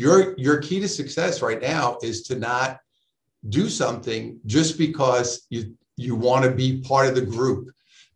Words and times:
your 0.00 0.34
your 0.38 0.58
key 0.58 0.80
to 0.80 0.88
success 0.88 1.42
right 1.42 1.60
now 1.60 1.98
is 2.02 2.22
to 2.22 2.34
not 2.34 2.78
do 3.50 3.68
something 3.68 4.40
just 4.46 4.78
because 4.78 5.46
you 5.50 5.76
you 5.96 6.16
want 6.16 6.42
to 6.44 6.50
be 6.50 6.80
part 6.80 7.06
of 7.06 7.14
the 7.14 7.26
group. 7.36 7.70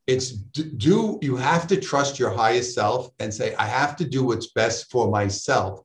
It's 0.07 0.31
do 0.31 1.19
you 1.21 1.37
have 1.37 1.67
to 1.67 1.77
trust 1.79 2.19
your 2.19 2.31
highest 2.31 2.75
self 2.75 3.11
and 3.21 3.33
say 3.33 3.55
i 3.55 3.67
have 3.67 3.97
to 3.97 4.05
do 4.05 4.23
what's 4.23 4.49
best 4.53 4.91
for 4.91 5.11
myself 5.11 5.81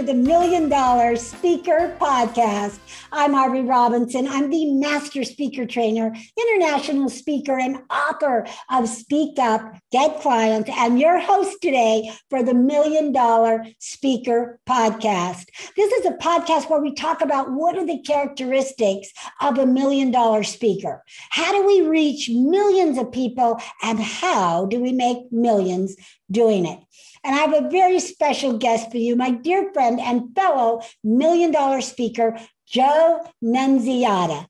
to 0.00 0.06
the 0.06 0.14
Million 0.14 0.70
Dollar 0.70 1.14
Speaker 1.14 1.94
Podcast. 2.00 2.78
I'm 3.12 3.34
Arvee 3.34 3.68
Robinson. 3.68 4.26
I'm 4.26 4.48
the 4.48 4.72
master 4.72 5.24
speaker 5.24 5.66
trainer, 5.66 6.16
international 6.38 7.10
speaker, 7.10 7.58
and 7.58 7.82
author 7.90 8.46
of 8.70 8.88
Speak 8.88 9.38
Up, 9.38 9.60
Get 9.92 10.22
Clients, 10.22 10.70
and 10.72 10.98
your 10.98 11.18
host 11.18 11.60
today 11.60 12.10
for 12.30 12.42
the 12.42 12.54
Million 12.54 13.12
Dollar 13.12 13.66
Speaker 13.78 14.58
Podcast. 14.66 15.44
This 15.76 15.92
is 15.92 16.06
a 16.06 16.12
podcast 16.12 16.70
where 16.70 16.80
we 16.80 16.94
talk 16.94 17.20
about 17.20 17.52
what 17.52 17.76
are 17.76 17.84
the 17.84 18.00
characteristics 18.00 19.12
of 19.42 19.58
a 19.58 19.66
million 19.66 20.10
dollar 20.10 20.44
speaker? 20.44 21.04
How 21.28 21.52
do 21.52 21.66
we 21.66 21.86
reach 21.86 22.30
millions 22.30 22.96
of 22.96 23.12
people, 23.12 23.60
and 23.82 24.00
how 24.00 24.64
do 24.64 24.80
we 24.80 24.92
make 24.92 25.30
millions 25.30 25.94
doing 26.30 26.64
it? 26.64 26.78
And 27.22 27.34
I 27.34 27.38
have 27.38 27.52
a 27.52 27.68
very 27.68 28.00
special 28.00 28.56
guest 28.56 28.90
for 28.90 28.96
you, 28.96 29.14
my 29.14 29.30
dear 29.30 29.72
friend 29.72 30.00
and 30.00 30.34
fellow 30.34 30.82
million 31.04 31.50
dollar 31.50 31.80
speaker, 31.82 32.38
Joe 32.66 33.26
Nunziata. 33.42 34.46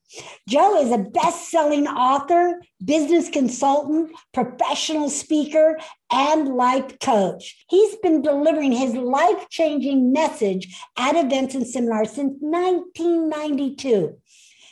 Joe 0.46 0.80
is 0.80 0.92
a 0.92 0.98
best 0.98 1.50
selling 1.50 1.88
author, 1.88 2.60
business 2.84 3.30
consultant, 3.30 4.12
professional 4.34 5.08
speaker, 5.08 5.78
and 6.12 6.54
life 6.54 6.98
coach. 7.00 7.64
He's 7.68 7.96
been 7.96 8.20
delivering 8.20 8.72
his 8.72 8.94
life 8.94 9.48
changing 9.48 10.12
message 10.12 10.76
at 10.98 11.16
events 11.16 11.54
and 11.54 11.66
seminars 11.66 12.10
since 12.10 12.34
1992. 12.40 14.16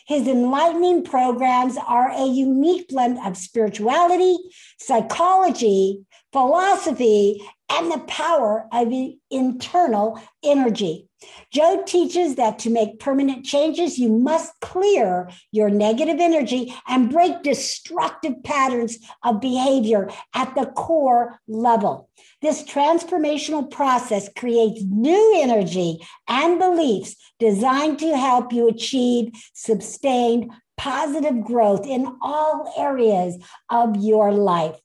His 0.06 0.26
enlightening 0.26 1.04
programs 1.04 1.76
are 1.86 2.10
a 2.10 2.26
unique 2.26 2.88
blend 2.88 3.18
of 3.26 3.36
spirituality, 3.36 4.38
psychology, 4.78 6.06
philosophy, 6.32 7.42
and 7.70 7.90
the 7.90 7.98
power 8.00 8.66
of 8.72 8.92
internal 9.30 10.20
energy. 10.42 11.06
Joe 11.52 11.82
teaches 11.84 12.36
that 12.36 12.60
to 12.60 12.70
make 12.70 13.00
permanent 13.00 13.44
changes, 13.44 13.98
you 13.98 14.10
must 14.10 14.52
clear 14.60 15.28
your 15.50 15.68
negative 15.68 16.18
energy 16.20 16.74
and 16.86 17.10
break 17.10 17.42
destructive 17.42 18.42
patterns 18.44 18.98
of 19.24 19.40
behavior 19.40 20.10
at 20.34 20.54
the 20.54 20.66
core 20.66 21.40
level. 21.48 22.08
This 22.40 22.62
transformational 22.62 23.68
process 23.70 24.30
creates 24.36 24.82
new 24.84 25.34
energy 25.36 25.98
and 26.28 26.58
beliefs 26.58 27.16
designed 27.38 27.98
to 27.98 28.16
help 28.16 28.52
you 28.52 28.68
achieve 28.68 29.32
sustained 29.54 30.52
positive 30.76 31.42
growth 31.42 31.84
in 31.84 32.06
all 32.22 32.72
areas 32.78 33.36
of 33.68 33.96
your 33.96 34.32
life. 34.32 34.78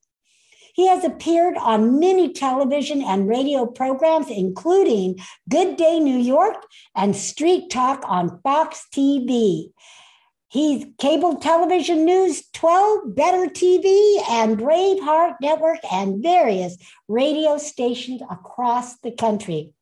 He 0.73 0.87
has 0.87 1.03
appeared 1.03 1.55
on 1.55 1.99
many 1.99 2.33
television 2.33 3.01
and 3.01 3.29
radio 3.29 3.65
programs, 3.67 4.29
including 4.29 5.19
Good 5.47 5.77
Day 5.77 5.99
New 5.99 6.17
York 6.17 6.65
and 6.95 7.15
Street 7.15 7.69
Talk 7.69 8.03
on 8.07 8.41
Fox 8.41 8.87
TV. 8.91 9.71
He's 10.49 10.85
cable 10.99 11.37
television 11.37 12.05
news 12.05 12.43
12, 12.53 13.15
Better 13.15 13.47
TV, 13.47 14.17
and 14.29 14.57
Braveheart 14.57 15.35
Network, 15.41 15.79
and 15.91 16.21
various 16.21 16.77
radio 17.07 17.57
stations 17.57 18.21
across 18.29 18.97
the 18.97 19.11
country. 19.11 19.73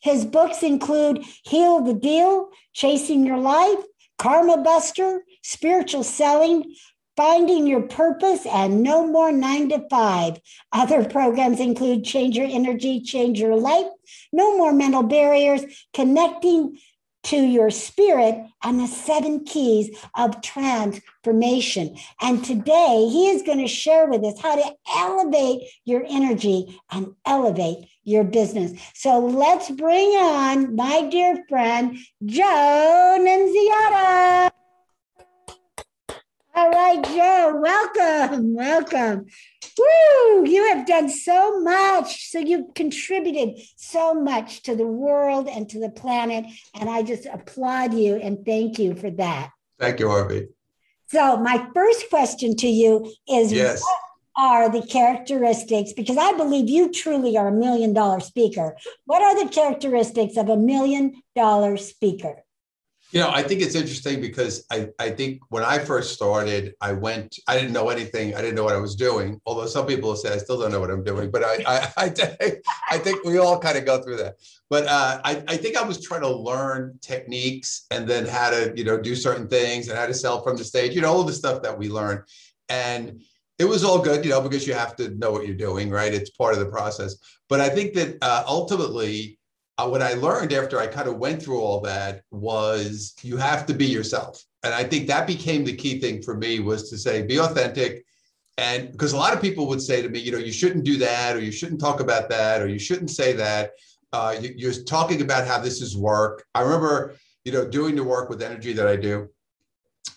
His 0.00 0.24
books 0.24 0.62
include 0.62 1.24
Heal 1.44 1.80
the 1.80 1.94
Deal, 1.94 2.50
Chasing 2.72 3.26
Your 3.26 3.38
Life, 3.38 3.84
Karma 4.18 4.58
Buster, 4.58 5.24
Spiritual 5.42 6.04
Selling, 6.04 6.74
Finding 7.16 7.66
Your 7.66 7.82
Purpose, 7.82 8.46
and 8.46 8.82
No 8.82 9.06
More 9.06 9.32
Nine 9.32 9.70
to 9.70 9.86
Five. 9.88 10.40
Other 10.72 11.04
programs 11.04 11.60
include 11.60 12.04
Change 12.04 12.36
Your 12.36 12.48
Energy, 12.48 13.00
Change 13.00 13.40
Your 13.40 13.56
Life, 13.56 13.86
No 14.32 14.56
More 14.56 14.72
Mental 14.72 15.02
Barriers, 15.02 15.64
Connecting 15.94 16.78
to 17.24 17.36
Your 17.36 17.70
Spirit, 17.70 18.46
and 18.62 18.78
the 18.78 18.86
Seven 18.86 19.44
Keys 19.44 19.98
of 20.14 20.40
Transformation. 20.42 21.96
And 22.20 22.44
today, 22.44 23.08
he 23.10 23.30
is 23.30 23.42
going 23.42 23.58
to 23.58 23.66
share 23.66 24.06
with 24.06 24.22
us 24.22 24.40
how 24.40 24.54
to 24.54 24.76
elevate 24.94 25.62
your 25.84 26.04
energy 26.08 26.80
and 26.92 27.14
elevate 27.24 27.88
your 28.04 28.22
business. 28.22 28.80
So 28.94 29.18
let's 29.18 29.70
bring 29.70 30.10
on 30.10 30.76
my 30.76 31.08
dear 31.10 31.44
friend, 31.48 31.98
Joe 32.24 33.16
Nunziata. 33.18 34.55
All 36.56 36.70
right, 36.70 37.04
Joe, 37.04 37.60
welcome, 37.60 38.54
welcome. 38.54 39.26
Woo, 39.78 40.46
you 40.48 40.64
have 40.68 40.86
done 40.86 41.10
so 41.10 41.60
much. 41.60 42.30
So 42.30 42.38
you've 42.38 42.72
contributed 42.74 43.60
so 43.76 44.14
much 44.14 44.62
to 44.62 44.74
the 44.74 44.86
world 44.86 45.48
and 45.48 45.68
to 45.68 45.78
the 45.78 45.90
planet. 45.90 46.46
And 46.72 46.88
I 46.88 47.02
just 47.02 47.26
applaud 47.26 47.92
you 47.92 48.16
and 48.16 48.42
thank 48.46 48.78
you 48.78 48.94
for 48.94 49.10
that. 49.10 49.50
Thank 49.78 50.00
you, 50.00 50.06
Arvee. 50.06 50.46
So, 51.08 51.36
my 51.36 51.68
first 51.74 52.08
question 52.08 52.56
to 52.56 52.66
you 52.66 53.12
is 53.28 53.52
yes. 53.52 53.82
what 53.82 54.00
are 54.38 54.70
the 54.70 54.86
characteristics? 54.86 55.92
Because 55.92 56.16
I 56.16 56.32
believe 56.32 56.70
you 56.70 56.90
truly 56.90 57.36
are 57.36 57.48
a 57.48 57.52
million 57.52 57.92
dollar 57.92 58.20
speaker. 58.20 58.78
What 59.04 59.20
are 59.20 59.44
the 59.44 59.50
characteristics 59.50 60.38
of 60.38 60.48
a 60.48 60.56
million 60.56 61.22
dollar 61.34 61.76
speaker? 61.76 62.45
You 63.16 63.22
know, 63.22 63.30
I 63.30 63.42
think 63.42 63.62
it's 63.62 63.74
interesting 63.74 64.20
because 64.20 64.66
I, 64.70 64.90
I 64.98 65.08
think 65.08 65.40
when 65.48 65.62
I 65.62 65.78
first 65.78 66.12
started, 66.12 66.74
I 66.82 66.92
went, 66.92 67.38
I 67.48 67.56
didn't 67.56 67.72
know 67.72 67.88
anything. 67.88 68.34
I 68.34 68.42
didn't 68.42 68.56
know 68.56 68.64
what 68.64 68.74
I 68.74 68.78
was 68.78 68.94
doing. 68.94 69.40
Although 69.46 69.64
some 69.68 69.86
people 69.86 70.14
say 70.16 70.34
I 70.34 70.36
still 70.36 70.60
don't 70.60 70.70
know 70.70 70.80
what 70.80 70.90
I'm 70.90 71.02
doing, 71.02 71.30
but 71.30 71.42
I, 71.42 71.64
I, 71.66 71.92
I, 71.96 72.08
think, 72.10 72.62
I 72.90 72.98
think 72.98 73.24
we 73.24 73.38
all 73.38 73.58
kind 73.58 73.78
of 73.78 73.86
go 73.86 74.02
through 74.02 74.18
that. 74.18 74.34
But 74.68 74.84
uh, 74.84 75.22
I, 75.24 75.42
I 75.48 75.56
think 75.56 75.78
I 75.78 75.82
was 75.82 76.04
trying 76.04 76.20
to 76.20 76.28
learn 76.28 76.98
techniques 77.00 77.86
and 77.90 78.06
then 78.06 78.26
how 78.26 78.50
to, 78.50 78.74
you 78.76 78.84
know, 78.84 79.00
do 79.00 79.16
certain 79.16 79.48
things 79.48 79.88
and 79.88 79.96
how 79.96 80.04
to 80.04 80.12
sell 80.12 80.42
from 80.42 80.58
the 80.58 80.64
stage, 80.64 80.94
you 80.94 81.00
know, 81.00 81.10
all 81.10 81.24
the 81.24 81.32
stuff 81.32 81.62
that 81.62 81.78
we 81.78 81.88
learn. 81.88 82.22
And 82.68 83.22
it 83.58 83.64
was 83.64 83.82
all 83.82 83.98
good, 83.98 84.26
you 84.26 84.30
know, 84.30 84.42
because 84.42 84.66
you 84.66 84.74
have 84.74 84.94
to 84.96 85.08
know 85.16 85.30
what 85.30 85.46
you're 85.46 85.56
doing, 85.56 85.88
right? 85.88 86.12
It's 86.12 86.28
part 86.28 86.52
of 86.52 86.60
the 86.60 86.66
process. 86.66 87.16
But 87.48 87.62
I 87.62 87.70
think 87.70 87.94
that 87.94 88.18
uh, 88.20 88.44
ultimately, 88.46 89.38
uh, 89.78 89.88
what 89.88 90.02
I 90.02 90.14
learned 90.14 90.52
after 90.52 90.78
I 90.78 90.86
kind 90.86 91.08
of 91.08 91.18
went 91.18 91.42
through 91.42 91.60
all 91.60 91.80
that 91.82 92.22
was 92.30 93.14
you 93.22 93.36
have 93.36 93.66
to 93.66 93.74
be 93.74 93.86
yourself. 93.86 94.42
And 94.62 94.74
I 94.74 94.84
think 94.84 95.06
that 95.06 95.26
became 95.26 95.64
the 95.64 95.76
key 95.76 96.00
thing 96.00 96.22
for 96.22 96.36
me 96.36 96.60
was 96.60 96.90
to 96.90 96.98
say, 96.98 97.22
be 97.22 97.38
authentic. 97.38 98.04
And 98.58 98.90
because 98.90 99.12
a 99.12 99.18
lot 99.18 99.34
of 99.34 99.42
people 99.42 99.66
would 99.68 99.82
say 99.82 100.00
to 100.00 100.08
me, 100.08 100.18
you 100.18 100.32
know, 100.32 100.38
you 100.38 100.52
shouldn't 100.52 100.84
do 100.84 100.96
that, 100.98 101.36
or 101.36 101.40
you 101.40 101.52
shouldn't 101.52 101.80
talk 101.80 102.00
about 102.00 102.30
that, 102.30 102.62
or 102.62 102.68
you 102.68 102.78
shouldn't 102.78 103.10
say 103.10 103.34
that. 103.34 103.72
Uh, 104.12 104.34
you, 104.40 104.54
you're 104.56 104.82
talking 104.84 105.20
about 105.20 105.46
how 105.46 105.58
this 105.58 105.82
is 105.82 105.96
work. 105.96 106.44
I 106.54 106.62
remember, 106.62 107.14
you 107.44 107.52
know, 107.52 107.68
doing 107.68 107.94
the 107.94 108.04
work 108.04 108.30
with 108.30 108.42
energy 108.42 108.72
that 108.72 108.86
I 108.86 108.96
do 108.96 109.28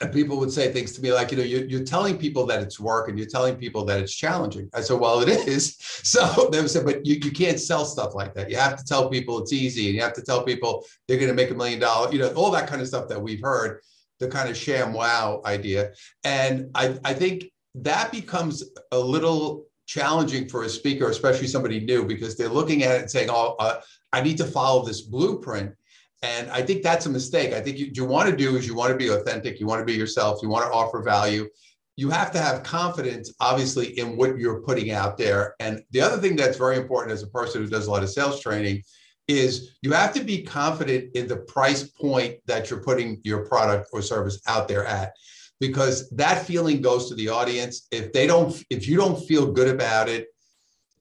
and 0.01 0.13
people 0.13 0.37
would 0.37 0.51
say 0.51 0.71
things 0.71 0.93
to 0.93 1.01
me 1.01 1.11
like, 1.11 1.31
you 1.31 1.37
know, 1.37 1.43
you're, 1.43 1.65
you're, 1.65 1.83
telling 1.83 2.17
people 2.17 2.45
that 2.45 2.61
it's 2.61 2.79
work 2.79 3.09
and 3.09 3.17
you're 3.17 3.27
telling 3.27 3.55
people 3.55 3.83
that 3.85 3.99
it's 3.99 4.15
challenging. 4.15 4.69
I 4.73 4.81
said, 4.81 4.99
well, 4.99 5.21
it 5.21 5.29
is. 5.29 5.77
So 6.09 6.49
they 6.51 6.61
would 6.61 6.69
say, 6.69 6.83
but 6.83 7.05
you, 7.05 7.15
you 7.15 7.31
can't 7.31 7.59
sell 7.59 7.83
stuff 7.85 8.15
like 8.15 8.33
that. 8.33 8.49
You 8.49 8.57
have 8.57 8.77
to 8.77 8.85
tell 8.85 9.09
people 9.09 9.39
it's 9.39 9.51
easy 9.51 9.87
and 9.87 9.95
you 9.95 10.01
have 10.01 10.13
to 10.13 10.21
tell 10.21 10.43
people 10.43 10.85
they're 11.07 11.17
going 11.17 11.29
to 11.29 11.35
make 11.35 11.51
a 11.51 11.53
million 11.53 11.79
dollars, 11.79 12.13
you 12.13 12.19
know, 12.19 12.31
all 12.33 12.51
that 12.51 12.67
kind 12.67 12.81
of 12.81 12.87
stuff 12.87 13.09
that 13.09 13.21
we've 13.21 13.41
heard, 13.41 13.81
the 14.19 14.27
kind 14.27 14.49
of 14.49 14.55
ShamWow 14.55 15.43
idea. 15.45 15.91
And 16.23 16.71
I, 16.73 16.97
I 17.03 17.13
think 17.13 17.51
that 17.75 18.11
becomes 18.11 18.63
a 18.91 18.99
little 18.99 19.65
challenging 19.87 20.47
for 20.47 20.63
a 20.63 20.69
speaker, 20.69 21.09
especially 21.09 21.47
somebody 21.47 21.79
new, 21.79 22.05
because 22.05 22.37
they're 22.37 22.47
looking 22.47 22.83
at 22.83 22.95
it 22.95 23.01
and 23.01 23.11
saying, 23.11 23.29
oh, 23.29 23.55
uh, 23.59 23.81
I 24.13 24.21
need 24.21 24.37
to 24.37 24.45
follow 24.45 24.85
this 24.85 25.01
blueprint 25.01 25.73
and 26.21 26.49
I 26.49 26.61
think 26.61 26.83
that's 26.83 27.05
a 27.05 27.09
mistake. 27.09 27.53
I 27.53 27.61
think 27.61 27.77
you, 27.77 27.91
you 27.93 28.05
want 28.05 28.29
to 28.29 28.35
do 28.35 28.57
is 28.57 28.67
you 28.67 28.75
want 28.75 28.91
to 28.91 28.97
be 28.97 29.09
authentic, 29.09 29.59
you 29.59 29.67
want 29.67 29.79
to 29.79 29.85
be 29.85 29.93
yourself, 29.93 30.39
you 30.41 30.49
want 30.49 30.65
to 30.65 30.71
offer 30.71 31.01
value. 31.01 31.47
You 31.95 32.09
have 32.09 32.31
to 32.31 32.39
have 32.39 32.63
confidence, 32.63 33.33
obviously, 33.39 33.99
in 33.99 34.15
what 34.15 34.37
you're 34.37 34.61
putting 34.61 34.91
out 34.91 35.17
there. 35.17 35.55
And 35.59 35.81
the 35.91 36.01
other 36.01 36.17
thing 36.17 36.35
that's 36.35 36.57
very 36.57 36.77
important 36.77 37.11
as 37.11 37.23
a 37.23 37.27
person 37.27 37.61
who 37.61 37.69
does 37.69 37.87
a 37.87 37.91
lot 37.91 38.03
of 38.03 38.09
sales 38.09 38.41
training 38.41 38.83
is 39.27 39.77
you 39.81 39.91
have 39.91 40.13
to 40.13 40.23
be 40.23 40.41
confident 40.41 41.15
in 41.15 41.27
the 41.27 41.37
price 41.37 41.83
point 41.83 42.35
that 42.47 42.69
you're 42.69 42.81
putting 42.81 43.19
your 43.23 43.45
product 43.45 43.89
or 43.93 44.01
service 44.01 44.41
out 44.47 44.67
there 44.67 44.85
at 44.85 45.13
because 45.59 46.09
that 46.09 46.45
feeling 46.45 46.81
goes 46.81 47.09
to 47.09 47.15
the 47.15 47.29
audience 47.29 47.87
if 47.91 48.11
they 48.11 48.25
don't 48.25 48.63
if 48.69 48.87
you 48.87 48.97
don't 48.97 49.23
feel 49.27 49.51
good 49.51 49.67
about 49.67 50.09
it 50.09 50.27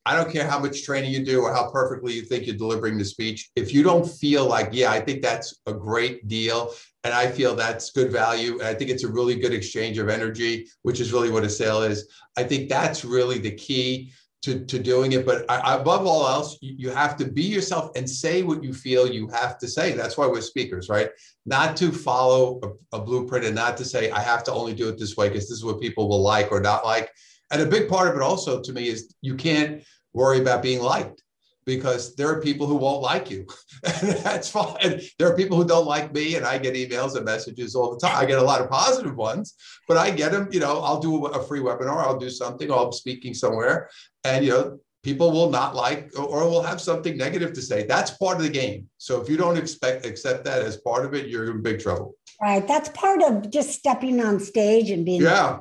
I 0.08 0.16
don't 0.16 0.32
care 0.32 0.49
how 0.49 0.58
much 0.58 0.84
training 0.84 1.12
you 1.12 1.22
do 1.22 1.43
or 1.43 1.52
how 1.52 1.70
perfectly 1.70 2.14
you 2.14 2.22
think 2.22 2.46
you're 2.46 2.56
delivering 2.56 2.96
the 2.96 3.05
speech. 3.05 3.50
If 3.56 3.75
you 3.75 3.82
don't 3.82 4.08
feel 4.08 4.46
like, 4.46 4.70
yeah, 4.72 4.90
I 4.90 5.00
think 5.00 5.20
that's 5.20 5.60
a 5.66 5.72
great 5.75 6.26
deal 6.26 6.72
and 7.05 7.12
I 7.12 7.31
feel 7.31 7.55
that's 7.55 7.90
good 7.93 8.10
value, 8.10 8.55
and 8.55 8.62
I 8.62 8.75
think 8.75 8.90
it's 8.90 9.05
a 9.05 9.08
really 9.08 9.34
good 9.34 9.52
exchange 9.52 9.99
of 9.99 10.08
energy, 10.08 10.66
which 10.82 10.99
is 10.99 11.12
really 11.12 11.31
what 11.31 11.44
a 11.44 11.50
sale 11.50 11.82
is. 11.82 12.08
I 12.38 12.43
think 12.43 12.70
that's 12.70 13.05
really 13.05 13.38
the 13.38 13.50
key 13.50 14.12
to, 14.43 14.64
to 14.64 14.78
doing 14.78 15.12
it. 15.12 15.26
But 15.26 15.44
I, 15.50 15.76
above 15.76 16.06
all 16.06 16.26
else, 16.26 16.56
you, 16.61 16.90
have 16.90 17.16
to 17.19 17.26
be 17.26 17.43
yourself 17.43 17.90
and 17.94 18.08
say 18.08 18.43
what 18.43 18.64
you 18.64 18.72
feel 18.72 19.11
you 19.11 19.28
have 19.28 19.58
to 19.58 19.69
say. 19.69 19.93
That's 19.93 20.16
why 20.16 20.26
we're 20.26 20.40
speakers, 20.40 20.88
right? 20.88 21.11
Not 21.44 21.76
to 21.78 21.93
follow 21.93 22.61
a, 22.62 22.99
a 22.99 23.00
blueprint 23.00 23.44
and 23.44 23.54
not 23.54 23.76
to 23.76 23.84
say, 23.84 24.11
I 24.11 24.20
have 24.20 24.43
to 24.44 24.52
only 24.52 24.75
do 24.75 24.88
it 24.88 24.99
this 24.99 25.16
way 25.16 25.28
because 25.28 25.49
this 25.49 25.58
is 25.58 25.64
what 25.64 25.81
people 25.81 26.08
will 26.08 26.22
like 26.22 26.50
or 26.50 26.61
not 26.61 26.84
like. 26.84 27.11
And 27.50 27.62
a 27.62 27.66
big 27.66 27.88
part 27.88 28.08
of 28.08 28.16
it 28.16 28.22
also 28.22 28.61
to 28.61 28.72
me 28.72 28.88
is 28.88 29.14
you 29.22 29.34
can't 29.34 29.82
worry 30.12 30.40
about 30.40 30.62
being 30.62 30.82
liked 30.82 31.22
because 31.69 32.14
there 32.16 32.28
are 32.28 32.40
people 32.40 32.66
who 32.66 32.76
won't 32.76 33.02
like 33.02 33.31
you. 33.31 33.46
and 33.84 34.12
that's 34.19 34.49
fine. 34.49 35.02
There 35.19 35.31
are 35.31 35.37
people 35.37 35.58
who 35.58 35.66
don't 35.66 35.87
like 35.87 36.14
me, 36.14 36.37
and 36.37 36.46
I 36.46 36.56
get 36.56 36.75
emails 36.75 37.14
and 37.14 37.26
messages 37.26 37.75
all 37.75 37.90
the 37.94 38.00
time. 38.00 38.16
I 38.16 38.25
get 38.25 38.38
a 38.38 38.43
lot 38.43 38.62
of 38.62 38.70
positive 38.70 39.16
ones, 39.16 39.55
but 39.87 39.99
I 39.99 40.10
get 40.10 40.32
them. 40.32 40.49
You 40.50 40.60
know, 40.60 40.81
I'll 40.81 40.99
do 40.99 41.26
a 41.26 41.43
free 41.46 41.60
webinar, 41.60 41.99
I'll 41.99 42.19
do 42.19 42.31
something, 42.31 42.70
or 42.70 42.87
I'm 42.87 42.93
speaking 42.93 43.34
somewhere, 43.34 43.90
and 44.25 44.44
you 44.44 44.52
know, 44.52 44.78
people 45.02 45.31
will 45.31 45.50
not 45.50 45.75
like 45.75 46.11
or 46.19 46.49
will 46.49 46.62
have 46.62 46.81
something 46.81 47.16
negative 47.16 47.52
to 47.52 47.62
say. 47.62 47.84
That's 47.84 48.12
part 48.12 48.38
of 48.38 48.43
the 48.43 48.49
game. 48.49 48.88
So 48.96 49.20
if 49.20 49.28
you 49.28 49.37
don't 49.37 49.58
expect 49.58 50.06
accept 50.06 50.44
that 50.44 50.62
as 50.62 50.78
part 50.78 51.04
of 51.04 51.14
it, 51.14 51.28
you're 51.28 51.50
in 51.50 51.62
big 51.62 51.81
trouble. 51.81 52.14
Right. 52.40 52.66
That's 52.66 52.88
part 52.90 53.22
of 53.22 53.50
just 53.50 53.70
stepping 53.70 54.22
on 54.25 54.40
stage 54.40 54.90
and 54.90 55.04
being 55.04 55.22
yeah. 55.22 55.58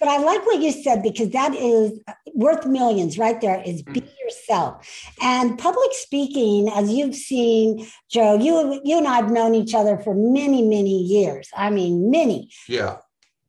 But 0.00 0.08
I 0.08 0.16
like 0.16 0.44
what 0.46 0.62
you 0.62 0.72
said 0.72 1.02
because 1.02 1.30
that 1.30 1.54
is 1.54 2.00
worth 2.34 2.66
millions 2.66 3.18
right 3.18 3.40
there 3.40 3.62
is 3.64 3.82
be 3.82 4.00
mm. 4.00 4.08
yourself. 4.24 4.88
And 5.20 5.58
public 5.58 5.92
speaking, 5.92 6.70
as 6.70 6.90
you've 6.90 7.14
seen, 7.14 7.86
Joe, 8.10 8.34
you 8.38 8.80
you 8.82 8.98
and 8.98 9.06
I 9.06 9.16
have 9.16 9.30
known 9.30 9.54
each 9.54 9.74
other 9.74 9.98
for 9.98 10.14
many, 10.14 10.62
many 10.62 10.96
years. 11.02 11.48
I 11.56 11.68
mean, 11.70 12.10
many. 12.10 12.50
Yeah. 12.66 12.96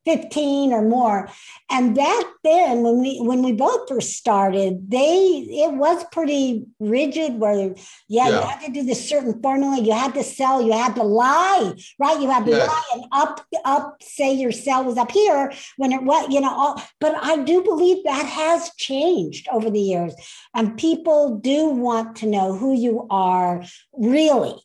15 0.06 0.74
or 0.74 0.82
more. 0.82 1.30
And 1.70 1.96
back 1.96 2.26
then 2.44 2.84
when 2.84 3.02
we 3.02 3.20
when 3.20 3.44
we 3.44 3.54
both 3.54 3.88
first 3.88 4.14
started 4.14 4.90
they 4.90 5.46
it 5.50 5.74
was 5.74 6.04
pretty 6.12 6.66
rigid 6.80 7.40
where 7.40 7.56
yeah, 7.56 7.76
yeah, 8.08 8.30
you 8.30 8.42
had 8.42 8.66
to 8.66 8.72
do 8.72 8.84
this 8.84 9.08
certain 9.08 9.42
formula. 9.42 9.80
You 9.80 9.94
had 9.94 10.14
to 10.16 10.24
sell. 10.24 10.62
You 10.62 10.74
had 10.74 10.96
to 10.96 11.04
lie 11.04 11.74
right? 12.00 12.20
You 12.20 12.30
had 12.30 12.46
to 12.46 12.52
yes. 12.52 12.68
lie 12.68 12.84
and 12.94 13.06
up 13.12 13.46
up 13.66 13.98
say 14.02 14.34
your 14.34 14.52
sell 14.52 14.84
was 14.84 14.98
up 14.98 15.12
here 15.12 15.52
when 15.78 15.92
it 15.92 16.04
was 16.04 16.28
you 16.30 16.42
know 16.42 16.52
all, 16.52 16.82
but 17.00 17.16
i 17.22 17.38
do 17.44 17.64
believe 17.64 18.04
that 18.04 18.26
has 18.26 18.72
changed 18.78 19.48
over 19.52 19.70
the 19.70 19.80
years. 19.80 20.14
And 20.54 20.78
people 20.78 21.38
do 21.38 21.68
want 21.68 22.16
to 22.18 22.26
know 22.26 22.56
who 22.56 22.74
you 22.74 23.08
are 23.10 23.64
really 23.94 24.56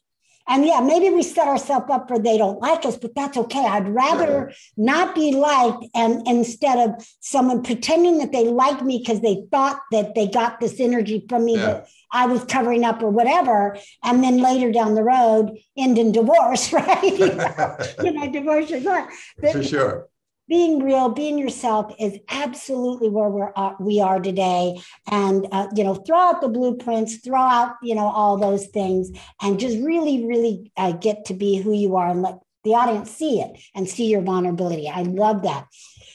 and 0.48 0.64
yeah, 0.64 0.80
maybe 0.80 1.10
we 1.10 1.22
set 1.22 1.48
ourselves 1.48 1.86
up 1.90 2.08
for 2.08 2.18
they 2.18 2.38
don't 2.38 2.60
like 2.60 2.84
us, 2.84 2.96
but 2.96 3.14
that's 3.14 3.36
okay. 3.36 3.64
I'd 3.64 3.88
rather 3.88 4.52
not 4.76 5.14
be 5.14 5.32
liked 5.34 5.84
and 5.94 6.26
instead 6.26 6.88
of 6.88 7.06
someone 7.20 7.62
pretending 7.62 8.18
that 8.18 8.32
they 8.32 8.44
like 8.44 8.82
me 8.82 8.98
because 8.98 9.20
they 9.20 9.44
thought 9.50 9.80
that 9.90 10.14
they 10.14 10.28
got 10.28 10.60
this 10.60 10.78
energy 10.78 11.24
from 11.28 11.44
me 11.44 11.56
yeah. 11.56 11.66
that 11.66 11.88
I 12.12 12.26
was 12.26 12.44
covering 12.44 12.84
up 12.84 13.02
or 13.02 13.10
whatever, 13.10 13.76
and 14.04 14.22
then 14.22 14.38
later 14.38 14.70
down 14.70 14.94
the 14.94 15.02
road 15.02 15.58
end 15.76 15.98
in 15.98 16.12
divorce, 16.12 16.72
right? 16.72 17.02
you 18.04 18.12
know, 18.12 18.30
divorce 18.30 18.70
is 18.70 18.84
what. 18.84 19.08
For 19.40 19.62
sure 19.62 20.08
being 20.48 20.82
real, 20.82 21.08
being 21.08 21.38
yourself 21.38 21.92
is 21.98 22.18
absolutely 22.28 23.08
where 23.08 23.28
we're 23.28 23.52
uh, 23.56 23.74
we 23.80 24.00
are 24.00 24.20
today. 24.20 24.80
And 25.10 25.46
uh, 25.52 25.68
you 25.74 25.84
know, 25.84 25.94
throw 25.94 26.18
out 26.18 26.40
the 26.40 26.48
blueprints, 26.48 27.16
throw 27.16 27.40
out 27.40 27.74
you 27.82 27.94
know 27.94 28.06
all 28.06 28.36
those 28.36 28.66
things, 28.66 29.10
and 29.40 29.58
just 29.58 29.78
really, 29.78 30.24
really 30.24 30.72
uh, 30.76 30.92
get 30.92 31.24
to 31.26 31.34
be 31.34 31.56
who 31.56 31.72
you 31.72 31.96
are 31.96 32.08
and 32.08 32.22
let 32.22 32.38
the 32.64 32.74
audience 32.74 33.10
see 33.10 33.40
it 33.40 33.60
and 33.74 33.88
see 33.88 34.06
your 34.06 34.22
vulnerability. 34.22 34.88
I 34.88 35.02
love 35.02 35.42
that. 35.42 35.66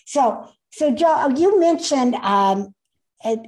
So, 0.06 0.48
so 0.72 0.92
Joe, 0.92 1.30
you 1.36 1.60
mentioned 1.60 2.16
um, 2.16 2.74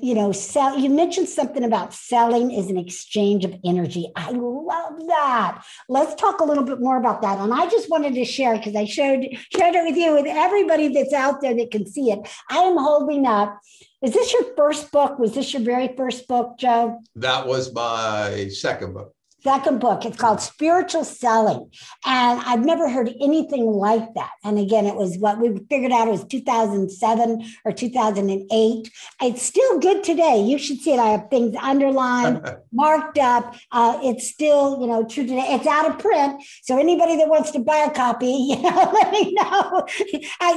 you 0.02 0.14
know, 0.14 0.32
sell, 0.32 0.78
you 0.78 0.90
mentioned 0.90 1.30
something 1.30 1.64
about 1.64 1.94
selling 1.94 2.52
is 2.52 2.70
an 2.70 2.78
exchange 2.78 3.46
of 3.46 3.56
energy. 3.66 4.12
I 4.16 4.32
love 4.32 5.08
that. 5.08 5.64
Let's 5.90 6.16
talk 6.16 6.40
a 6.40 6.44
little 6.44 6.64
bit 6.64 6.80
more 6.80 6.98
about 6.98 7.22
that. 7.22 7.40
And 7.40 7.54
I 7.54 7.70
just 7.70 7.90
wanted 7.90 8.14
to 8.16 8.26
share 8.26 8.58
because 8.58 8.76
I 8.76 8.86
showed 8.86 9.26
shared 9.56 9.76
it 9.76 9.84
with 9.84 9.96
you 9.96 10.14
with 10.14 10.28
everybody 10.28 10.90
that's 10.90 11.14
out 11.14 11.42
there 11.42 11.56
that 11.56 11.72
can 11.72 11.86
see 11.86 12.12
it. 12.12 12.20
I 12.50 12.58
am 12.60 12.78
holding 12.78 13.26
up. 13.26 13.60
Is 14.02 14.14
this 14.14 14.34
your 14.34 14.54
first 14.56 14.92
book? 14.92 15.18
Was 15.18 15.34
this 15.34 15.54
your 15.54 15.62
very 15.62 15.96
first 15.96 16.28
book, 16.28 16.58
Joe? 16.58 17.00
That 17.16 17.48
was 17.48 17.74
my 17.74 18.50
second 18.50 18.94
book 18.94 19.16
second 19.44 19.80
book. 19.80 20.06
It's 20.06 20.18
called 20.18 20.42
Spiritual 20.42 21.04
Selling. 21.04 21.70
And 22.06 22.42
I've 22.46 22.66
never 22.66 22.90
heard 22.90 23.14
anything 23.22 23.66
like 23.66 24.14
that. 24.16 24.32
And 24.44 24.58
again, 24.58 24.86
it 24.86 24.96
was 24.96 25.18
what 25.18 25.40
we 25.40 25.60
figured 25.70 25.92
out 25.92 26.08
it 26.08 26.12
was 26.12 26.24
2007 26.26 27.46
or 27.66 27.72
2008. 27.72 28.92
It's 29.22 29.42
still 29.42 29.80
good 29.80 30.04
today. 30.04 30.42
You 30.42 30.58
should 30.58 30.80
see 30.80 30.94
it. 30.94 31.00
I 31.00 31.10
have 31.10 31.30
things 31.30 31.56
underlined, 31.62 32.42
marked 32.72 33.18
up. 33.18 33.56
Uh, 33.72 34.00
it's 34.02 34.28
still, 34.28 34.80
you 34.80 34.88
know, 34.88 35.06
true 35.06 35.24
today. 35.24 35.46
It's 35.50 35.68
out 35.68 35.90
of 35.90 36.00
print. 36.00 36.42
So 36.64 36.80
anybody 36.80 37.18
that 37.18 37.28
wants 37.28 37.52
to 37.52 37.60
buy 37.60 37.78
a 37.78 37.92
copy, 37.92 38.28
you 38.28 38.62
know, 38.62 38.92
let 38.94 39.12
me 39.12 39.34
know. 39.34 39.86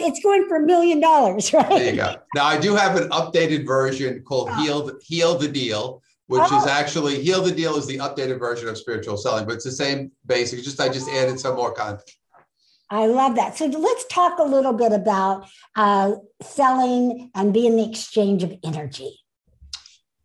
It's 0.06 0.23
going 0.23 0.47
for 0.49 0.56
a 0.56 0.62
million 0.62 1.00
dollars, 1.00 1.53
right? 1.53 1.69
There 1.69 1.91
you 1.91 1.97
go. 1.97 2.17
Now 2.35 2.47
I 2.47 2.59
do 2.59 2.75
have 2.77 2.97
an 2.97 3.09
updated 3.11 3.67
version 3.67 4.23
called 4.23 4.49
oh. 4.53 4.62
Heal, 4.62 4.99
Heal 5.03 5.38
the 5.38 5.49
Deal 5.49 6.03
which 6.26 6.43
oh. 6.44 6.58
is 6.58 6.67
actually 6.67 7.23
Heal 7.23 7.43
the 7.43 7.52
Deal 7.52 7.76
is 7.76 7.87
the 7.87 7.99
updated 7.99 8.38
version 8.38 8.69
of 8.69 8.76
spiritual 8.76 9.17
selling, 9.17 9.46
but 9.46 9.55
it's 9.55 9.64
the 9.64 9.73
same 9.73 10.11
basic. 10.26 10.62
Just 10.62 10.81
I 10.81 10.88
just 10.88 11.08
added 11.08 11.38
some 11.38 11.56
more 11.56 11.73
content. 11.73 12.11
I 12.88 13.06
love 13.06 13.34
that. 13.34 13.56
So 13.56 13.67
let's 13.67 14.06
talk 14.06 14.38
a 14.38 14.44
little 14.44 14.73
bit 14.73 14.93
about 14.93 15.49
uh, 15.75 16.12
selling 16.40 17.31
and 17.34 17.52
being 17.52 17.76
the 17.76 17.88
exchange 17.88 18.44
of 18.44 18.55
energy. 18.62 19.19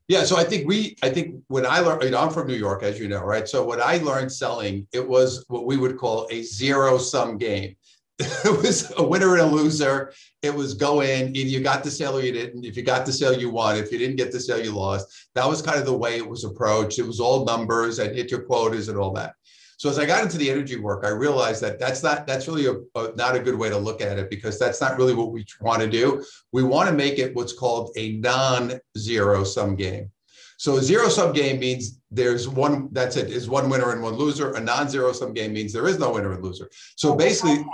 Yeah, 0.08 0.24
so 0.26 0.36
I 0.36 0.44
think 0.44 0.68
we, 0.68 0.96
I 1.02 1.10
think 1.10 1.42
when 1.48 1.66
I 1.66 1.80
learned, 1.80 2.04
you 2.04 2.10
know, 2.10 2.20
I'm 2.20 2.32
from 2.32 2.48
New 2.48 2.56
York, 2.56 2.84
as 2.84 3.00
you 3.00 3.08
know, 3.08 3.24
right? 3.24 3.48
So 3.48 3.64
when 3.64 3.82
I 3.82 3.98
learned 3.98 4.32
selling, 4.32 4.86
it 4.92 5.08
was 5.08 5.46
what 5.48 5.66
we 5.66 5.78
would 5.78 5.98
call 5.98 6.28
a 6.30 6.44
zero 6.44 6.98
sum 6.98 7.38
game. 7.38 7.76
it 8.20 8.62
was 8.62 8.92
a 8.98 9.04
winner 9.04 9.34
and 9.34 9.42
a 9.42 9.46
loser. 9.46 10.12
It 10.42 10.54
was 10.54 10.74
go 10.74 11.02
in, 11.02 11.36
either 11.36 11.50
you 11.50 11.62
got 11.62 11.84
the 11.84 11.92
sale 11.92 12.18
or 12.18 12.22
you 12.22 12.32
didn't. 12.32 12.66
If 12.66 12.76
you 12.76 12.84
got 12.84 13.06
the 13.06 13.14
sale, 13.14 13.38
you 13.38 13.52
won. 13.52 13.78
If 13.78 13.92
you 13.92 14.00
didn't 14.00 14.16
get 14.16 14.32
the 14.32 14.40
sale, 14.40 14.64
you 14.64 14.72
lost. 14.72 15.30
That 15.36 15.48
was 15.48 15.62
kind 15.62 15.80
of 15.80 15.86
the 15.86 15.98
way 15.98 16.18
it 16.18 16.28
was 16.28 16.44
approached. 16.44 16.98
It 16.98 17.06
was 17.06 17.20
all 17.20 17.46
numbers 17.46 18.00
and 18.00 18.16
hit 18.16 18.32
your 18.32 18.42
quotas 18.42 18.90
and 18.90 18.98
all 18.98 19.14
that. 19.14 19.36
So 19.78 19.90
as 19.90 19.98
I 19.98 20.06
got 20.06 20.24
into 20.24 20.38
the 20.38 20.50
energy 20.50 20.78
work, 20.78 21.04
I 21.04 21.10
realized 21.10 21.62
that 21.62 21.80
that's 21.80 22.04
not 22.04 22.28
that's 22.28 22.48
really 22.48 22.68
a, 22.68 22.76
a, 23.00 23.16
not 23.16 23.36
a 23.36 23.40
good 23.40 23.56
way 23.56 23.70
to 23.70 23.78
look 23.78 24.00
at 24.00 24.20
it 24.20 24.30
because 24.30 24.60
that's 24.60 24.80
not 24.80 24.98
really 24.98 25.16
what 25.16 25.32
we 25.32 25.44
want 25.60 25.82
to 25.82 25.90
do. 25.90 26.24
We 26.52 26.62
want 26.62 26.88
to 26.90 26.96
make 26.96 27.18
it 27.18 27.36
what's 27.36 27.54
called 27.54 27.92
a 27.98 28.14
non-zero 28.18 29.44
sum 29.44 29.76
game. 29.76 30.12
So 30.58 30.78
a 30.78 30.84
zero 30.84 31.10
sum 31.10 31.34
game 31.34 31.60
means 31.60 32.00
there's 32.12 32.48
one 32.48 32.90
that's 32.92 33.16
it 33.16 33.32
is 33.32 33.50
one 33.50 33.70
winner 33.70 33.92
and 33.92 34.04
one 34.04 34.14
loser. 34.14 34.52
A 34.52 34.60
non-zero 34.60 35.14
sum 35.14 35.34
game 35.34 35.54
means 35.54 35.74
there 35.74 35.88
is 35.88 35.98
no 35.98 36.14
winner 36.14 36.34
and 36.34 36.44
loser. 36.44 36.70
So 36.96 37.16
basically 37.16 37.66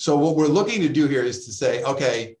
so 0.00 0.16
what 0.16 0.34
we're 0.34 0.46
looking 0.46 0.80
to 0.80 0.88
do 0.88 1.06
here 1.08 1.22
is 1.22 1.44
to 1.44 1.52
say, 1.52 1.84
okay, 1.84 2.36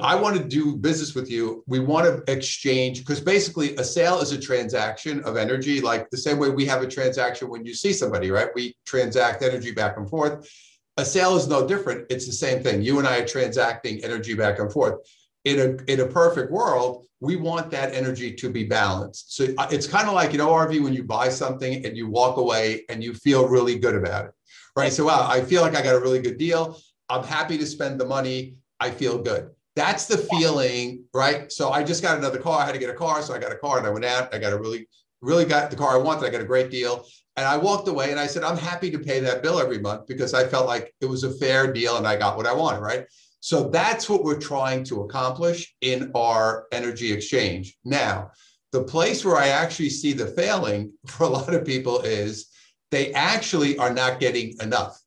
I 0.00 0.14
want 0.14 0.38
to 0.38 0.42
do 0.42 0.76
business 0.76 1.14
with 1.14 1.30
you. 1.30 1.62
We 1.66 1.78
want 1.78 2.06
to 2.06 2.32
exchange 2.32 3.00
because 3.00 3.20
basically 3.20 3.76
a 3.76 3.84
sale 3.84 4.18
is 4.20 4.32
a 4.32 4.40
transaction 4.40 5.22
of 5.24 5.36
energy, 5.36 5.82
like 5.82 6.08
the 6.08 6.16
same 6.16 6.38
way 6.38 6.48
we 6.48 6.64
have 6.64 6.80
a 6.80 6.86
transaction 6.86 7.50
when 7.50 7.66
you 7.66 7.74
see 7.74 7.92
somebody, 7.92 8.30
right? 8.30 8.48
We 8.54 8.74
transact 8.86 9.42
energy 9.42 9.72
back 9.72 9.98
and 9.98 10.08
forth. 10.08 10.50
A 10.96 11.04
sale 11.04 11.36
is 11.36 11.48
no 11.48 11.68
different. 11.68 12.06
It's 12.08 12.24
the 12.24 12.32
same 12.32 12.62
thing. 12.62 12.80
You 12.80 12.98
and 12.98 13.06
I 13.06 13.18
are 13.18 13.26
transacting 13.26 14.02
energy 14.02 14.32
back 14.32 14.58
and 14.58 14.72
forth. 14.72 15.06
In 15.44 15.60
a 15.60 15.92
in 15.92 16.00
a 16.00 16.06
perfect 16.06 16.50
world, 16.50 17.04
we 17.20 17.36
want 17.36 17.70
that 17.72 17.94
energy 17.94 18.32
to 18.36 18.48
be 18.48 18.64
balanced. 18.64 19.36
So 19.36 19.48
uh, 19.58 19.68
it's 19.70 19.86
kind 19.86 20.08
of 20.08 20.14
like 20.14 20.32
you 20.32 20.38
know, 20.38 20.48
Arvee, 20.48 20.82
when 20.82 20.94
you 20.94 21.04
buy 21.04 21.28
something 21.28 21.84
and 21.84 21.94
you 21.94 22.08
walk 22.08 22.38
away 22.38 22.84
and 22.88 23.04
you 23.04 23.12
feel 23.12 23.46
really 23.46 23.78
good 23.78 23.96
about 23.96 24.24
it 24.24 24.32
right? 24.76 24.92
So, 24.92 25.06
wow, 25.06 25.26
I 25.28 25.42
feel 25.42 25.62
like 25.62 25.76
I 25.76 25.82
got 25.82 25.94
a 25.94 26.00
really 26.00 26.20
good 26.20 26.38
deal. 26.38 26.78
I'm 27.08 27.24
happy 27.24 27.58
to 27.58 27.66
spend 27.66 28.00
the 28.00 28.06
money. 28.06 28.56
I 28.80 28.90
feel 28.90 29.18
good. 29.18 29.50
That's 29.74 30.06
the 30.06 30.18
feeling, 30.18 31.04
right? 31.14 31.50
So 31.50 31.70
I 31.70 31.82
just 31.82 32.02
got 32.02 32.18
another 32.18 32.38
car. 32.38 32.60
I 32.60 32.66
had 32.66 32.72
to 32.72 32.78
get 32.78 32.90
a 32.90 32.94
car. 32.94 33.22
So 33.22 33.34
I 33.34 33.38
got 33.38 33.52
a 33.52 33.56
car 33.56 33.78
and 33.78 33.86
I 33.86 33.90
went 33.90 34.04
out. 34.04 34.34
I 34.34 34.38
got 34.38 34.52
a 34.52 34.58
really, 34.58 34.88
really 35.20 35.44
got 35.44 35.70
the 35.70 35.76
car 35.76 35.94
I 35.94 35.98
wanted. 35.98 36.26
I 36.26 36.30
got 36.30 36.42
a 36.42 36.46
great 36.46 36.70
deal. 36.70 37.06
And 37.36 37.46
I 37.46 37.56
walked 37.56 37.88
away 37.88 38.10
and 38.10 38.20
I 38.20 38.26
said, 38.26 38.44
I'm 38.44 38.58
happy 38.58 38.90
to 38.90 38.98
pay 38.98 39.20
that 39.20 39.42
bill 39.42 39.58
every 39.58 39.78
month 39.78 40.06
because 40.06 40.34
I 40.34 40.46
felt 40.46 40.66
like 40.66 40.94
it 41.00 41.06
was 41.06 41.24
a 41.24 41.32
fair 41.32 41.72
deal 41.72 41.96
and 41.96 42.06
I 42.06 42.16
got 42.16 42.36
what 42.36 42.46
I 42.46 42.52
wanted, 42.52 42.80
right? 42.80 43.06
So 43.40 43.68
that's 43.68 44.08
what 44.08 44.22
we're 44.22 44.38
trying 44.38 44.84
to 44.84 45.02
accomplish 45.02 45.74
in 45.80 46.12
our 46.14 46.66
energy 46.70 47.10
exchange. 47.12 47.76
Now, 47.84 48.30
the 48.70 48.84
place 48.84 49.24
where 49.24 49.36
I 49.36 49.48
actually 49.48 49.90
see 49.90 50.12
the 50.12 50.26
failing 50.26 50.92
for 51.06 51.24
a 51.24 51.28
lot 51.28 51.54
of 51.54 51.64
people 51.64 52.00
is 52.00 52.48
they 52.92 53.12
actually 53.14 53.76
are 53.78 53.92
not 53.92 54.20
getting 54.20 54.54
enough. 54.60 55.02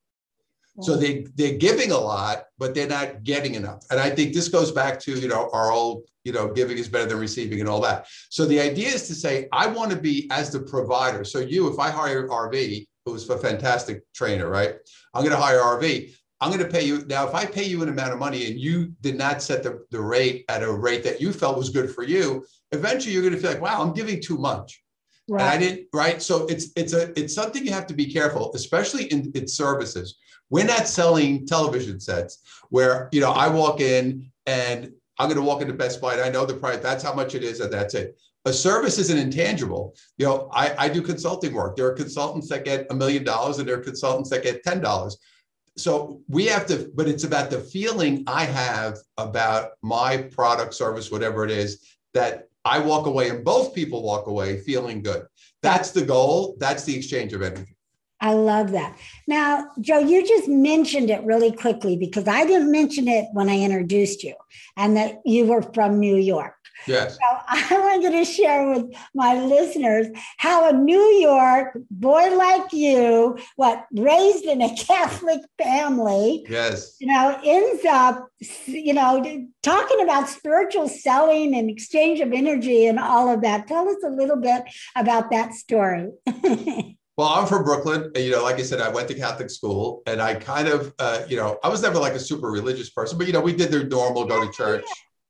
So 0.82 0.96
hmm. 0.96 1.00
they 1.00 1.28
they're 1.36 1.58
giving 1.58 1.92
a 1.92 1.98
lot, 1.98 2.48
but 2.58 2.76
they're 2.76 2.90
not 2.90 3.24
getting 3.24 3.56
enough. 3.56 3.86
And 3.90 4.00
I 4.00 4.10
think 4.10 4.34
this 4.34 4.50
goes 4.50 4.72
back 4.74 5.00
to 5.02 5.18
you 5.18 5.30
know 5.30 5.50
our 5.54 5.72
old 5.72 6.04
you 6.26 6.34
know 6.34 6.52
giving 6.52 6.78
is 6.78 6.90
better 6.90 7.06
than 7.06 7.20
receiving 7.20 7.62
and 7.62 7.70
all 7.70 7.80
that. 7.82 8.08
So 8.30 8.46
the 8.46 8.60
idea 8.60 8.90
is 8.90 9.08
to 9.08 9.16
say 9.16 9.48
I 9.54 9.68
want 9.68 9.92
to 9.92 9.98
be 9.98 10.28
as 10.32 10.50
the 10.50 10.60
provider. 10.60 11.24
So 11.24 11.40
you, 11.40 11.72
if 11.72 11.80
I 11.80 11.92
hire 11.92 12.28
Arvee, 12.28 12.88
who's 13.06 13.30
a 13.30 13.38
fantastic 13.38 14.02
trainer, 14.14 14.50
right? 14.50 14.76
I'm 15.14 15.24
going 15.24 15.36
to 15.36 15.42
hire 15.42 15.60
Arvee. 15.60 16.14
I'm 16.42 16.52
going 16.52 16.64
to 16.64 16.70
pay 16.70 16.84
you 16.84 17.06
now. 17.06 17.26
If 17.26 17.34
I 17.34 17.46
pay 17.46 17.64
you 17.64 17.82
an 17.82 17.88
amount 17.88 18.12
of 18.12 18.20
money 18.20 18.48
and 18.48 18.60
you 18.60 18.94
did 19.00 19.18
not 19.18 19.42
set 19.42 19.64
the, 19.64 19.86
the 19.92 20.02
rate 20.02 20.44
at 20.50 20.64
a 20.64 20.72
rate 20.72 21.04
that 21.06 21.22
you 21.22 21.32
felt 21.32 21.58
was 21.58 21.70
good 21.70 21.90
for 21.90 22.04
you, 22.04 22.46
eventually 22.74 23.14
you're 23.14 23.22
going 23.22 23.34
to 23.34 23.40
feel 23.40 23.52
like, 23.52 23.62
wow, 23.62 23.82
I'm 23.82 23.94
giving 23.94 24.22
too 24.22 24.38
much. 24.38 24.84
Right. 25.28 25.42
And 25.42 25.50
I 25.50 25.58
didn't, 25.58 25.88
right? 25.94 26.22
So 26.22 26.46
it's 26.46 26.68
it's 26.76 26.94
a 26.94 27.18
it's 27.20 27.34
something 27.34 27.66
you 27.66 27.72
have 27.72 27.88
to 27.88 27.96
be 27.96 28.12
careful, 28.12 28.54
especially 28.54 29.06
in 29.06 29.32
its 29.34 29.54
services. 29.54 30.18
We're 30.50 30.66
not 30.66 30.88
selling 30.88 31.48
television 31.48 32.00
sets 32.00 32.40
where 32.70 33.10
you 33.12 33.22
know 33.22 33.32
I 33.32 33.48
walk 33.48 33.82
in 33.82 34.32
and 34.46 34.92
I'm 35.18 35.28
going 35.28 35.40
to 35.40 35.46
walk 35.46 35.62
into 35.62 35.74
Best 35.74 36.00
Buy 36.00 36.14
and 36.14 36.22
I 36.22 36.30
know 36.30 36.46
the 36.46 36.54
price. 36.54 36.80
That's 36.80 37.04
how 37.04 37.14
much 37.14 37.34
it 37.34 37.44
is, 37.44 37.60
and 37.60 37.74
that's 37.74 37.96
it. 37.96 38.20
A 38.46 38.54
service 38.54 39.00
is 39.00 39.10
an 39.10 39.18
intangible. 39.18 39.96
You 40.18 40.28
know, 40.28 40.50
I, 40.54 40.76
I 40.78 40.90
do 40.90 41.02
consulting 41.02 41.54
work. 41.54 41.76
There 41.76 41.88
are 41.88 41.94
consultants 41.94 42.48
that 42.50 42.64
get 42.64 42.86
a 42.92 42.94
million 42.94 43.24
dollars, 43.24 43.58
and 43.58 43.68
there 43.68 43.80
are 43.80 43.84
consultants 43.84 44.30
that 44.30 44.44
get 44.44 44.64
ten 44.64 44.82
dollars. 44.82 45.18
So 45.78 46.22
we 46.30 46.46
have 46.46 46.68
to, 46.68 46.92
but 46.96 47.08
it's 47.08 47.24
about 47.24 47.50
the 47.50 47.60
feeling 47.60 48.24
I 48.28 48.46
have 48.46 48.98
about 49.18 49.72
my 49.82 50.18
product, 50.18 50.74
service, 50.74 51.12
whatever 51.12 51.44
it 51.44 51.52
is, 51.52 51.84
that 52.14 52.48
I 52.66 52.80
walk 52.80 53.06
away 53.06 53.30
and 53.30 53.46
both 53.46 53.76
people 53.76 54.02
walk 54.02 54.26
away 54.26 54.58
feeling 54.58 55.04
good. 55.04 55.28
That's 55.62 55.92
the 55.92 56.04
goal. 56.04 56.58
That's 56.60 56.84
the 56.84 56.98
exchange 56.98 57.32
of 57.34 57.44
energy. 57.44 57.76
I 58.20 58.34
love 58.34 58.72
that. 58.72 58.98
Now, 59.28 59.70
Joe, 59.80 60.00
you 60.00 60.26
just 60.28 60.48
mentioned 60.48 61.12
it 61.12 61.24
really 61.24 61.52
quickly 61.52 61.96
because 61.96 62.28
I 62.28 62.46
didn't 62.46 62.72
mention 62.72 63.08
it 63.08 63.28
when 63.34 63.50
I 63.50 63.60
introduced 63.60 64.24
you 64.24 64.34
and 64.78 64.98
that 64.98 65.20
you 65.26 65.46
were 65.46 65.62
from 65.62 66.00
New 66.00 66.16
York. 66.16 66.56
Yes. 66.88 67.16
So 67.16 67.20
I 67.48 67.80
wanted 67.80 68.12
to 68.12 68.26
share 68.26 68.70
with 68.70 68.94
my 69.14 69.44
listeners 69.44 70.08
how 70.38 70.70
a 70.70 70.74
New 70.74 71.00
York 71.00 71.78
boy 71.90 72.36
like 72.36 72.72
you, 72.74 73.38
what 73.56 73.86
raised 73.94 74.46
in 74.46 74.62
a 74.62 74.76
Catholic 74.86 75.42
family, 75.62 76.46
yes, 76.50 76.96
you 77.00 77.08
know, 77.08 77.40
ends 77.44 77.86
up, 77.86 78.28
you 78.66 78.94
know, 78.94 79.48
talking 79.64 80.02
about 80.02 80.30
spiritual 80.30 80.88
selling 80.88 81.56
and 81.56 81.70
exchange 81.70 82.20
of 82.20 82.32
energy 82.32 82.86
and 82.88 83.00
all 83.00 83.34
of 83.34 83.42
that. 83.42 83.68
Tell 83.68 83.88
us 83.88 83.98
a 84.04 84.10
little 84.10 84.38
bit 84.38 84.64
about 84.96 85.32
that 85.32 85.54
story. 85.54 86.12
Well, 87.18 87.30
I'm 87.30 87.48
from 87.48 87.64
Brooklyn. 87.64 88.12
And, 88.14 88.26
You 88.26 88.32
know, 88.32 88.44
like 88.44 88.58
I 88.58 88.64
said, 88.64 88.82
I 88.82 88.90
went 88.90 89.08
to 89.08 89.14
Catholic 89.14 89.50
school 89.50 90.04
and 90.06 90.22
I 90.22 90.36
kind 90.36 90.68
of, 90.68 90.94
uh, 91.00 91.22
you 91.30 91.38
know, 91.38 91.58
I 91.64 91.70
was 91.70 91.82
never 91.82 91.98
like 91.98 92.14
a 92.14 92.20
super 92.20 92.52
religious 92.52 92.90
person, 92.90 93.18
but, 93.18 93.26
you 93.26 93.34
know, 93.34 93.40
we 93.40 93.54
did 93.54 93.72
the 93.72 93.86
normal 93.86 94.26
go 94.26 94.46
to 94.46 94.52
church, 94.52 94.84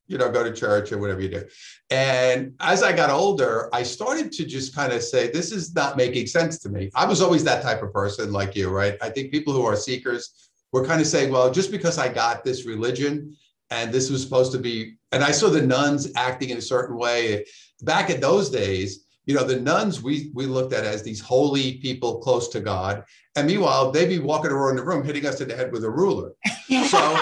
you 0.08 0.18
know, 0.18 0.32
go 0.32 0.44
to 0.44 0.54
church 0.54 0.92
or 0.92 0.98
whatever 0.98 1.22
you 1.22 1.30
do. 1.30 1.44
And 1.90 2.54
as 2.60 2.84
I 2.84 2.94
got 2.94 3.10
older, 3.10 3.70
I 3.74 3.84
started 3.84 4.32
to 4.34 4.46
just 4.46 4.76
kind 4.76 4.94
of 4.94 5.02
say, 5.04 5.32
this 5.32 5.52
is 5.52 5.74
not 5.74 5.98
making 5.98 6.28
sense 6.28 6.60
to 6.60 6.70
me. 6.70 6.92
I 6.96 7.06
was 7.06 7.22
always 7.22 7.44
that 7.46 7.64
type 7.64 7.82
of 7.82 7.92
person 7.92 8.32
like 8.32 8.56
you, 8.56 8.70
right? 8.70 8.98
I 9.02 9.10
think 9.10 9.32
people 9.32 9.54
who 9.54 9.66
are 9.66 9.76
seekers 9.76 10.50
were 10.72 10.86
kind 10.86 11.02
of 11.02 11.08
saying, 11.08 11.32
well, 11.32 11.52
just 11.52 11.72
because 11.72 11.98
I 11.98 12.10
got 12.10 12.44
this 12.44 12.66
religion 12.66 13.36
and 13.72 13.92
this 13.92 14.10
was 14.10 14.22
supposed 14.22 14.52
to 14.52 14.60
be, 14.60 14.96
and 15.12 15.24
I 15.24 15.32
saw 15.32 15.50
the 15.50 15.62
nuns 15.62 16.12
acting 16.16 16.50
in 16.50 16.58
a 16.58 16.62
certain 16.62 16.98
way 16.98 17.46
back 17.82 18.10
in 18.10 18.20
those 18.20 18.50
days 18.50 19.06
you 19.26 19.34
know 19.34 19.44
the 19.44 19.60
nuns 19.60 20.02
we 20.02 20.32
we 20.34 20.46
looked 20.46 20.74
at 20.74 20.86
as 20.86 21.04
these 21.04 21.20
holy 21.20 21.78
people 21.80 22.20
close 22.20 22.48
to 22.50 22.60
god 22.60 23.04
and 23.36 23.48
meanwhile 23.48 23.92
they'd 23.92 24.08
be 24.08 24.20
walking 24.20 24.52
around 24.52 24.76
the 24.76 24.84
room 24.84 25.04
hitting 25.04 25.26
us 25.26 25.42
in 25.42 25.48
the 25.48 25.56
head 25.56 25.72
with 25.72 25.84
a 25.84 25.90
ruler 25.90 26.32
so 26.88 27.18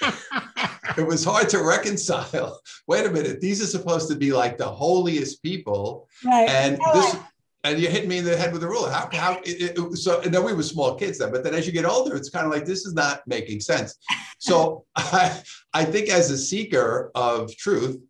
it 0.98 1.06
was 1.06 1.24
hard 1.24 1.48
to 1.50 1.62
reconcile. 1.62 2.60
Wait 2.86 3.06
a 3.06 3.10
minute 3.10 3.40
these 3.40 3.62
are 3.62 3.66
supposed 3.66 4.08
to 4.08 4.16
be 4.16 4.32
like 4.32 4.58
the 4.58 4.68
holiest 4.68 5.42
people. 5.42 6.08
Right. 6.24 6.48
and 6.48 6.78
this 6.94 7.16
and 7.64 7.80
you 7.80 7.88
hit 7.88 8.06
me 8.06 8.18
in 8.18 8.24
the 8.24 8.36
head 8.36 8.52
with 8.52 8.62
a 8.62 8.68
ruler. 8.68 8.90
How 8.90 9.08
how 9.12 9.32
it, 9.44 9.78
it, 9.78 9.96
so 9.96 10.20
and 10.20 10.32
then 10.32 10.44
we 10.44 10.52
were 10.52 10.62
small 10.62 10.94
kids 10.94 11.18
then 11.18 11.30
but 11.30 11.44
then 11.44 11.54
as 11.54 11.66
you 11.66 11.72
get 11.72 11.84
older 11.84 12.16
it's 12.16 12.30
kind 12.30 12.46
of 12.46 12.52
like 12.52 12.64
this 12.64 12.86
is 12.86 12.94
not 12.94 13.20
making 13.26 13.60
sense. 13.60 13.96
So 14.38 14.84
i 14.96 15.40
i 15.72 15.84
think 15.84 16.08
as 16.08 16.30
a 16.30 16.38
seeker 16.38 17.10
of 17.14 17.54
truth 17.56 18.00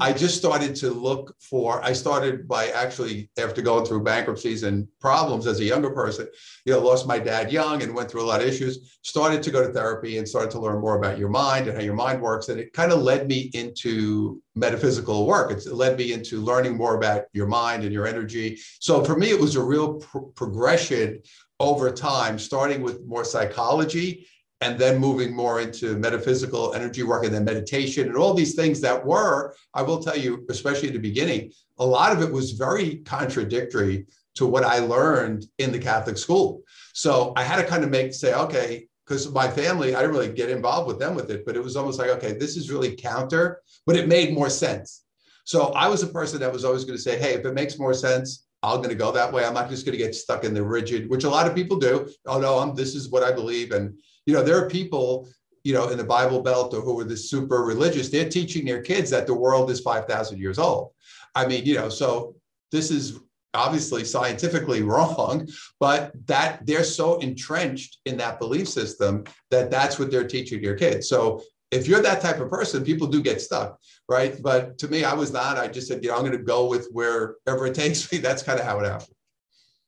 I 0.00 0.12
just 0.12 0.36
started 0.36 0.74
to 0.76 0.90
look 0.90 1.34
for, 1.40 1.82
I 1.84 1.92
started 1.92 2.48
by 2.48 2.68
actually, 2.68 3.30
after 3.38 3.60
going 3.62 3.84
through 3.84 4.04
bankruptcies 4.04 4.62
and 4.62 4.86
problems 5.00 5.46
as 5.46 5.60
a 5.60 5.64
younger 5.64 5.90
person, 5.90 6.28
you 6.64 6.72
know, 6.72 6.80
lost 6.80 7.06
my 7.06 7.18
dad 7.18 7.52
young 7.52 7.82
and 7.82 7.94
went 7.94 8.10
through 8.10 8.22
a 8.22 8.24
lot 8.24 8.40
of 8.40 8.46
issues, 8.46 8.98
started 9.02 9.42
to 9.42 9.50
go 9.50 9.66
to 9.66 9.72
therapy 9.72 10.18
and 10.18 10.28
started 10.28 10.50
to 10.52 10.60
learn 10.60 10.80
more 10.80 10.96
about 10.96 11.18
your 11.18 11.28
mind 11.28 11.68
and 11.68 11.76
how 11.76 11.82
your 11.82 11.94
mind 11.94 12.22
works. 12.22 12.48
And 12.48 12.58
it 12.58 12.72
kind 12.72 12.92
of 12.92 13.02
led 13.02 13.28
me 13.28 13.50
into 13.54 14.40
metaphysical 14.54 15.26
work. 15.26 15.50
It's, 15.50 15.66
it 15.66 15.74
led 15.74 15.98
me 15.98 16.12
into 16.12 16.40
learning 16.40 16.76
more 16.76 16.96
about 16.96 17.24
your 17.32 17.46
mind 17.46 17.84
and 17.84 17.92
your 17.92 18.06
energy. 18.06 18.58
So 18.80 19.04
for 19.04 19.16
me, 19.16 19.30
it 19.30 19.40
was 19.40 19.56
a 19.56 19.62
real 19.62 19.94
pr- 19.94 20.18
progression 20.34 21.22
over 21.60 21.92
time, 21.92 22.38
starting 22.38 22.82
with 22.82 23.04
more 23.06 23.24
psychology 23.24 24.26
and 24.62 24.78
then 24.78 24.98
moving 24.98 25.34
more 25.34 25.60
into 25.60 25.98
metaphysical 25.98 26.72
energy 26.72 27.02
work 27.02 27.24
and 27.24 27.34
then 27.34 27.44
meditation 27.44 28.06
and 28.06 28.16
all 28.16 28.32
these 28.32 28.54
things 28.54 28.80
that 28.80 29.04
were, 29.04 29.56
I 29.74 29.82
will 29.82 30.00
tell 30.00 30.16
you, 30.16 30.46
especially 30.48 30.88
at 30.88 30.94
the 30.94 31.00
beginning, 31.00 31.50
a 31.78 31.84
lot 31.84 32.12
of 32.12 32.22
it 32.22 32.32
was 32.32 32.52
very 32.52 32.98
contradictory 32.98 34.06
to 34.36 34.46
what 34.46 34.64
I 34.64 34.78
learned 34.78 35.46
in 35.58 35.72
the 35.72 35.80
Catholic 35.80 36.16
school. 36.16 36.62
So 36.94 37.32
I 37.36 37.42
had 37.42 37.56
to 37.56 37.66
kind 37.66 37.82
of 37.82 37.90
make 37.90 38.14
say, 38.14 38.34
okay, 38.34 38.86
because 39.04 39.30
my 39.32 39.48
family, 39.48 39.96
I 39.96 40.00
didn't 40.00 40.14
really 40.14 40.32
get 40.32 40.48
involved 40.48 40.86
with 40.86 41.00
them 41.00 41.16
with 41.16 41.28
it, 41.30 41.44
but 41.44 41.56
it 41.56 41.62
was 41.62 41.76
almost 41.76 41.98
like, 41.98 42.10
okay, 42.10 42.32
this 42.32 42.56
is 42.56 42.70
really 42.70 42.94
counter, 42.94 43.60
but 43.84 43.96
it 43.96 44.06
made 44.06 44.32
more 44.32 44.48
sense. 44.48 45.02
So 45.44 45.72
I 45.72 45.88
was 45.88 46.04
a 46.04 46.06
person 46.06 46.38
that 46.38 46.52
was 46.52 46.64
always 46.64 46.84
going 46.84 46.96
to 46.96 47.02
say, 47.02 47.18
hey, 47.18 47.34
if 47.34 47.44
it 47.44 47.52
makes 47.52 47.80
more 47.80 47.94
sense, 47.94 48.46
I'm 48.62 48.76
going 48.76 48.90
to 48.90 48.94
go 48.94 49.10
that 49.10 49.32
way. 49.32 49.44
I'm 49.44 49.54
not 49.54 49.68
just 49.68 49.84
going 49.84 49.98
to 49.98 50.04
get 50.04 50.14
stuck 50.14 50.44
in 50.44 50.54
the 50.54 50.62
rigid, 50.62 51.10
which 51.10 51.24
a 51.24 51.28
lot 51.28 51.48
of 51.48 51.54
people 51.54 51.78
do. 51.78 52.08
Oh 52.26 52.38
no, 52.38 52.58
I'm 52.58 52.76
this 52.76 52.94
is 52.94 53.10
what 53.10 53.24
I 53.24 53.32
believe, 53.32 53.72
and 53.72 53.98
you 54.26 54.34
know, 54.34 54.42
there 54.42 54.62
are 54.62 54.68
people, 54.68 55.28
you 55.64 55.74
know, 55.74 55.88
in 55.88 55.98
the 55.98 56.04
Bible 56.04 56.42
Belt 56.42 56.72
who 56.72 57.00
are 57.00 57.04
the 57.04 57.16
super 57.16 57.62
religious, 57.62 58.08
they're 58.08 58.28
teaching 58.28 58.64
their 58.64 58.82
kids 58.82 59.10
that 59.10 59.26
the 59.26 59.34
world 59.34 59.70
is 59.70 59.80
5,000 59.80 60.38
years 60.38 60.58
old. 60.58 60.90
I 61.34 61.46
mean, 61.46 61.64
you 61.64 61.74
know, 61.74 61.88
so 61.88 62.34
this 62.70 62.90
is 62.90 63.20
obviously 63.54 64.04
scientifically 64.04 64.82
wrong, 64.92 65.48
but 65.78 66.12
that 66.26 66.64
they're 66.66 66.84
so 66.84 67.18
entrenched 67.18 67.98
in 68.06 68.16
that 68.18 68.38
belief 68.38 68.68
system 68.68 69.24
that 69.50 69.70
that's 69.70 69.98
what 69.98 70.10
they're 70.10 70.26
teaching 70.26 70.62
their 70.62 70.76
kids. 70.76 71.08
So 71.08 71.42
if 71.70 71.88
you're 71.88 72.02
that 72.02 72.20
type 72.20 72.38
of 72.38 72.50
person, 72.50 72.84
people 72.84 73.06
do 73.06 73.22
get 73.22 73.40
stuck, 73.40 73.78
right? 74.08 74.40
But 74.42 74.78
to 74.78 74.88
me, 74.88 75.04
I 75.04 75.14
was 75.14 75.32
not. 75.32 75.56
I 75.56 75.68
just 75.68 75.88
said, 75.88 76.04
you 76.04 76.10
know, 76.10 76.16
I'm 76.16 76.20
going 76.20 76.32
to 76.32 76.38
go 76.38 76.68
with 76.68 76.88
wherever 76.92 77.66
it 77.66 77.74
takes 77.74 78.12
me. 78.12 78.18
That's 78.18 78.42
kind 78.42 78.60
of 78.60 78.66
how 78.66 78.78
it 78.80 78.86
happened. 78.86 79.14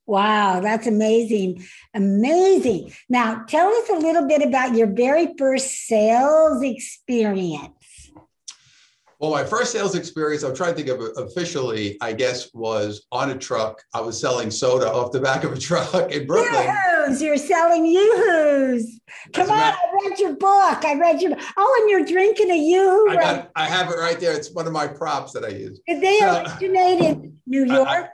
Wow, 0.07 0.61
that's 0.61 0.87
amazing. 0.87 1.65
Amazing. 1.95 2.93
Now, 3.09 3.45
tell 3.49 3.69
us 3.69 3.89
a 3.89 3.95
little 3.95 4.29
bit 4.29 4.43
about 4.43 4.77
your 4.77 4.87
very 4.87 5.35
first 5.39 5.87
sales 5.87 6.63
experience. 6.63 7.71
Well, 9.21 9.31
my 9.31 9.45
first 9.45 9.73
sales 9.73 9.95
experience, 9.95 10.43
I'm 10.43 10.55
trying 10.55 10.75
to 10.75 10.83
think 10.83 10.89
of 10.89 11.01
officially, 11.17 11.97
I 12.03 12.13
guess, 12.13 12.53
was 12.53 13.07
on 13.11 13.31
a 13.31 13.39
truck. 13.39 13.83
I 13.95 14.01
was 14.03 14.21
selling 14.21 14.51
soda 14.51 14.93
off 14.93 15.13
the 15.13 15.21
back 15.21 15.45
of 15.45 15.53
a 15.53 15.59
truck 15.59 16.13
in 16.13 16.27
Brooklyn. 16.27 16.63
Yoo-hoos, 16.63 17.23
you're 17.23 17.39
selling 17.39 17.87
yoo-hoos. 17.87 19.01
Come 19.33 19.51
on, 19.51 19.59
I 19.59 19.77
read 20.03 20.19
your 20.19 20.35
book. 20.35 20.85
I 20.85 20.99
read 21.01 21.23
your 21.23 21.33
Oh, 21.57 21.79
and 21.81 21.91
you're 21.91 22.05
drinking 22.05 22.51
a 22.51 22.59
yoo-hoo. 22.59 23.11
I, 23.11 23.15
got, 23.15 23.51
I 23.57 23.65
have 23.65 23.91
it 23.91 23.97
right 23.97 24.21
there. 24.21 24.35
It's 24.35 24.53
one 24.53 24.67
of 24.67 24.75
my 24.75 24.89
props 24.89 25.33
that 25.33 25.45
I 25.45 25.49
use. 25.49 25.81
Did 25.87 26.03
they 26.03 26.19
so, 26.19 26.43
originate 26.43 27.01
in 27.01 27.39
New 27.47 27.65
York? 27.65 27.89
I, 27.89 28.01
I, 28.03 28.09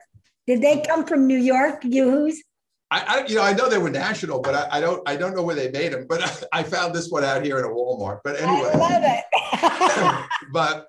did 0.46 0.62
they 0.62 0.80
uh, 0.80 0.84
come 0.84 1.06
from 1.06 1.26
New 1.26 1.38
York, 1.38 1.80
Yoo-hoos? 1.84 2.42
I, 2.90 3.04
I, 3.06 3.26
you 3.26 3.36
know, 3.36 3.42
I 3.42 3.52
know 3.52 3.68
they 3.68 3.78
were 3.78 3.90
national, 3.90 4.40
but 4.40 4.54
I, 4.54 4.78
I, 4.78 4.80
don't, 4.80 5.08
I 5.08 5.16
don't 5.16 5.34
know 5.36 5.42
where 5.42 5.54
they 5.54 5.70
made 5.70 5.92
them. 5.92 6.06
But 6.08 6.22
I, 6.22 6.60
I, 6.60 6.62
found 6.64 6.94
this 6.94 7.08
one 7.10 7.24
out 7.24 7.44
here 7.44 7.58
in 7.58 7.64
a 7.64 7.68
Walmart. 7.68 8.20
But 8.24 8.40
anyway, 8.40 8.70
I 8.72 8.76
love 8.76 9.02
it. 9.04 10.24
but 10.52 10.88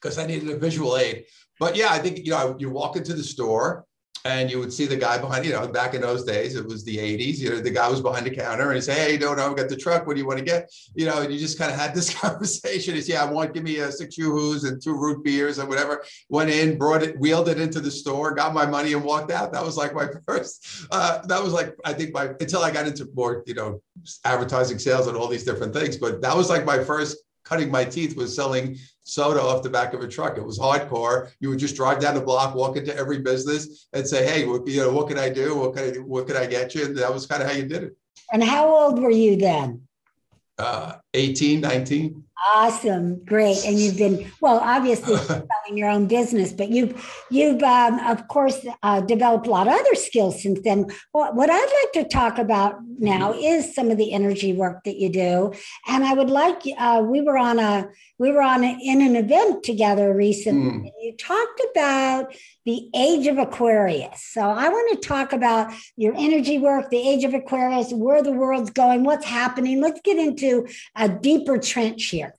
because 0.00 0.18
I 0.18 0.26
needed 0.26 0.48
a 0.48 0.56
visual 0.56 0.96
aid. 0.96 1.24
But 1.58 1.76
yeah, 1.76 1.88
I 1.90 1.98
think 1.98 2.24
you 2.24 2.30
know, 2.30 2.56
you 2.58 2.70
walk 2.70 2.96
into 2.96 3.12
the 3.12 3.22
store 3.22 3.84
and 4.24 4.50
you 4.50 4.58
would 4.58 4.72
see 4.72 4.86
the 4.86 4.96
guy 4.96 5.18
behind, 5.18 5.44
you 5.44 5.52
know, 5.52 5.66
back 5.66 5.94
in 5.94 6.00
those 6.00 6.24
days, 6.24 6.56
it 6.56 6.66
was 6.66 6.84
the 6.84 6.96
80s, 6.96 7.38
you 7.38 7.50
know, 7.50 7.60
the 7.60 7.70
guy 7.70 7.88
was 7.88 8.00
behind 8.00 8.26
the 8.26 8.30
counter 8.30 8.66
and 8.68 8.74
he 8.74 8.80
say, 8.80 8.94
Hey, 8.94 9.16
don't 9.16 9.36
know, 9.36 9.50
I've 9.50 9.56
got 9.56 9.68
the 9.68 9.76
truck. 9.76 10.06
What 10.06 10.14
do 10.14 10.20
you 10.20 10.26
want 10.26 10.38
to 10.38 10.44
get? 10.44 10.70
You 10.94 11.06
know, 11.06 11.22
and 11.22 11.32
you 11.32 11.38
just 11.38 11.58
kind 11.58 11.72
of 11.72 11.78
had 11.78 11.94
this 11.94 12.12
conversation. 12.20 12.94
He 12.94 13.00
said, 13.00 13.12
yeah, 13.12 13.24
I 13.24 13.30
want, 13.30 13.54
give 13.54 13.62
me 13.62 13.78
a 13.78 13.90
six 13.90 14.18
yoo-hoos 14.18 14.64
and 14.64 14.82
two 14.82 14.94
root 14.94 15.24
beers 15.24 15.58
or 15.58 15.66
whatever. 15.66 16.04
Went 16.28 16.50
in, 16.50 16.76
brought 16.78 17.02
it, 17.02 17.18
wheeled 17.18 17.48
it 17.48 17.60
into 17.60 17.80
the 17.80 17.90
store, 17.90 18.34
got 18.34 18.54
my 18.54 18.66
money 18.66 18.92
and 18.92 19.04
walked 19.04 19.30
out. 19.30 19.52
That 19.52 19.64
was 19.64 19.76
like 19.76 19.94
my 19.94 20.06
first, 20.26 20.86
uh, 20.90 21.24
that 21.26 21.42
was 21.42 21.52
like, 21.52 21.74
I 21.84 21.92
think 21.92 22.12
my, 22.12 22.26
until 22.40 22.62
I 22.62 22.70
got 22.70 22.86
into 22.86 23.08
more, 23.14 23.42
you 23.46 23.54
know, 23.54 23.80
advertising 24.24 24.78
sales 24.78 25.06
and 25.06 25.16
all 25.16 25.28
these 25.28 25.44
different 25.44 25.74
things, 25.74 25.96
but 25.96 26.20
that 26.22 26.36
was 26.36 26.48
like 26.48 26.64
my 26.64 26.82
first 26.82 27.16
cutting 27.44 27.70
my 27.70 27.84
teeth 27.84 28.16
was 28.16 28.34
selling 28.34 28.76
soda 29.02 29.40
off 29.42 29.62
the 29.62 29.70
back 29.70 29.92
of 29.94 30.02
a 30.02 30.08
truck. 30.08 30.38
It 30.38 30.44
was 30.44 30.58
hardcore. 30.58 31.30
You 31.40 31.50
would 31.50 31.58
just 31.58 31.76
drive 31.76 32.00
down 32.00 32.14
the 32.14 32.20
block, 32.20 32.54
walk 32.54 32.76
into 32.76 32.96
every 32.96 33.18
business, 33.18 33.86
and 33.92 34.06
say, 34.06 34.24
"Hey, 34.26 34.46
what, 34.46 34.66
you 34.66 34.80
know, 34.80 34.92
what 34.92 35.08
can 35.08 35.18
I 35.18 35.28
do? 35.28 35.56
What 35.56 35.74
can 35.74 35.84
I 35.84 35.98
what 35.98 36.26
can 36.26 36.36
I 36.36 36.46
get 36.46 36.74
you?" 36.74 36.84
And 36.84 36.96
that 36.98 37.12
was 37.12 37.26
kind 37.26 37.42
of 37.42 37.48
how 37.48 37.54
you 37.54 37.64
did 37.66 37.82
it. 37.84 37.96
And 38.32 38.42
how 38.42 38.68
old 38.68 39.00
were 39.00 39.10
you 39.10 39.36
then? 39.36 39.82
Uh, 40.58 40.96
18, 41.14 41.60
19. 41.60 42.22
Awesome, 42.48 43.22
great, 43.26 43.66
and 43.66 43.78
you've 43.78 43.98
been 43.98 44.30
well. 44.40 44.60
Obviously, 44.60 45.14
selling 45.26 45.76
your 45.76 45.90
own 45.90 46.06
business, 46.06 46.54
but 46.54 46.70
you've 46.70 47.24
you've 47.30 47.62
um, 47.62 47.98
of 47.98 48.28
course 48.28 48.64
uh, 48.82 49.02
developed 49.02 49.46
a 49.46 49.50
lot 49.50 49.66
of 49.66 49.74
other 49.74 49.94
skills 49.94 50.42
since 50.42 50.58
then. 50.62 50.86
What, 51.12 51.34
what 51.34 51.50
I'd 51.50 51.90
like 51.94 52.04
to 52.04 52.08
talk 52.08 52.38
about 52.38 52.76
now 52.98 53.34
is 53.34 53.74
some 53.74 53.90
of 53.90 53.98
the 53.98 54.14
energy 54.14 54.54
work 54.54 54.84
that 54.84 54.96
you 54.96 55.10
do, 55.10 55.52
and 55.86 56.02
I 56.02 56.14
would 56.14 56.30
like 56.30 56.62
uh, 56.78 57.02
we 57.04 57.20
were 57.20 57.36
on 57.36 57.58
a 57.58 57.90
we 58.20 58.30
were 58.30 58.42
on 58.42 58.62
a, 58.62 58.78
in 58.82 59.00
an 59.00 59.16
event 59.16 59.64
together 59.64 60.14
recently. 60.14 60.90
Mm. 60.90 60.92
you 61.00 61.16
talked 61.16 61.62
about 61.70 62.34
the 62.66 62.90
age 62.94 63.26
of 63.26 63.38
Aquarius. 63.38 64.22
So 64.22 64.42
I 64.42 64.68
want 64.68 64.92
to 64.92 65.08
talk 65.08 65.32
about 65.32 65.72
your 65.96 66.14
energy 66.18 66.58
work, 66.58 66.90
the 66.90 66.98
age 66.98 67.24
of 67.24 67.32
Aquarius, 67.32 67.92
where 67.94 68.22
the 68.22 68.30
world's 68.30 68.68
going, 68.68 69.04
what's 69.04 69.24
happening. 69.24 69.80
Let's 69.80 70.02
get 70.04 70.18
into 70.18 70.68
a 70.94 71.08
deeper 71.08 71.56
trench 71.56 72.04
here. 72.04 72.34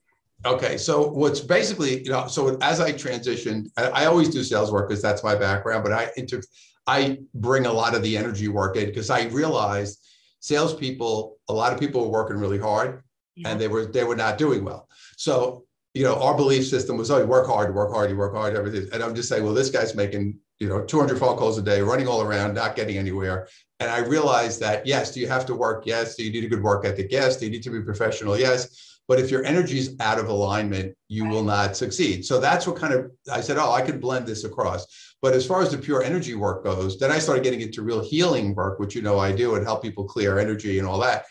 Okay, 0.46 0.78
so 0.78 1.10
what's 1.10 1.40
basically, 1.40 2.04
you 2.04 2.12
know, 2.12 2.28
so 2.28 2.58
as 2.62 2.80
I 2.80 2.94
transitioned, 2.94 3.72
I, 3.76 3.86
I 3.86 4.06
always 4.06 4.30
do 4.30 4.44
sales 4.44 4.72
work 4.72 4.88
because 4.88 5.02
that's 5.02 5.24
my 5.24 5.34
background, 5.34 5.84
but 5.84 5.94
I 5.94 6.12
inter, 6.16 6.42
I 6.86 7.18
bring 7.34 7.66
a 7.66 7.74
lot 7.74 7.96
of 7.96 8.04
the 8.04 8.18
energy 8.18 8.50
work 8.50 8.78
in 8.78 8.86
because 8.86 9.10
I 9.10 9.24
realized 9.30 10.00
salespeople, 10.42 11.40
a 11.50 11.54
lot 11.54 11.74
of 11.74 11.80
people 11.80 12.04
were 12.04 12.22
working 12.22 12.38
really 12.38 12.60
hard 12.60 13.04
yeah. 13.36 13.50
and 13.50 13.60
they 13.60 13.68
were 13.68 13.86
they 13.86 14.04
were 14.04 14.16
not 14.16 14.38
doing 14.38 14.64
well. 14.64 14.88
So, 15.18 15.66
you 15.94 16.04
know, 16.04 16.16
our 16.16 16.36
belief 16.36 16.68
system 16.68 16.98
was, 16.98 17.12
oh, 17.12 17.20
you 17.20 17.26
work 17.26 17.48
hard, 17.48 17.70
you 17.70 17.74
work 17.74 17.92
hard, 17.92 18.10
you 18.10 18.18
work 18.18 18.34
hard, 18.34 18.56
everything. 18.56 18.88
And 18.94 19.04
I'm 19.04 19.14
just 19.14 19.28
saying, 19.28 19.44
well, 19.44 19.54
this 19.54 19.70
guy's 19.70 19.94
making, 19.96 20.38
you 20.60 20.70
know, 20.70 20.86
200 20.86 21.20
phone 21.20 21.38
calls 21.38 21.58
a 21.58 21.62
day, 21.62 21.82
running 21.82 22.08
all 22.08 22.22
around, 22.22 22.54
not 22.54 22.76
getting 22.76 22.98
anywhere. 22.98 23.48
And 23.80 23.90
I 23.90 24.00
realized 24.00 24.60
that, 24.62 24.86
yes, 24.86 25.12
do 25.12 25.20
you 25.20 25.28
have 25.28 25.46
to 25.48 25.56
work? 25.56 25.86
Yes. 25.86 26.16
Do 26.16 26.24
you 26.24 26.32
need 26.32 26.44
a 26.44 26.48
good 26.48 26.64
work 26.64 26.86
ethic? 26.86 27.08
Yes. 27.12 27.38
Do 27.38 27.46
you 27.46 27.52
need 27.52 27.64
to 27.64 27.72
be 27.72 27.82
professional? 27.82 28.38
Yes 28.38 28.92
but 29.12 29.20
if 29.20 29.30
your 29.30 29.44
energy 29.44 29.78
is 29.78 29.98
out 30.00 30.20
of 30.20 30.30
alignment, 30.30 30.96
you 31.10 31.26
will 31.26 31.44
not 31.44 31.76
succeed. 31.76 32.26
So 32.26 32.40
that's 32.40 32.66
what 32.66 32.78
kind 32.78 32.94
of 32.94 33.12
I 33.30 33.42
said, 33.42 33.58
oh, 33.58 33.74
I 33.74 33.82
could 33.82 34.00
blend 34.00 34.26
this 34.26 34.46
across. 34.46 34.88
But 35.22 35.34
as 35.34 35.46
far 35.46 35.62
as 35.62 35.70
the 35.70 35.78
pure 35.78 36.02
energy 36.02 36.34
work 36.34 36.64
goes, 36.64 36.98
then 36.98 37.12
I 37.12 37.20
started 37.20 37.44
getting 37.44 37.60
into 37.60 37.82
real 37.82 38.02
healing 38.02 38.56
work, 38.56 38.80
which 38.80 38.96
you 38.96 39.02
know 39.02 39.20
I 39.20 39.34
do 39.34 39.56
and 39.56 39.66
help 39.66 39.84
people 39.84 40.06
clear 40.06 40.40
energy 40.40 40.80
and 40.80 40.88
all 40.88 40.98
that. 41.00 41.26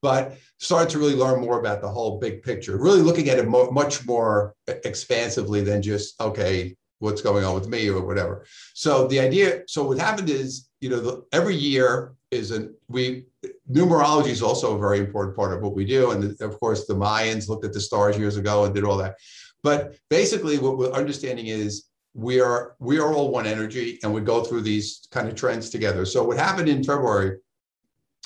But 0.00 0.36
started 0.58 0.90
to 0.90 0.98
really 0.98 1.16
learn 1.16 1.40
more 1.40 1.58
about 1.58 1.80
the 1.80 1.88
whole 1.88 2.18
big 2.18 2.42
picture, 2.42 2.76
really 2.78 3.00
looking 3.00 3.28
at 3.28 3.38
it 3.38 3.48
mo- 3.48 3.70
much 3.70 4.06
more 4.06 4.54
expansively 4.66 5.60
than 5.62 5.82
just, 5.82 6.20
okay, 6.20 6.76
what's 7.00 7.22
going 7.22 7.44
on 7.44 7.54
with 7.54 7.68
me 7.68 7.88
or 7.88 8.04
whatever. 8.04 8.44
So 8.74 9.06
the 9.08 9.20
idea, 9.20 9.62
so 9.66 9.84
what 9.84 9.98
happened 9.98 10.30
is, 10.30 10.68
you 10.80 10.90
know, 10.90 11.00
the, 11.00 11.24
every 11.32 11.56
year 11.56 12.14
is 12.30 12.50
a 12.50 12.68
we 12.88 13.24
numerology 13.70 14.28
is 14.28 14.42
also 14.42 14.76
a 14.76 14.78
very 14.78 14.98
important 14.98 15.36
part 15.36 15.52
of 15.52 15.62
what 15.62 15.74
we 15.74 15.84
do, 15.84 16.10
and 16.10 16.22
the, 16.22 16.44
of 16.44 16.58
course 16.60 16.86
the 16.86 16.94
Mayans 16.94 17.48
looked 17.48 17.64
at 17.64 17.72
the 17.72 17.80
stars 17.80 18.18
years 18.18 18.36
ago 18.36 18.64
and 18.64 18.74
did 18.74 18.84
all 18.84 18.96
that. 18.98 19.16
But 19.62 19.96
basically, 20.10 20.58
what 20.58 20.78
we're 20.78 20.92
understanding 20.92 21.46
is 21.46 21.84
we 22.14 22.40
are 22.40 22.76
we 22.78 22.98
are 22.98 23.12
all 23.12 23.30
one 23.30 23.46
energy, 23.46 23.98
and 24.02 24.12
we 24.12 24.20
go 24.20 24.44
through 24.44 24.62
these 24.62 25.06
kind 25.10 25.28
of 25.28 25.34
trends 25.34 25.70
together. 25.70 26.04
So 26.04 26.22
what 26.22 26.36
happened 26.36 26.68
in 26.68 26.84
February 26.84 27.38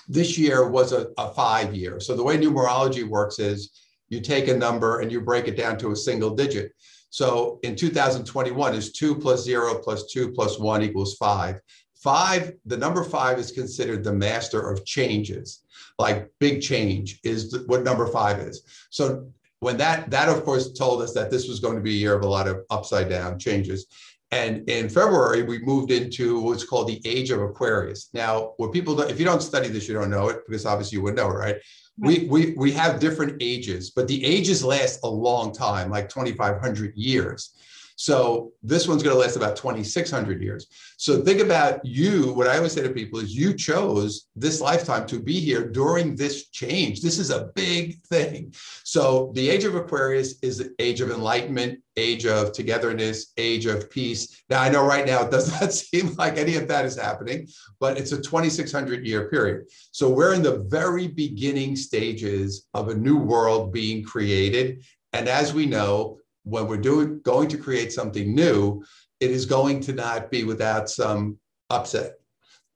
this 0.08 0.38
year 0.38 0.68
was 0.68 0.92
a, 0.92 1.08
a 1.18 1.32
five 1.32 1.74
year. 1.74 2.00
So 2.00 2.16
the 2.16 2.22
way 2.22 2.36
numerology 2.36 3.04
works 3.04 3.38
is 3.38 3.70
you 4.08 4.20
take 4.20 4.48
a 4.48 4.56
number 4.56 5.00
and 5.00 5.10
you 5.10 5.20
break 5.20 5.48
it 5.48 5.56
down 5.56 5.78
to 5.78 5.92
a 5.92 5.96
single 5.96 6.30
digit. 6.30 6.72
So 7.10 7.60
in 7.62 7.76
2021 7.76 8.74
is 8.74 8.92
two 8.92 9.14
plus 9.14 9.44
zero 9.44 9.78
plus 9.78 10.10
two 10.10 10.32
plus 10.32 10.58
one 10.58 10.82
equals 10.82 11.14
five. 11.16 11.60
Five, 11.94 12.52
the 12.66 12.76
number 12.76 13.04
five 13.04 13.38
is 13.38 13.52
considered 13.52 14.02
the 14.02 14.12
master 14.12 14.70
of 14.70 14.84
changes, 14.84 15.62
like 15.98 16.28
big 16.40 16.60
change 16.60 17.20
is 17.22 17.56
what 17.66 17.84
number 17.84 18.08
five 18.08 18.40
is. 18.40 18.62
So 18.90 19.28
when 19.60 19.76
that, 19.76 20.10
that 20.10 20.28
of 20.28 20.44
course 20.44 20.72
told 20.72 21.02
us 21.02 21.14
that 21.14 21.30
this 21.30 21.46
was 21.46 21.60
going 21.60 21.76
to 21.76 21.82
be 21.82 21.92
a 21.92 21.98
year 21.98 22.14
of 22.14 22.24
a 22.24 22.28
lot 22.28 22.48
of 22.48 22.64
upside 22.70 23.08
down 23.08 23.38
changes. 23.38 23.86
And 24.32 24.66
in 24.68 24.88
February, 24.88 25.42
we 25.42 25.58
moved 25.58 25.90
into 25.90 26.40
what's 26.40 26.64
called 26.64 26.88
the 26.88 27.02
age 27.04 27.30
of 27.30 27.42
Aquarius. 27.42 28.08
Now, 28.14 28.54
what 28.56 28.72
people 28.72 28.98
if 29.02 29.18
you 29.18 29.26
don't 29.26 29.42
study 29.42 29.68
this, 29.68 29.86
you 29.86 29.94
don't 29.94 30.10
know 30.10 30.30
it 30.30 30.40
because 30.48 30.64
obviously 30.64 30.96
you 30.96 31.02
would 31.02 31.16
know 31.16 31.28
right? 31.28 31.56
We, 31.98 32.26
we, 32.30 32.54
we 32.56 32.72
have 32.72 32.98
different 32.98 33.36
ages, 33.42 33.90
but 33.90 34.08
the 34.08 34.24
ages 34.24 34.64
last 34.64 35.00
a 35.04 35.08
long 35.08 35.52
time, 35.52 35.90
like 35.90 36.08
2,500 36.08 36.96
years. 36.96 37.54
So 38.02 38.50
this 38.64 38.88
one's 38.88 39.04
going 39.04 39.14
to 39.14 39.20
last 39.20 39.36
about 39.36 39.54
2,600 39.54 40.42
years. 40.42 40.66
So 40.96 41.22
think 41.22 41.40
about 41.40 41.86
you. 41.86 42.32
What 42.32 42.48
I 42.48 42.56
always 42.56 42.72
say 42.72 42.82
to 42.82 42.88
people 42.88 43.20
is 43.20 43.32
you 43.32 43.54
chose 43.54 44.26
this 44.34 44.60
lifetime 44.60 45.06
to 45.06 45.20
be 45.20 45.38
here 45.38 45.68
during 45.68 46.16
this 46.16 46.48
change. 46.48 47.00
This 47.00 47.20
is 47.20 47.30
a 47.30 47.52
big 47.54 48.02
thing. 48.06 48.54
So 48.82 49.30
the 49.36 49.48
age 49.48 49.62
of 49.62 49.76
Aquarius 49.76 50.34
is 50.42 50.58
the 50.58 50.74
age 50.80 51.00
of 51.00 51.12
enlightenment, 51.12 51.78
age 51.96 52.26
of 52.26 52.52
togetherness, 52.52 53.34
age 53.36 53.66
of 53.66 53.88
peace. 53.88 54.42
Now, 54.50 54.62
I 54.62 54.68
know 54.68 54.84
right 54.84 55.06
now 55.06 55.22
it 55.22 55.30
does 55.30 55.52
not 55.60 55.72
seem 55.72 56.12
like 56.14 56.38
any 56.38 56.56
of 56.56 56.66
that 56.66 56.84
is 56.84 56.96
happening, 56.96 57.46
but 57.78 57.98
it's 57.98 58.10
a 58.10 58.20
2,600 58.20 59.06
year 59.06 59.28
period. 59.28 59.66
So 59.92 60.10
we're 60.10 60.34
in 60.34 60.42
the 60.42 60.66
very 60.66 61.06
beginning 61.06 61.76
stages 61.76 62.66
of 62.74 62.88
a 62.88 62.96
new 62.96 63.18
world 63.18 63.72
being 63.72 64.02
created. 64.02 64.82
And 65.12 65.28
as 65.28 65.54
we 65.54 65.66
know, 65.66 66.18
when 66.44 66.66
we're 66.66 66.76
doing 66.76 67.20
going 67.22 67.48
to 67.48 67.56
create 67.56 67.92
something 67.92 68.34
new, 68.34 68.84
it 69.20 69.30
is 69.30 69.46
going 69.46 69.80
to 69.80 69.92
not 69.92 70.30
be 70.30 70.44
without 70.44 70.90
some 70.90 71.38
upset. 71.70 72.14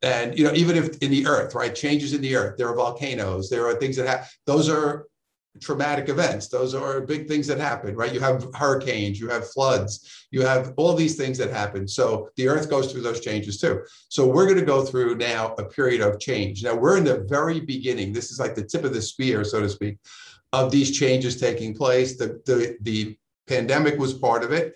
And 0.01 0.37
you 0.37 0.43
know, 0.43 0.53
even 0.53 0.77
if 0.77 0.97
in 0.99 1.11
the 1.11 1.25
earth, 1.25 1.55
right, 1.55 1.73
changes 1.73 2.13
in 2.13 2.21
the 2.21 2.35
earth, 2.35 2.57
there 2.57 2.69
are 2.69 2.75
volcanoes, 2.75 3.49
there 3.49 3.65
are 3.65 3.75
things 3.75 3.95
that 3.97 4.07
happen. 4.07 4.27
Those 4.45 4.69
are 4.69 5.07
traumatic 5.59 6.09
events. 6.09 6.47
Those 6.47 6.73
are 6.73 7.01
big 7.01 7.27
things 7.27 7.47
that 7.47 7.59
happen, 7.59 7.95
right? 7.95 8.13
You 8.13 8.19
have 8.19 8.47
hurricanes, 8.53 9.19
you 9.19 9.27
have 9.29 9.49
floods, 9.49 10.27
you 10.31 10.41
have 10.43 10.73
all 10.77 10.93
these 10.93 11.15
things 11.15 11.37
that 11.39 11.49
happen. 11.49 11.87
So 11.87 12.29
the 12.35 12.47
earth 12.47 12.69
goes 12.69 12.91
through 12.91 13.01
those 13.01 13.21
changes 13.21 13.59
too. 13.59 13.81
So 14.09 14.27
we're 14.27 14.45
going 14.45 14.59
to 14.59 14.65
go 14.65 14.85
through 14.85 15.15
now 15.15 15.55
a 15.57 15.65
period 15.65 16.01
of 16.01 16.19
change. 16.19 16.63
Now 16.63 16.75
we're 16.75 16.97
in 16.97 17.03
the 17.03 17.25
very 17.27 17.59
beginning. 17.59 18.13
This 18.13 18.31
is 18.31 18.39
like 18.39 18.55
the 18.55 18.63
tip 18.63 18.83
of 18.83 18.93
the 18.93 19.01
spear, 19.01 19.43
so 19.43 19.59
to 19.59 19.69
speak, 19.69 19.97
of 20.53 20.71
these 20.71 20.97
changes 20.97 21.39
taking 21.39 21.73
place. 21.73 22.17
The 22.17 22.41
the 22.45 22.77
the 22.81 23.17
pandemic 23.47 23.97
was 23.97 24.13
part 24.13 24.43
of 24.43 24.51
it. 24.51 24.75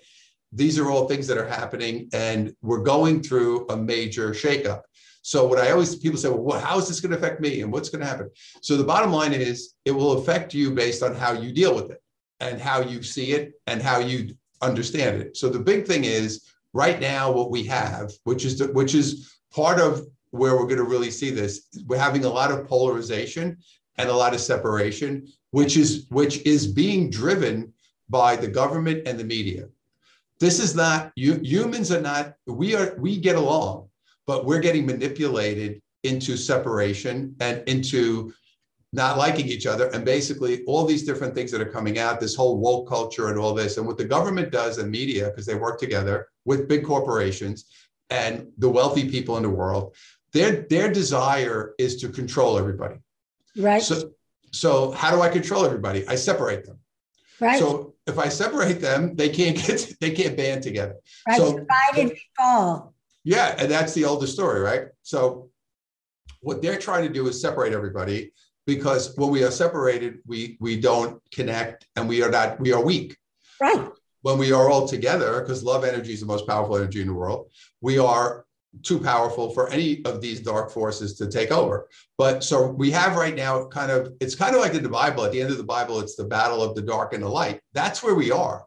These 0.53 0.77
are 0.79 0.89
all 0.89 1.07
things 1.07 1.27
that 1.27 1.37
are 1.37 1.47
happening, 1.47 2.09
and 2.13 2.53
we're 2.61 2.83
going 2.83 3.23
through 3.23 3.67
a 3.69 3.77
major 3.77 4.31
shakeup. 4.31 4.81
So, 5.21 5.45
what 5.45 5.59
I 5.59 5.71
always 5.71 5.95
people 5.95 6.17
say, 6.17 6.29
well, 6.29 6.59
how 6.59 6.77
is 6.77 6.87
this 6.87 6.99
going 6.99 7.11
to 7.11 7.17
affect 7.17 7.41
me, 7.41 7.61
and 7.61 7.71
what's 7.71 7.89
going 7.89 8.01
to 8.01 8.07
happen? 8.07 8.29
So, 8.61 8.75
the 8.75 8.83
bottom 8.83 9.11
line 9.11 9.33
is, 9.33 9.75
it 9.85 9.91
will 9.91 10.13
affect 10.13 10.53
you 10.53 10.71
based 10.71 11.03
on 11.03 11.15
how 11.15 11.33
you 11.33 11.53
deal 11.53 11.75
with 11.75 11.91
it, 11.91 12.01
and 12.39 12.59
how 12.59 12.81
you 12.81 13.03
see 13.03 13.31
it, 13.31 13.53
and 13.67 13.81
how 13.81 13.99
you 13.99 14.35
understand 14.61 15.21
it. 15.21 15.37
So, 15.37 15.47
the 15.47 15.59
big 15.59 15.85
thing 15.85 16.03
is 16.05 16.51
right 16.73 16.99
now 16.99 17.31
what 17.31 17.51
we 17.51 17.63
have, 17.65 18.11
which 18.23 18.45
is 18.45 18.57
the, 18.59 18.67
which 18.73 18.95
is 18.95 19.31
part 19.53 19.79
of 19.79 20.05
where 20.31 20.55
we're 20.55 20.65
going 20.65 20.77
to 20.77 20.83
really 20.83 21.11
see 21.11 21.29
this. 21.29 21.67
We're 21.85 21.97
having 21.97 22.25
a 22.25 22.29
lot 22.29 22.51
of 22.51 22.67
polarization 22.67 23.57
and 23.97 24.09
a 24.09 24.15
lot 24.15 24.33
of 24.33 24.39
separation, 24.39 25.27
which 25.51 25.77
is 25.77 26.07
which 26.09 26.41
is 26.45 26.67
being 26.67 27.09
driven 27.09 27.70
by 28.11 28.35
the 28.35 28.47
government 28.47 29.07
and 29.07 29.19
the 29.19 29.23
media. 29.23 29.67
This 30.39 30.59
is 30.59 30.75
not 30.75 31.11
you, 31.15 31.39
humans 31.41 31.91
are 31.91 32.01
not 32.01 32.33
we 32.45 32.75
are 32.75 32.95
we 32.99 33.17
get 33.17 33.35
along, 33.35 33.87
but 34.27 34.45
we're 34.45 34.59
getting 34.59 34.85
manipulated 34.85 35.81
into 36.03 36.35
separation 36.35 37.35
and 37.39 37.63
into 37.67 38.33
not 38.93 39.17
liking 39.17 39.47
each 39.47 39.65
other 39.65 39.87
and 39.93 40.03
basically 40.03 40.63
all 40.65 40.83
these 40.85 41.03
different 41.03 41.33
things 41.33 41.49
that 41.51 41.61
are 41.61 41.73
coming 41.77 41.97
out 41.97 42.19
this 42.19 42.35
whole 42.35 42.57
woke 42.57 42.89
culture 42.89 43.29
and 43.29 43.39
all 43.39 43.53
this. 43.53 43.77
And 43.77 43.87
what 43.87 43.97
the 43.97 44.03
government 44.03 44.51
does 44.51 44.77
and 44.79 44.91
media 44.91 45.29
because 45.29 45.45
they 45.45 45.55
work 45.55 45.79
together 45.79 46.27
with 46.43 46.67
big 46.67 46.83
corporations 46.83 47.65
and 48.09 48.47
the 48.57 48.69
wealthy 48.69 49.09
people 49.09 49.37
in 49.37 49.43
the 49.43 49.49
world 49.49 49.95
their 50.33 50.65
their 50.69 50.91
desire 50.91 51.73
is 51.77 51.97
to 51.97 52.09
control 52.09 52.57
everybody. 52.57 52.95
Right. 53.55 53.81
So 53.81 54.11
so 54.51 54.91
how 54.91 55.15
do 55.15 55.21
i 55.21 55.29
control 55.29 55.65
everybody? 55.65 56.05
I 56.07 56.15
separate 56.15 56.65
them 56.65 56.77
Right. 57.41 57.59
So 57.59 57.95
if 58.05 58.19
I 58.19 58.29
separate 58.29 58.79
them, 58.79 59.15
they 59.15 59.29
can't 59.29 59.57
get 59.57 59.93
they 59.99 60.11
can't 60.11 60.37
band 60.37 60.63
together. 60.63 60.95
Right. 61.27 61.37
So 61.37 61.57
divided 61.57 62.17
fall. 62.37 62.93
Yeah, 63.23 63.55
and 63.57 63.69
that's 63.69 63.93
the 63.93 64.05
oldest 64.05 64.33
story, 64.33 64.61
right? 64.61 64.85
So 65.03 65.49
what 66.41 66.61
they're 66.61 66.79
trying 66.79 67.07
to 67.07 67.13
do 67.13 67.27
is 67.27 67.41
separate 67.41 67.73
everybody 67.73 68.31
because 68.65 69.15
when 69.17 69.29
we 69.29 69.43
are 69.43 69.51
separated, 69.51 70.19
we 70.25 70.57
we 70.59 70.79
don't 70.79 71.21
connect 71.31 71.87
and 71.95 72.07
we 72.07 72.21
are 72.23 72.31
not 72.31 72.59
we 72.59 72.73
are 72.73 72.83
weak. 72.83 73.17
Right. 73.59 73.89
When 74.21 74.37
we 74.37 74.51
are 74.51 74.69
all 74.69 74.87
together, 74.87 75.41
because 75.41 75.63
love 75.63 75.83
energy 75.83 76.13
is 76.13 76.19
the 76.19 76.27
most 76.27 76.47
powerful 76.47 76.77
energy 76.77 77.01
in 77.01 77.07
the 77.07 77.13
world, 77.13 77.49
we 77.81 77.97
are 77.97 78.45
too 78.83 78.99
powerful 78.99 79.51
for 79.51 79.69
any 79.69 80.03
of 80.05 80.21
these 80.21 80.39
dark 80.39 80.71
forces 80.71 81.15
to 81.17 81.27
take 81.27 81.51
over. 81.51 81.87
But 82.17 82.43
so 82.43 82.67
we 82.67 82.91
have 82.91 83.15
right 83.15 83.35
now 83.35 83.65
kind 83.67 83.91
of, 83.91 84.13
it's 84.19 84.35
kind 84.35 84.55
of 84.55 84.61
like 84.61 84.73
in 84.73 84.83
the 84.83 84.89
Bible. 84.89 85.23
At 85.23 85.31
the 85.31 85.41
end 85.41 85.51
of 85.51 85.57
the 85.57 85.63
Bible, 85.63 85.99
it's 85.99 86.15
the 86.15 86.23
battle 86.23 86.63
of 86.63 86.75
the 86.75 86.81
dark 86.81 87.13
and 87.13 87.23
the 87.23 87.29
light. 87.29 87.59
That's 87.73 88.01
where 88.01 88.15
we 88.15 88.31
are. 88.31 88.65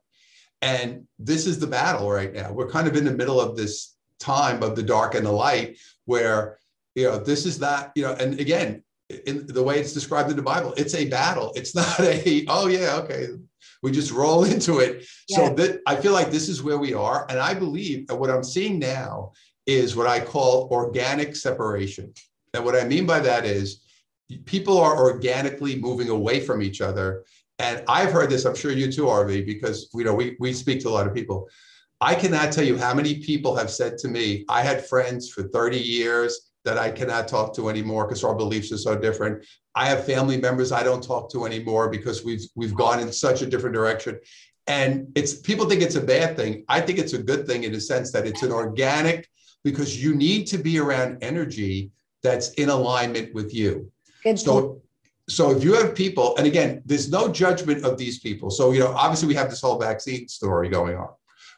And 0.63 1.07
this 1.19 1.47
is 1.47 1.59
the 1.59 1.67
battle 1.67 2.11
right 2.11 2.33
now. 2.33 2.53
We're 2.53 2.71
kind 2.71 2.87
of 2.87 2.97
in 2.97 3.05
the 3.05 3.13
middle 3.13 3.41
of 3.41 3.57
this 3.57 3.97
time 4.19 4.63
of 4.63 4.77
the 4.77 4.83
dark 4.83 5.15
and 5.15 5.27
the 5.27 5.33
light 5.33 5.79
where, 6.05 6.59
you 6.95 7.05
know, 7.05 7.19
this 7.19 7.47
is 7.47 7.59
that, 7.59 7.93
you 7.95 8.03
know, 8.03 8.13
and 8.13 8.39
again, 8.39 8.83
in 9.27 9.47
the 9.47 9.63
way 9.63 9.79
it's 9.79 9.93
described 9.93 10.31
in 10.31 10.37
the 10.37 10.43
Bible. 10.43 10.75
It's 10.77 10.95
a 10.95 11.09
battle. 11.09 11.53
It's 11.55 11.75
not 11.75 12.01
a, 12.01 12.45
oh, 12.49 12.69
yeah, 12.69 12.97
okay. 12.97 13.29
We 13.83 13.93
just 13.93 14.11
roll 14.11 14.45
into 14.45 14.79
it. 14.79 15.07
Yeah. 15.29 15.37
So 15.37 15.55
that 15.55 15.81
I 15.87 15.97
feel 15.97 16.13
like 16.13 16.31
this 16.31 16.49
is 16.49 16.63
where 16.63 16.79
we 16.79 16.95
are. 16.95 17.27
And 17.29 17.39
I 17.39 17.55
believe 17.55 18.07
that 18.07 18.17
what 18.17 18.31
I'm 18.31 18.45
seeing 18.45 18.79
now 18.79 19.33
is 19.67 19.97
what 19.97 20.07
I 20.07 20.21
call 20.21 20.69
organic 20.71 21.37
separation. 21.37 22.13
And 22.53 22.65
what 22.65 22.77
I 22.77 22.85
mean 22.85 23.07
by 23.07 23.21
that 23.21 23.45
is 23.45 23.83
people 24.45 24.79
are 24.79 24.99
organically 25.03 25.77
moving 25.77 26.09
away 26.09 26.41
from 26.41 26.63
each 26.63 26.81
other. 26.81 27.25
And 27.59 27.83
I've 27.89 28.13
heard 28.13 28.31
this, 28.31 28.45
I'm 28.45 28.55
sure 28.55 28.73
you 28.73 28.91
too, 28.91 29.05
Arvee, 29.05 29.47
because 29.47 29.89
you 29.95 30.05
know 30.05 30.15
we, 30.15 30.37
we 30.41 30.53
speak 30.53 30.81
to 30.81 30.89
a 30.89 30.91
lot 30.91 31.07
of 31.07 31.15
people. 31.15 31.49
I 32.01 32.15
cannot 32.15 32.53
tell 32.53 32.65
you 32.65 32.77
how 32.77 32.93
many 32.93 33.21
people 33.21 33.55
have 33.57 33.71
said 33.71 33.97
to 33.99 34.09
me, 34.09 34.45
I 34.49 34.63
had 34.63 34.85
friends 34.87 35.31
for 35.31 35.45
30 35.45 35.79
years 35.79 36.51
that 36.65 36.79
I 36.79 36.91
cannot 36.91 37.29
talk 37.29 37.55
to 37.57 37.69
anymore 37.69 38.07
because 38.07 38.25
our 38.25 38.35
beliefs 38.35 38.73
are 38.73 38.79
so 38.79 38.97
different. 38.97 39.45
I 39.75 39.87
have 39.87 40.05
family 40.05 40.41
members 40.41 40.73
I 40.73 40.83
don't 40.83 41.03
talk 41.03 41.31
to 41.33 41.45
anymore 41.45 41.89
because 41.89 42.25
we've 42.25 42.45
we've 42.55 42.75
gone 42.75 43.01
in 43.01 43.13
such 43.13 43.43
a 43.43 43.47
different 43.47 43.75
direction. 43.75 44.19
And 44.67 45.09
it's 45.15 45.35
people 45.35 45.69
think 45.69 45.83
it's 45.83 45.97
a 45.97 46.01
bad 46.01 46.37
thing. 46.37 46.65
I 46.69 46.81
think 46.81 46.99
it's 46.99 47.13
a 47.13 47.23
good 47.23 47.47
thing 47.47 47.65
in 47.65 47.73
the 47.73 47.81
sense 47.81 48.13
that 48.13 48.27
it's 48.27 48.43
an 48.43 48.53
organic 48.53 49.29
because 49.65 50.03
you 50.03 50.15
need 50.15 50.47
to 50.49 50.59
be 50.59 50.79
around 50.79 51.19
energy 51.23 51.91
that's 52.23 52.51
in 52.53 52.69
alignment 52.69 53.35
with 53.35 53.55
you. 53.55 53.91
Good 54.23 54.39
so, 54.39 54.83
so 55.29 55.57
if 55.57 55.65
you 55.65 55.75
have 55.75 55.95
people, 55.95 56.37
and 56.37 56.47
again, 56.47 56.83
there's 56.85 57.11
no 57.11 57.29
judgment 57.29 57.85
of 57.85 57.97
these 57.97 58.21
people. 58.21 58.51
So, 58.51 58.73
you 58.73 58.81
know, 58.81 58.93
obviously 58.93 59.29
we 59.29 59.35
have 59.35 59.51
this 59.51 59.63
whole 59.63 59.79
vaccine 59.79 60.29
story 60.29 60.69
going 60.69 60.97
on, 60.97 61.09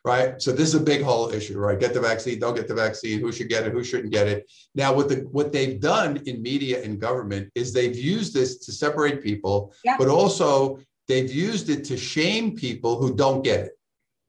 right? 0.05 0.41
So 0.41 0.53
this 0.53 0.69
is 0.69 0.75
a 0.77 0.81
big 0.81 1.03
whole 1.03 1.31
issue, 1.31 1.59
right? 1.59 1.79
Get 1.79 1.93
the 1.93 2.01
vaccine, 2.01 2.39
don't 2.39 2.55
get 2.55 2.69
the 2.69 2.75
vaccine, 2.75 3.21
who 3.21 3.33
should 3.33 3.49
get 3.49 3.67
it, 3.67 3.73
who 3.73 3.83
shouldn't 3.83 4.13
get 4.13 4.29
it. 4.29 4.51
Now, 4.75 4.95
what 4.95 5.09
the 5.09 5.17
what 5.33 5.53
they've 5.53 5.81
done 5.81 6.23
in 6.27 6.43
media 6.43 6.83
and 6.83 7.01
government 7.01 7.51
is 7.55 7.73
they've 7.73 7.97
used 7.97 8.35
this 8.35 8.59
to 8.59 8.73
separate 8.73 9.23
people, 9.23 9.75
yeah. 9.85 9.97
but 9.99 10.09
also 10.09 10.79
they've 11.09 11.33
used 11.33 11.69
it 11.71 11.85
to 11.85 11.97
shame 11.97 12.55
people 12.55 13.01
who 13.01 13.17
don't 13.17 13.43
get 13.43 13.61
it, 13.61 13.73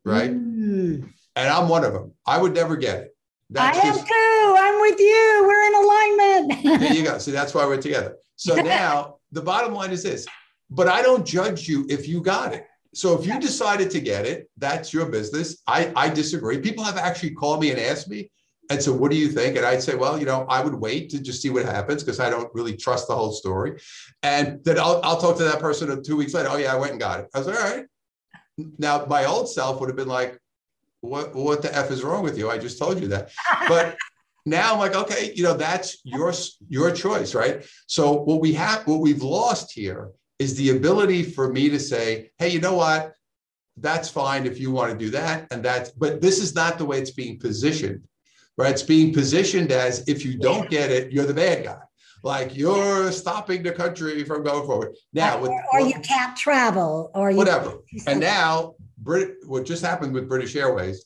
right? 0.03 0.31
Mm. 0.31 1.09
And 1.35 1.47
I'm 1.47 1.69
one 1.69 1.83
of 1.83 1.93
them. 1.93 2.13
I 2.25 2.41
would 2.41 2.55
never 2.55 2.75
get 2.75 2.99
it. 3.01 3.16
That's 3.49 3.77
I 3.77 3.87
am 3.87 3.93
just, 3.93 4.07
too. 4.07 4.55
I'm 4.59 4.81
with 4.81 4.99
you. 4.99 5.45
We're 5.47 5.63
in 5.63 5.75
alignment. 5.75 6.81
there 6.81 6.93
you 6.93 7.03
go. 7.03 7.17
See, 7.17 7.31
that's 7.31 7.53
why 7.53 7.65
we're 7.65 7.81
together. 7.81 8.17
So 8.35 8.55
now 8.61 9.17
the 9.31 9.41
bottom 9.41 9.73
line 9.73 9.91
is 9.91 10.03
this, 10.03 10.25
but 10.69 10.87
I 10.87 11.01
don't 11.01 11.25
judge 11.25 11.67
you 11.67 11.85
if 11.89 12.07
you 12.07 12.21
got 12.21 12.53
it. 12.53 12.65
So 12.93 13.19
if 13.19 13.25
you 13.25 13.39
decided 13.39 13.91
to 13.91 14.01
get 14.01 14.25
it, 14.25 14.49
that's 14.57 14.93
your 14.93 15.05
business. 15.07 15.61
I, 15.67 15.91
I 15.95 16.09
disagree. 16.09 16.59
People 16.59 16.83
have 16.83 16.97
actually 16.97 17.31
called 17.31 17.61
me 17.61 17.69
and 17.69 17.79
asked 17.79 18.09
me, 18.09 18.31
and 18.69 18.81
so 18.81 18.91
what 18.91 19.11
do 19.11 19.17
you 19.17 19.29
think? 19.29 19.55
And 19.55 19.65
I'd 19.65 19.81
say, 19.81 19.95
well, 19.95 20.19
you 20.19 20.25
know, 20.25 20.45
I 20.49 20.61
would 20.61 20.73
wait 20.73 21.09
to 21.11 21.19
just 21.19 21.41
see 21.41 21.49
what 21.49 21.65
happens 21.65 22.03
because 22.03 22.19
I 22.19 22.29
don't 22.29 22.53
really 22.53 22.75
trust 22.75 23.07
the 23.07 23.15
whole 23.15 23.31
story. 23.31 23.79
And 24.23 24.63
then 24.63 24.77
I'll, 24.77 24.99
I'll 25.03 25.21
talk 25.21 25.37
to 25.37 25.43
that 25.45 25.59
person 25.59 26.03
two 26.03 26.17
weeks 26.17 26.33
later. 26.33 26.49
Oh, 26.51 26.57
yeah, 26.57 26.73
I 26.73 26.77
went 26.77 26.91
and 26.91 26.99
got 26.99 27.21
it. 27.21 27.27
I 27.33 27.37
was 27.37 27.47
like, 27.47 27.57
all 27.57 27.77
right. 27.77 27.85
Now, 28.77 29.05
my 29.05 29.25
old 29.25 29.49
self 29.49 29.79
would 29.79 29.89
have 29.89 29.95
been 29.95 30.07
like, 30.07 30.37
what 31.01 31.35
what 31.35 31.61
the 31.61 31.75
f 31.75 31.91
is 31.91 32.03
wrong 32.03 32.23
with 32.23 32.37
you? 32.37 32.49
I 32.49 32.57
just 32.57 32.79
told 32.79 32.99
you 32.99 33.07
that. 33.09 33.31
But 33.67 33.97
now 34.45 34.73
I'm 34.73 34.79
like, 34.79 34.95
okay, 34.95 35.31
you 35.35 35.43
know, 35.43 35.53
that's 35.53 35.99
your 36.03 36.33
your 36.69 36.91
choice, 36.91 37.35
right? 37.35 37.65
So 37.87 38.13
what 38.13 38.41
we 38.41 38.53
have, 38.53 38.87
what 38.87 38.99
we've 38.99 39.23
lost 39.23 39.71
here 39.71 40.11
is 40.39 40.55
the 40.55 40.69
ability 40.69 41.23
for 41.23 41.51
me 41.51 41.69
to 41.69 41.79
say, 41.79 42.31
hey, 42.37 42.49
you 42.49 42.59
know 42.59 42.75
what? 42.75 43.13
That's 43.77 44.09
fine 44.09 44.45
if 44.45 44.59
you 44.59 44.71
want 44.71 44.91
to 44.91 44.97
do 44.97 45.11
that, 45.11 45.47
and 45.51 45.63
that's. 45.63 45.91
But 45.91 46.21
this 46.21 46.39
is 46.39 46.55
not 46.55 46.77
the 46.77 46.85
way 46.85 46.99
it's 46.99 47.11
being 47.11 47.39
positioned, 47.39 48.03
right? 48.57 48.71
It's 48.71 48.83
being 48.83 49.13
positioned 49.13 49.71
as 49.71 50.03
if 50.07 50.25
you 50.25 50.37
don't 50.37 50.69
get 50.69 50.91
it, 50.91 51.11
you're 51.11 51.25
the 51.25 51.33
bad 51.33 51.63
guy 51.63 51.79
like 52.23 52.55
you're 52.57 53.11
stopping 53.11 53.63
the 53.63 53.71
country 53.71 54.23
from 54.23 54.43
going 54.43 54.65
forward. 54.65 54.95
Now, 55.13 55.39
with, 55.39 55.51
or, 55.71 55.81
you 55.81 55.99
can't 56.01 56.35
travel, 56.35 57.11
or 57.13 57.31
whatever. 57.31 57.77
And 58.05 58.19
now 58.19 58.75
Brit, 59.07 59.37
what 59.45 59.65
just 59.65 59.83
happened 59.83 60.13
with 60.13 60.27
British 60.27 60.53
Airways, 60.57 61.05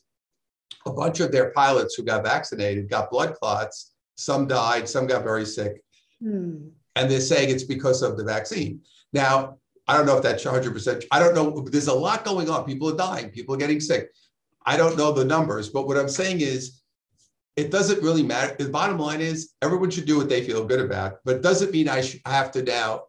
a 0.86 0.92
bunch 0.92 1.20
of 1.20 1.30
their 1.30 1.52
pilots 1.52 1.94
who 1.94 2.02
got 2.02 2.24
vaccinated 2.24 2.90
got 2.90 3.12
blood 3.12 3.34
clots. 3.36 3.92
Some 4.16 4.48
died, 4.48 4.88
some 4.88 5.06
got 5.06 5.22
very 5.22 5.46
sick. 5.46 5.80
Hmm. 6.20 6.70
And 6.96 7.08
they're 7.08 7.20
saying 7.20 7.50
it's 7.50 7.62
because 7.62 8.02
of 8.02 8.16
the 8.16 8.24
vaccine. 8.24 8.80
Now, 9.12 9.58
I 9.86 9.96
don't 9.96 10.06
know 10.06 10.16
if 10.16 10.22
that's 10.22 10.44
100%. 10.44 11.04
I 11.12 11.20
don't 11.20 11.34
know. 11.34 11.60
There's 11.60 11.86
a 11.86 11.94
lot 11.94 12.24
going 12.24 12.50
on. 12.50 12.64
People 12.64 12.90
are 12.90 12.96
dying, 12.96 13.30
people 13.30 13.54
are 13.54 13.58
getting 13.58 13.80
sick. 13.80 14.10
I 14.66 14.76
don't 14.76 14.98
know 14.98 15.12
the 15.12 15.24
numbers, 15.24 15.68
but 15.68 15.86
what 15.86 15.96
I'm 15.96 16.08
saying 16.08 16.40
is 16.40 16.82
it 17.56 17.70
doesn't 17.70 18.02
really 18.02 18.24
matter. 18.24 18.56
The 18.58 18.68
bottom 18.68 18.98
line 18.98 19.20
is 19.20 19.52
everyone 19.62 19.90
should 19.90 20.06
do 20.06 20.18
what 20.18 20.28
they 20.28 20.42
feel 20.42 20.64
good 20.64 20.80
about, 20.80 21.18
but 21.24 21.36
it 21.36 21.42
doesn't 21.42 21.70
mean 21.70 21.88
I 21.88 22.02
have 22.26 22.50
to 22.52 22.64
now 22.64 23.04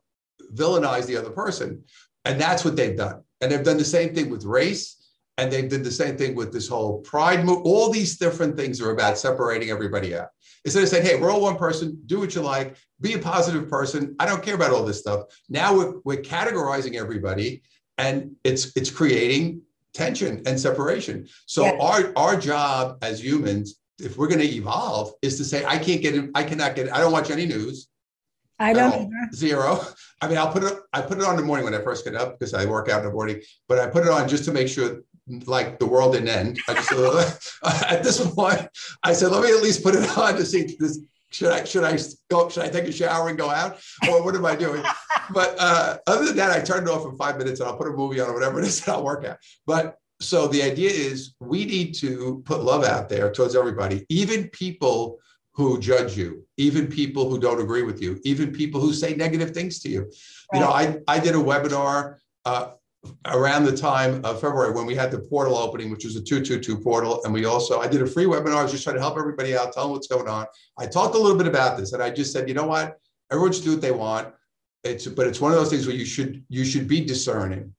villainize 0.54 1.08
the 1.08 1.18
other 1.18 1.32
person. 1.32 1.84
And 2.26 2.40
that's 2.40 2.64
what 2.64 2.76
they've 2.76 2.96
done. 2.96 3.24
And 3.44 3.52
they've 3.52 3.64
done 3.64 3.78
the 3.78 3.84
same 3.84 4.16
thing 4.16 4.30
with 4.30 4.46
race. 4.46 5.12
And 5.38 5.52
they've 5.52 5.70
done 5.70 5.84
the 5.84 5.92
same 5.92 6.16
thing 6.16 6.36
with 6.36 6.54
this 6.54 6.68
whole 6.68 7.02
pride 7.02 7.44
move. 7.44 7.64
All 7.64 7.90
these 7.90 8.18
different 8.18 8.56
things 8.56 8.80
are 8.80 8.92
about 8.92 9.18
separating 9.18 9.70
everybody 9.70 10.16
out. 10.16 10.30
Instead 10.64 10.84
of 10.84 10.90
saying, 10.90 11.06
hey, 11.06 11.20
we're 11.20 11.32
all 11.32 11.42
one 11.42 11.58
person, 11.58 12.00
do 12.06 12.20
what 12.20 12.36
you 12.36 12.42
like, 12.42 12.78
be 13.02 13.14
a 13.14 13.20
positive 13.20 13.68
person. 13.68 14.16
I 14.20 14.28
don't 14.28 14.44
care 14.44 14.56
about 14.56 14.72
all 14.72 14.86
this 14.86 15.00
stuff. 15.00 15.24
Now 15.50 15.76
we're, 15.76 15.96
we're 16.06 16.22
categorizing 16.22 16.96
everybody 16.96 17.64
and 17.98 18.36
it's 18.44 18.76
it's 18.76 18.90
creating 18.90 19.62
tension 19.94 20.42
and 20.46 20.60
separation. 20.60 21.28
So 21.46 21.66
yeah. 21.66 21.78
our, 21.82 22.14
our 22.16 22.36
job 22.36 22.98
as 23.02 23.24
humans, 23.24 23.80
if 24.00 24.18
we're 24.18 24.28
going 24.28 24.40
to 24.40 24.56
evolve, 24.56 25.14
is 25.22 25.38
to 25.38 25.44
say, 25.44 25.66
I 25.66 25.78
can't 25.78 26.02
get 26.02 26.16
it, 26.16 26.30
I 26.34 26.44
cannot 26.44 26.76
get 26.76 26.94
I 26.94 27.00
don't 27.00 27.12
watch 27.12 27.30
any 27.30 27.46
news. 27.46 27.90
I 28.64 28.72
don't 28.72 29.12
zero. 29.36 29.82
I 30.22 30.28
mean, 30.30 30.38
I'll 30.38 30.52
put 30.52 30.64
it. 30.64 30.74
I 30.94 31.02
put 31.02 31.18
it 31.18 31.24
on 31.26 31.32
in 31.32 31.42
the 31.42 31.46
morning 31.46 31.66
when 31.66 31.76
I 31.76 31.82
first 31.82 32.06
get 32.06 32.16
up 32.16 32.40
because 32.40 32.54
I 32.54 32.66
work 32.66 32.88
out 32.90 33.00
in 33.00 33.06
the 33.06 33.12
morning. 33.12 33.42
But 33.68 33.80
I 33.80 33.88
put 33.88 34.06
it 34.06 34.10
on 34.10 34.28
just 34.30 34.46
to 34.46 34.54
make 34.54 34.70
sure, 34.70 35.02
like 35.46 35.80
the 35.80 35.86
world 35.86 36.14
didn't 36.14 36.30
end. 36.30 36.60
I 36.70 36.74
just 36.76 37.52
at 37.92 38.04
this 38.04 38.26
point, 38.34 38.68
I 39.04 39.12
said, 39.12 39.32
let 39.32 39.44
me 39.44 39.50
at 39.50 39.62
least 39.62 39.84
put 39.84 39.96
it 39.96 40.18
on 40.18 40.36
to 40.36 40.46
see 40.46 40.76
this. 40.80 41.00
Should 41.32 41.52
I 41.52 41.64
should 41.66 41.84
I 41.84 41.98
go? 42.30 42.48
Should 42.48 42.64
I 42.64 42.70
take 42.70 42.86
a 42.86 42.92
shower 42.92 43.28
and 43.28 43.38
go 43.38 43.50
out, 43.50 43.82
or 44.08 44.24
what 44.24 44.36
am 44.36 44.46
I 44.46 44.56
doing? 44.56 44.84
but 45.34 45.56
uh, 45.60 45.98
other 46.08 46.26
than 46.26 46.38
that, 46.38 46.52
I 46.52 46.62
turn 46.62 46.84
it 46.84 46.90
off 46.90 47.06
in 47.06 47.18
five 47.18 47.38
minutes 47.38 47.60
and 47.60 47.68
I'll 47.68 47.78
put 47.78 47.88
a 47.88 47.92
movie 47.92 48.22
on 48.22 48.30
or 48.30 48.34
whatever 48.34 48.60
it 48.60 48.68
is, 48.68 48.82
and 48.86 48.94
I'll 48.94 49.04
work 49.04 49.26
out. 49.26 49.38
But 49.66 49.98
so 50.22 50.48
the 50.48 50.64
idea 50.64 50.90
is 50.90 51.34
we 51.42 51.66
need 51.66 51.96
to 51.96 52.42
put 52.46 52.64
love 52.64 52.86
out 52.86 53.10
there 53.10 53.32
towards 53.32 53.56
everybody, 53.56 54.06
even 54.10 54.48
people 54.50 55.20
who 55.54 55.80
judge 55.80 56.18
you, 56.18 56.44
even 56.58 56.88
people 56.88 57.30
who 57.30 57.40
don't 57.40 57.62
agree 57.62 57.84
with 57.84 58.02
you, 58.02 58.20
even 58.24 58.52
people 58.52 58.82
who 58.82 58.94
say 58.94 59.16
negative 59.16 59.52
things 59.52 59.80
to 59.80 59.90
you. 59.90 60.02
Right. 60.02 60.12
You 60.54 60.60
know, 60.60 60.70
I, 60.70 60.98
I 61.08 61.20
did 61.20 61.36
a 61.36 61.38
webinar 61.38 62.18
uh, 62.46 62.72
around 63.28 63.66
the 63.66 63.76
time 63.76 64.24
of 64.26 64.42
February 64.42 64.72
when 64.72 64.86
we 64.86 64.96
had 64.96 65.12
the 65.12 65.20
portal 65.20 65.58
opening, 65.58 65.92
which 65.92 66.06
was 66.06 66.16
a 66.16 66.22
222 66.22 66.82
portal. 66.82 67.22
And 67.24 67.34
we 67.34 67.46
also, 67.46 67.80
I 67.80 67.88
did 67.88 68.02
a 68.02 68.08
free 68.08 68.26
webinar. 68.26 68.56
I 68.56 68.64
was 68.64 68.72
just 68.72 68.84
trying 68.84 68.96
to 68.96 69.02
help 69.02 69.18
everybody 69.18 69.56
out, 69.56 69.74
tell 69.74 69.84
them 69.84 69.92
what's 69.92 70.08
going 70.08 70.28
on. 70.28 70.48
I 70.80 70.88
talked 70.88 71.16
a 71.16 71.20
little 71.20 71.38
bit 71.38 71.48
about 71.48 71.78
this 71.78 71.94
and 71.94 72.02
I 72.02 72.10
just 72.10 72.34
said, 72.34 72.48
you 72.48 72.56
know 72.56 72.66
what? 72.66 72.98
Everyone 73.32 73.54
should 73.54 73.64
do 73.64 73.72
what 73.72 73.82
they 73.82 73.92
want. 73.92 74.34
It's, 74.84 75.06
but 75.08 75.28
it's 75.28 75.40
one 75.40 75.52
of 75.52 75.58
those 75.58 75.70
things 75.70 75.86
where 75.86 75.96
you 75.96 76.06
should, 76.06 76.44
you 76.50 76.66
should 76.66 76.88
be 76.88 77.06
discerning. 77.06 77.74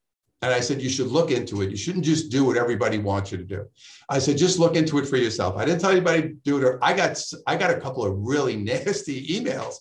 And 0.44 0.52
I 0.52 0.60
said, 0.60 0.82
you 0.82 0.90
should 0.90 1.06
look 1.06 1.30
into 1.30 1.62
it. 1.62 1.70
You 1.70 1.76
shouldn't 1.78 2.04
just 2.04 2.30
do 2.30 2.44
what 2.44 2.58
everybody 2.58 2.98
wants 2.98 3.32
you 3.32 3.38
to 3.38 3.44
do. 3.44 3.64
I 4.10 4.18
said, 4.18 4.36
just 4.36 4.58
look 4.58 4.76
into 4.76 4.98
it 4.98 5.06
for 5.06 5.16
yourself. 5.16 5.56
I 5.56 5.64
didn't 5.64 5.80
tell 5.80 5.90
anybody 5.90 6.20
to 6.20 6.28
do 6.44 6.58
it. 6.58 6.64
Or 6.64 6.78
I 6.84 6.92
got, 6.92 7.18
I 7.46 7.56
got 7.56 7.70
a 7.70 7.80
couple 7.80 8.04
of 8.04 8.14
really 8.18 8.54
nasty 8.72 9.26
emails. 9.26 9.76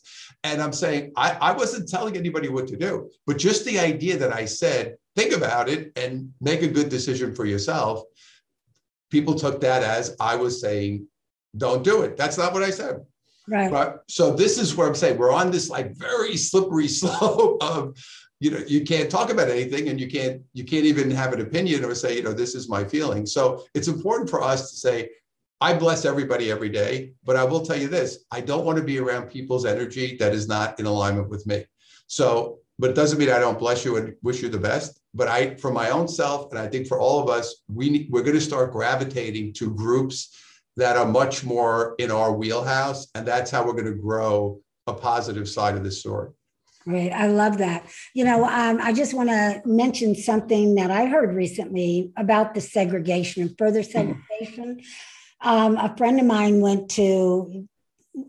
And 0.46 0.62
I'm 0.62 0.72
saying, 0.72 1.12
I, 1.18 1.32
I 1.42 1.52
wasn't 1.52 1.90
telling 1.90 2.16
anybody 2.16 2.48
what 2.48 2.68
to 2.68 2.78
do, 2.78 3.10
but 3.28 3.38
just 3.38 3.66
the 3.66 3.78
idea 3.78 4.16
that 4.16 4.32
I 4.34 4.46
said, 4.46 4.96
think 5.18 5.34
about 5.34 5.68
it 5.68 5.92
and 5.98 6.32
make 6.40 6.62
a 6.62 6.68
good 6.70 6.88
decision 6.88 7.36
for 7.36 7.44
yourself. 7.44 8.04
People 9.12 9.36
took 9.36 9.60
that 9.60 9.84
as 9.84 10.16
I 10.18 10.38
was 10.38 10.62
saying, 10.62 11.08
don't 11.58 11.84
do 11.84 12.04
it. 12.04 12.16
That's 12.16 12.38
not 12.38 12.54
what 12.54 12.64
I 12.64 12.70
said. 12.70 13.02
Right. 13.50 13.70
But, 13.70 14.04
so 14.08 14.34
this 14.34 14.58
is 14.58 14.78
where 14.78 14.88
I'm 14.88 14.96
saying 14.96 15.18
we're 15.18 15.34
on 15.34 15.52
this 15.52 15.70
like 15.70 15.94
very 15.98 16.38
slippery 16.38 16.88
slope 17.00 17.62
of 17.62 17.98
you 18.44 18.52
know 18.52 18.62
you 18.68 18.82
can't 18.82 19.10
talk 19.10 19.30
about 19.30 19.48
anything 19.48 19.88
and 19.88 20.02
you 20.02 20.10
can't 20.10 20.42
you 20.52 20.66
can't 20.66 20.84
even 20.84 21.10
have 21.10 21.32
an 21.32 21.40
opinion 21.40 21.86
or 21.86 21.96
say 21.96 22.18
you 22.18 22.24
know 22.24 22.34
this 22.34 22.56
is 22.56 22.68
my 22.68 22.84
feeling. 22.84 23.26
So 23.26 23.64
it's 23.74 23.88
important 23.88 24.30
for 24.30 24.44
us 24.44 24.70
to 24.72 24.78
say 24.78 25.10
i 25.62 25.74
bless 25.74 26.04
everybody 26.04 26.52
every 26.52 26.68
day 26.68 27.14
but 27.24 27.38
i 27.38 27.44
will 27.46 27.66
tell 27.66 27.78
you 27.78 27.88
this 27.88 28.26
i 28.32 28.42
don't 28.42 28.66
want 28.66 28.78
to 28.78 28.84
be 28.84 29.00
around 29.00 29.30
people's 29.30 29.66
energy 29.66 30.18
that 30.18 30.34
is 30.34 30.46
not 30.48 30.78
in 30.80 30.86
alignment 30.86 31.30
with 31.30 31.48
me. 31.48 31.64
So 32.08 32.60
but 32.80 32.90
it 32.90 32.96
doesn't 32.96 33.20
mean 33.20 33.30
i 33.30 33.40
don't 33.40 33.64
bless 33.66 33.86
you 33.86 33.96
and 33.96 34.14
wish 34.24 34.42
you 34.42 34.50
the 34.50 34.68
best 34.72 35.00
but 35.14 35.30
i 35.30 35.56
for 35.56 35.72
my 35.72 35.90
own 35.90 36.08
self 36.08 36.52
and 36.52 36.60
i 36.60 36.68
think 36.68 36.86
for 36.88 37.00
all 37.00 37.24
of 37.24 37.30
us 37.30 37.64
we 37.70 37.90
need, 37.90 38.08
we're 38.12 38.28
going 38.28 38.42
to 38.42 38.50
start 38.52 38.74
gravitating 38.74 39.54
to 39.54 39.74
groups 39.74 40.18
that 40.76 40.98
are 40.98 41.06
much 41.22 41.46
more 41.46 41.96
in 42.00 42.12
our 42.12 42.34
wheelhouse 42.34 43.08
and 43.16 43.26
that's 43.26 43.52
how 43.52 43.66
we're 43.66 43.80
going 43.82 43.94
to 43.96 44.04
grow 44.10 44.60
a 44.88 44.94
positive 44.94 45.48
side 45.48 45.76
of 45.76 45.84
the 45.86 45.92
story 45.92 46.32
Great. 46.84 47.12
I 47.12 47.28
love 47.28 47.60
that. 47.60 47.86
You 48.14 48.26
know, 48.26 48.44
um, 48.44 48.80
I 48.82 48.92
just 48.92 49.14
want 49.14 49.30
to 49.30 49.62
mention 49.66 50.16
something 50.16 50.76
that 50.76 50.92
I 50.92 51.06
heard 51.06 51.34
recently 51.34 52.12
about 52.18 52.54
the 52.54 52.62
segregation 52.62 53.42
and 53.42 53.58
further 53.58 53.82
mm-hmm. 53.82 54.20
segregation. 54.40 54.82
Um, 55.42 55.78
a 55.78 55.96
friend 55.96 56.20
of 56.20 56.26
mine 56.26 56.60
went 56.60 56.90
to 56.92 57.68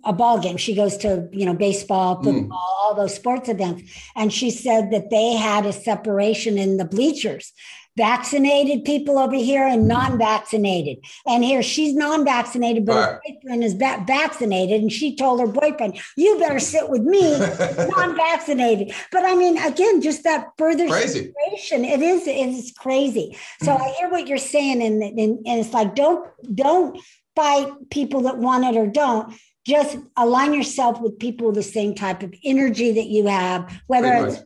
a 0.04 0.12
ball 0.12 0.38
game. 0.38 0.56
She 0.56 0.74
goes 0.74 0.96
to, 0.98 1.28
you 1.32 1.46
know, 1.46 1.54
baseball, 1.54 2.22
football, 2.22 2.42
mm. 2.42 2.50
all 2.52 2.94
those 2.94 3.14
sports 3.14 3.48
events. 3.48 3.82
And 4.16 4.32
she 4.32 4.50
said 4.50 4.90
that 4.92 5.10
they 5.10 5.34
had 5.34 5.66
a 5.66 5.72
separation 5.72 6.56
in 6.56 6.76
the 6.76 6.84
bleachers 6.84 7.52
vaccinated 7.96 8.84
people 8.84 9.18
over 9.18 9.36
here 9.36 9.66
and 9.66 9.86
non-vaccinated. 9.86 11.04
And 11.26 11.44
here 11.44 11.62
she's 11.62 11.94
non-vaccinated, 11.94 12.84
but 12.84 12.94
right. 12.94 13.08
her 13.08 13.20
boyfriend 13.26 13.64
is 13.64 13.74
va- 13.74 14.04
vaccinated. 14.06 14.80
And 14.80 14.92
she 14.92 15.16
told 15.16 15.40
her 15.40 15.46
boyfriend, 15.46 15.98
"You 16.16 16.38
better 16.38 16.58
sit 16.58 16.88
with 16.88 17.02
me, 17.02 17.38
non-vaccinated." 17.96 18.94
But 19.12 19.24
I 19.24 19.34
mean, 19.34 19.58
again, 19.58 20.00
just 20.00 20.24
that 20.24 20.48
further 20.58 20.88
crazy. 20.88 21.32
separation. 21.32 21.84
It 21.84 22.02
is. 22.02 22.26
It 22.26 22.36
is 22.36 22.72
crazy. 22.76 23.36
So 23.62 23.74
mm. 23.74 23.80
I 23.80 23.88
hear 23.98 24.10
what 24.10 24.26
you're 24.26 24.38
saying, 24.38 24.82
and, 24.82 25.02
and 25.02 25.18
and 25.18 25.60
it's 25.60 25.72
like 25.72 25.94
don't 25.94 26.28
don't 26.54 27.00
fight 27.36 27.68
people 27.90 28.22
that 28.22 28.38
want 28.38 28.64
it 28.64 28.78
or 28.78 28.86
don't 28.86 29.34
just 29.66 29.96
align 30.16 30.52
yourself 30.52 31.00
with 31.00 31.18
people 31.18 31.46
with 31.46 31.56
the 31.56 31.62
same 31.62 31.94
type 31.94 32.22
of 32.22 32.34
energy 32.44 32.92
that 32.92 33.06
you 33.06 33.26
have, 33.26 33.80
whether 33.86 34.12
it's 34.12 34.42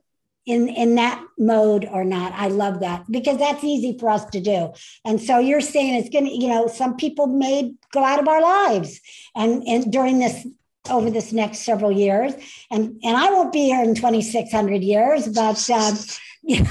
in 0.49 0.69
in 0.69 0.95
that 0.95 1.23
mode 1.37 1.87
or 1.93 2.05
not. 2.05 2.33
I 2.33 2.49
love 2.49 2.81
that 2.81 3.05
because 3.11 3.37
that's 3.37 3.63
easy 3.63 3.99
for 3.99 4.09
us 4.09 4.25
to 4.31 4.41
do. 4.41 4.73
And 5.05 5.21
so 5.21 5.39
you're 5.39 5.61
saying 5.61 5.95
it's 5.95 6.09
going 6.09 6.25
to, 6.25 6.31
you 6.31 6.49
know, 6.49 6.67
some 6.67 6.97
people 6.97 7.27
may 7.27 7.75
go 7.93 8.03
out 8.03 8.19
of 8.19 8.27
our 8.27 8.41
lives 8.41 8.99
and 9.37 9.63
and 9.69 9.93
during 9.93 10.19
this 10.19 10.47
over 10.91 11.11
this 11.11 11.35
next 11.35 11.59
several 11.59 11.93
years 11.93 12.33
and 12.71 12.99
and 13.05 13.15
I 13.17 13.31
won't 13.31 13.53
be 13.53 13.67
here 13.67 13.83
in 13.83 13.95
2600 13.95 14.83
years 14.83 15.29
but 15.29 15.69
um, 15.69 15.99
you, 16.43 16.65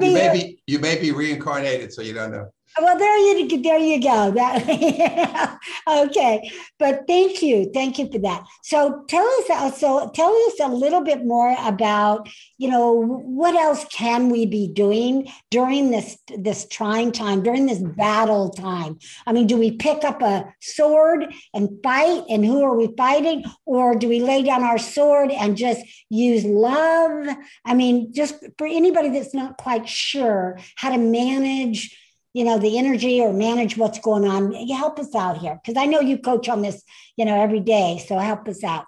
may 0.00 0.32
be, 0.32 0.62
you 0.66 0.80
may 0.80 0.98
be 0.98 1.12
reincarnated 1.12 1.92
so 1.92 2.02
you 2.02 2.12
don't 2.12 2.32
know 2.32 2.50
well, 2.78 2.96
there 2.98 3.18
you 3.18 3.62
there 3.62 3.78
you 3.78 4.00
go. 4.00 4.30
That 4.30 5.58
okay, 5.88 6.50
but 6.78 7.02
thank 7.06 7.42
you, 7.42 7.70
thank 7.74 7.98
you 7.98 8.10
for 8.10 8.18
that. 8.20 8.44
So 8.62 9.04
tell 9.08 9.26
us 9.26 9.50
also 9.50 10.10
tell 10.10 10.32
us 10.46 10.60
a 10.60 10.68
little 10.68 11.02
bit 11.02 11.24
more 11.24 11.56
about 11.58 12.28
you 12.58 12.70
know 12.70 12.92
what 12.92 13.54
else 13.54 13.84
can 13.92 14.28
we 14.28 14.46
be 14.46 14.68
doing 14.68 15.28
during 15.50 15.90
this 15.90 16.16
this 16.38 16.68
trying 16.68 17.12
time 17.12 17.42
during 17.42 17.66
this 17.66 17.80
battle 17.80 18.50
time. 18.50 18.98
I 19.26 19.32
mean, 19.32 19.46
do 19.46 19.56
we 19.56 19.72
pick 19.72 20.04
up 20.04 20.22
a 20.22 20.54
sword 20.60 21.32
and 21.52 21.70
fight, 21.82 22.24
and 22.28 22.44
who 22.44 22.62
are 22.62 22.76
we 22.76 22.94
fighting, 22.96 23.44
or 23.66 23.96
do 23.96 24.08
we 24.08 24.20
lay 24.20 24.42
down 24.42 24.62
our 24.62 24.78
sword 24.78 25.30
and 25.30 25.56
just 25.56 25.80
use 26.08 26.44
love? 26.44 27.26
I 27.64 27.74
mean, 27.74 28.12
just 28.12 28.36
for 28.58 28.66
anybody 28.66 29.08
that's 29.08 29.34
not 29.34 29.58
quite 29.58 29.88
sure 29.88 30.58
how 30.76 30.90
to 30.90 30.98
manage 30.98 31.96
you 32.32 32.44
know 32.44 32.58
the 32.58 32.78
energy 32.78 33.20
or 33.20 33.32
manage 33.32 33.76
what's 33.76 33.98
going 33.98 34.26
on. 34.26 34.52
You 34.52 34.76
help 34.76 34.98
us 34.98 35.14
out 35.14 35.38
here. 35.38 35.60
Because 35.62 35.80
i 35.80 35.86
know 35.86 36.00
you 36.00 36.18
coach 36.18 36.48
on 36.48 36.62
this 36.62 36.82
you 37.16 37.24
know 37.24 37.40
every 37.40 37.60
day 37.60 38.02
so 38.06 38.18
help 38.18 38.48
us 38.48 38.64
out. 38.64 38.86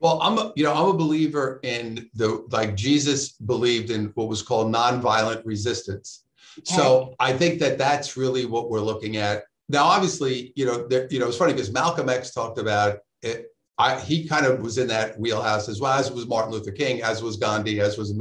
Well 0.00 0.20
i'm 0.22 0.38
a 0.38 0.52
you 0.56 0.64
know 0.64 0.74
i'm 0.74 0.88
a 0.88 0.98
believer 0.98 1.60
in 1.62 2.08
the 2.14 2.46
like 2.50 2.76
jesus 2.76 3.32
believed 3.32 3.90
in 3.90 4.06
what 4.14 4.28
was 4.28 4.42
called 4.42 4.72
nonviolent 4.72 5.42
resistance. 5.44 6.24
Okay. 6.60 6.74
so 6.76 7.14
i 7.18 7.32
think 7.32 7.60
that 7.60 7.78
that's 7.78 8.16
really 8.16 8.46
what 8.46 8.70
we're 8.70 8.80
looking 8.80 9.16
at. 9.16 9.44
Now 9.68 9.84
obviously 9.84 10.52
you 10.56 10.66
know 10.66 10.86
there, 10.86 11.08
you 11.10 11.18
know 11.18 11.28
it's 11.28 11.36
funny 11.36 11.52
because 11.52 11.72
malcolm 11.72 12.08
x 12.08 12.32
talked 12.32 12.58
about 12.58 12.98
it 13.22 13.46
I, 13.78 14.00
he 14.00 14.26
kind 14.26 14.44
of 14.44 14.60
was 14.60 14.76
in 14.78 14.88
that 14.88 15.18
wheelhouse 15.18 15.68
as 15.68 15.80
well 15.80 15.92
as 15.92 16.10
was 16.10 16.26
Martin 16.26 16.52
Luther 16.52 16.72
King, 16.72 17.02
as 17.02 17.22
was 17.22 17.36
Gandhi, 17.36 17.80
as 17.80 17.96
was 17.96 18.12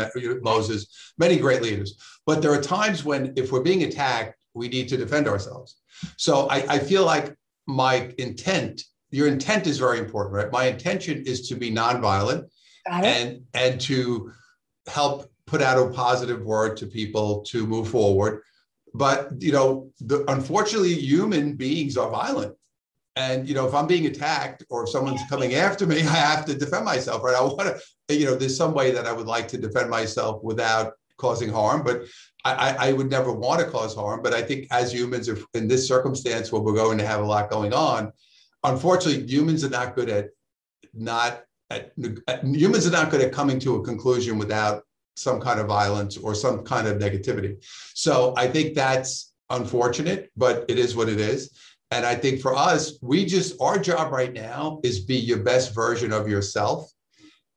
Moses, 0.41 1.13
many 1.17 1.38
great 1.38 1.63
leaders. 1.63 1.98
But 2.26 2.41
there 2.41 2.54
are 2.54 2.62
times 2.62 3.04
when, 3.04 3.34
if 3.36 3.52
we're 3.52 3.63
being 3.63 3.84
attacked, 3.84 4.36
we 4.54 4.67
need 4.67 4.88
to 4.89 4.98
defend 4.98 5.28
ourselves. 5.28 5.78
So 6.17 6.48
I, 6.50 6.58
I 6.76 6.80
feel 6.80 7.06
like 7.06 7.36
my 7.65 8.12
intent, 8.17 8.84
your 9.10 9.28
intent 9.28 9.67
is 9.67 9.78
very 9.78 10.00
important, 10.00 10.36
right? 10.36 10.52
My 10.52 10.65
intention 10.65 11.24
is 11.26 11.48
to 11.50 11.56
be 11.56 11.72
nonviolent 11.72 12.50
and 12.89 13.41
and 13.54 13.82
to 13.82 14.32
help 14.88 15.30
put 15.46 15.62
out 15.62 15.78
a 15.78 15.91
positive 15.91 16.41
word 16.41 16.78
to 16.78 16.86
people 16.86 17.41
to 17.43 17.65
move 17.65 17.89
forward. 17.89 18.41
But 18.93 19.32
you 19.39 19.52
know, 19.52 19.91
the, 20.00 20.24
unfortunately, 20.32 20.93
human 20.93 21.56
beings 21.56 21.98
are 21.98 22.10
violent. 22.10 22.56
And 23.17 23.49
you 23.49 23.56
know, 23.56 23.67
if 23.67 23.73
I'm 23.73 23.88
being 23.88 24.06
attacked 24.06 24.63
or 24.69 24.84
if 24.84 24.89
someone's 24.89 25.21
coming 25.27 25.56
after 25.56 25.88
me, 25.88 26.01
I 26.01 26.03
have 26.03 26.45
to 26.45 26.53
defend 26.53 26.86
myself, 26.86 27.23
right? 27.23 27.36
I 27.36 27.41
want 27.41 27.75
to, 28.08 28.15
you 28.15 28.25
know, 28.25 28.36
there's 28.36 28.56
some 28.56 28.73
way 28.73 28.91
that 28.91 29.08
I 29.08 29.12
would 29.12 29.25
like 29.25 29.47
to 29.49 29.58
defend 29.58 29.89
myself 29.89 30.43
without 30.43 30.93
causing 31.17 31.49
harm. 31.49 31.84
But 31.84 32.03
I, 32.45 32.75
I, 32.80 32.93
would 32.93 33.10
never 33.10 33.34
want 33.34 33.60
to 33.60 33.65
cause 33.65 33.93
harm, 33.93 34.21
but 34.21 34.34
I 34.34 34.41
think 34.41 34.67
as 34.71 34.93
humans, 34.93 35.27
if 35.27 35.43
in 35.53 35.67
this 35.67 35.86
circumstance 35.86 36.49
where 36.49 36.62
we're 36.62 36.75
going 36.75 36.97
to 36.99 37.06
have 37.06 37.19
a 37.19 37.25
lot 37.25 37.49
going 37.49 37.73
on, 37.73 38.13
unfortunately, 38.63 39.27
humans 39.27 39.65
are 39.65 39.69
not 39.69 39.95
good 39.95 40.10
at 40.10 40.30
not 40.93 41.43
at, 41.69 41.91
humans 42.43 42.88
are 42.88 42.91
not 42.91 43.10
good 43.10 43.19
at 43.19 43.34
coming 43.34 43.60
to 43.60 43.75
a 43.75 43.84
conclusion 43.84 44.38
without 44.38 44.84
some 45.17 45.41
kind 45.41 45.60
of 45.60 45.67
violence 45.67 46.15
or 46.15 46.34
some 46.36 46.63
kind 46.63 46.88
of 46.88 46.99
negativity. 46.99 47.58
So 47.95 48.34
I 48.38 48.47
think 48.47 48.75
that's 48.75 49.34
unfortunate, 49.49 50.32
but 50.38 50.65
it 50.69 50.77
is 50.77 50.95
what 50.95 51.10
it 51.10 51.19
is. 51.19 51.51
And 51.91 52.06
I 52.06 52.15
think 52.15 52.41
for 52.41 52.56
us, 52.56 53.00
we 53.02 53.26
just 53.26 53.60
our 53.62 53.80
job 53.80 54.12
right 54.12 54.34
now 54.34 54.80
is 54.84 55.00
be 55.00 55.15
your 55.15 55.39
best 55.39 55.73
version 55.73 56.12
of 56.12 56.28
yourself. 56.28 56.91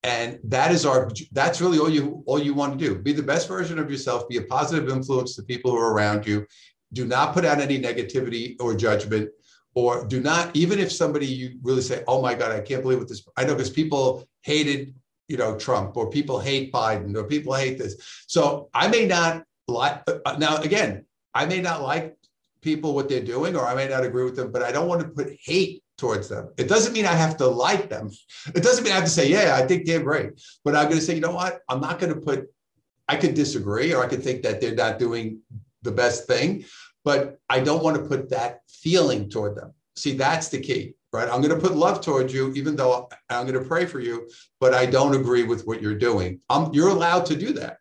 And 0.02 0.38
that 0.44 0.72
is 0.72 0.86
our 0.86 1.10
that's 1.32 1.60
really 1.60 1.78
all 1.78 1.90
you 1.90 2.22
all 2.26 2.40
you 2.40 2.54
want 2.54 2.78
to 2.78 2.84
do. 2.84 2.94
Be 2.98 3.12
the 3.12 3.22
best 3.22 3.48
version 3.48 3.78
of 3.78 3.90
yourself 3.90 4.28
be 4.28 4.38
a 4.38 4.42
positive 4.42 4.88
influence 4.88 5.36
to 5.36 5.42
people 5.42 5.72
who 5.72 5.78
are 5.78 5.92
around 5.92 6.26
you. 6.26 6.46
Do 6.92 7.04
not 7.04 7.34
put 7.34 7.44
out 7.44 7.60
any 7.60 7.80
negativity 7.80 8.56
or 8.60 8.74
judgment 8.74 9.30
or 9.74 10.04
do 10.06 10.20
not 10.20 10.54
even 10.54 10.78
if 10.78 10.90
somebody 10.90 11.26
you 11.26 11.58
really 11.62 11.82
say 11.82 12.02
oh 12.08 12.20
my 12.20 12.34
god 12.34 12.52
i 12.52 12.60
can't 12.60 12.82
believe 12.82 12.98
what 12.98 13.08
this 13.08 13.26
i 13.36 13.44
know 13.44 13.54
because 13.54 13.70
people 13.70 14.28
hated 14.42 14.94
you 15.28 15.36
know 15.36 15.56
trump 15.56 15.96
or 15.96 16.10
people 16.10 16.38
hate 16.40 16.72
biden 16.72 17.16
or 17.16 17.24
people 17.24 17.54
hate 17.54 17.78
this. 17.78 18.24
So 18.26 18.68
i 18.74 18.88
may 18.88 19.06
not 19.06 19.44
like 19.68 20.02
uh, 20.08 20.36
now 20.38 20.56
again 20.58 21.04
i 21.34 21.46
may 21.46 21.60
not 21.60 21.82
like 21.82 22.16
people 22.62 22.94
what 22.94 23.08
they're 23.08 23.20
doing 23.20 23.56
or 23.56 23.66
i 23.66 23.74
may 23.74 23.88
not 23.88 24.04
agree 24.04 24.24
with 24.24 24.36
them 24.36 24.52
but 24.52 24.62
i 24.62 24.70
don't 24.72 24.88
want 24.88 25.00
to 25.00 25.08
put 25.08 25.36
hate 25.42 25.82
towards 26.00 26.28
them. 26.28 26.48
It 26.56 26.66
doesn't 26.66 26.94
mean 26.94 27.04
I 27.04 27.12
have 27.12 27.36
to 27.36 27.46
like 27.46 27.90
them. 27.90 28.10
It 28.56 28.62
doesn't 28.62 28.82
mean 28.82 28.92
I 28.92 28.96
have 28.96 29.04
to 29.04 29.10
say, 29.10 29.28
yeah, 29.28 29.54
I 29.54 29.66
think 29.66 29.84
they're 29.84 30.02
great. 30.02 30.30
But 30.64 30.74
I'm 30.74 30.86
going 30.86 30.98
to 30.98 31.04
say, 31.04 31.14
you 31.14 31.20
know 31.20 31.34
what? 31.34 31.60
I'm 31.68 31.80
not 31.80 32.00
going 32.00 32.12
to 32.14 32.20
put, 32.20 32.48
I 33.06 33.16
could 33.16 33.34
disagree 33.34 33.92
or 33.92 34.02
I 34.02 34.08
could 34.08 34.22
think 34.22 34.42
that 34.42 34.60
they're 34.60 34.74
not 34.74 34.98
doing 34.98 35.40
the 35.82 35.92
best 35.92 36.26
thing, 36.26 36.64
but 37.04 37.38
I 37.48 37.60
don't 37.60 37.84
want 37.84 37.96
to 37.98 38.08
put 38.08 38.30
that 38.30 38.60
feeling 38.68 39.28
toward 39.28 39.56
them. 39.56 39.74
See, 39.94 40.14
that's 40.16 40.48
the 40.48 40.60
key, 40.60 40.94
right? 41.12 41.28
I'm 41.28 41.42
going 41.42 41.54
to 41.54 41.64
put 41.66 41.76
love 41.76 42.00
towards 42.00 42.32
you, 42.32 42.52
even 42.54 42.76
though 42.76 43.08
I'm 43.28 43.46
going 43.46 43.62
to 43.62 43.68
pray 43.68 43.84
for 43.84 44.00
you, 44.00 44.28
but 44.58 44.72
I 44.72 44.86
don't 44.86 45.14
agree 45.14 45.44
with 45.44 45.66
what 45.66 45.82
you're 45.82 45.98
doing. 46.08 46.40
I'm, 46.48 46.72
you're 46.72 46.88
allowed 46.88 47.26
to 47.26 47.36
do 47.36 47.52
that. 47.54 47.76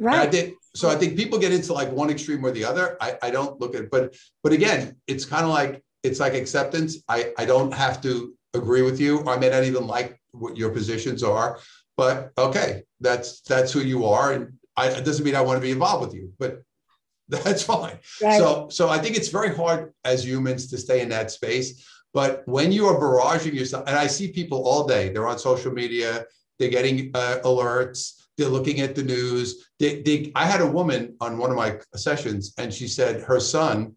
Right. 0.00 0.26
I 0.26 0.26
think, 0.26 0.54
so 0.74 0.90
I 0.90 0.96
think 0.96 1.16
people 1.16 1.38
get 1.38 1.52
into 1.52 1.72
like 1.72 1.90
one 1.90 2.10
extreme 2.10 2.44
or 2.44 2.50
the 2.50 2.64
other. 2.64 2.96
I, 3.00 3.16
I 3.22 3.30
don't 3.30 3.60
look 3.60 3.74
at 3.74 3.82
it, 3.82 3.90
but 3.90 4.14
but 4.42 4.52
again, 4.52 4.96
it's 5.06 5.24
kind 5.24 5.44
of 5.44 5.50
like 5.50 5.82
it's 6.02 6.20
like 6.20 6.34
acceptance. 6.34 6.98
I, 7.08 7.32
I 7.38 7.44
don't 7.44 7.72
have 7.72 8.02
to 8.02 8.34
agree 8.54 8.82
with 8.82 9.00
you, 9.00 9.20
or 9.20 9.30
I 9.30 9.38
may 9.38 9.50
not 9.50 9.64
even 9.64 9.86
like 9.86 10.20
what 10.32 10.56
your 10.56 10.70
positions 10.70 11.22
are, 11.22 11.58
but 11.96 12.32
okay, 12.36 12.82
that's 13.00 13.40
that's 13.42 13.72
who 13.72 13.80
you 13.80 14.04
are, 14.06 14.32
and 14.32 14.54
I, 14.76 14.88
it 14.88 15.04
doesn't 15.04 15.24
mean 15.24 15.36
I 15.36 15.42
want 15.42 15.58
to 15.58 15.62
be 15.62 15.70
involved 15.70 16.06
with 16.06 16.14
you, 16.14 16.32
but 16.38 16.62
that's 17.28 17.62
fine. 17.62 17.98
Right. 18.20 18.38
So 18.38 18.68
so 18.68 18.88
I 18.88 18.98
think 18.98 19.16
it's 19.16 19.28
very 19.28 19.54
hard 19.54 19.92
as 20.04 20.26
humans 20.26 20.68
to 20.70 20.78
stay 20.78 21.00
in 21.00 21.08
that 21.10 21.30
space. 21.30 21.88
But 22.12 22.42
when 22.46 22.70
you 22.70 22.86
are 22.86 22.94
barraging 22.94 23.54
yourself, 23.54 23.84
and 23.88 23.96
I 23.96 24.06
see 24.06 24.30
people 24.30 24.68
all 24.68 24.86
day, 24.86 25.08
they're 25.08 25.26
on 25.26 25.38
social 25.38 25.72
media, 25.72 26.26
they're 26.58 26.68
getting 26.68 27.10
uh, 27.12 27.38
alerts, 27.44 28.22
they're 28.38 28.48
looking 28.48 28.80
at 28.80 28.94
the 28.94 29.02
news. 29.02 29.63
They, 29.84 30.00
they, 30.00 30.32
I 30.34 30.46
had 30.46 30.62
a 30.62 30.66
woman 30.66 31.14
on 31.20 31.36
one 31.36 31.50
of 31.50 31.58
my 31.58 31.78
sessions, 31.94 32.54
and 32.56 32.72
she 32.72 32.88
said 32.88 33.20
her 33.20 33.38
son 33.38 33.94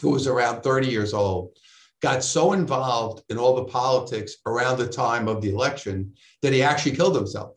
who 0.00 0.10
was 0.10 0.28
around 0.28 0.62
30 0.62 0.86
years 0.86 1.12
old, 1.12 1.50
got 2.00 2.22
so 2.22 2.52
involved 2.52 3.24
in 3.28 3.36
all 3.36 3.56
the 3.56 3.64
politics 3.64 4.36
around 4.46 4.78
the 4.78 4.86
time 4.86 5.26
of 5.26 5.42
the 5.42 5.50
election 5.50 6.12
that 6.42 6.52
he 6.52 6.62
actually 6.62 6.94
killed 6.94 7.16
himself. 7.16 7.56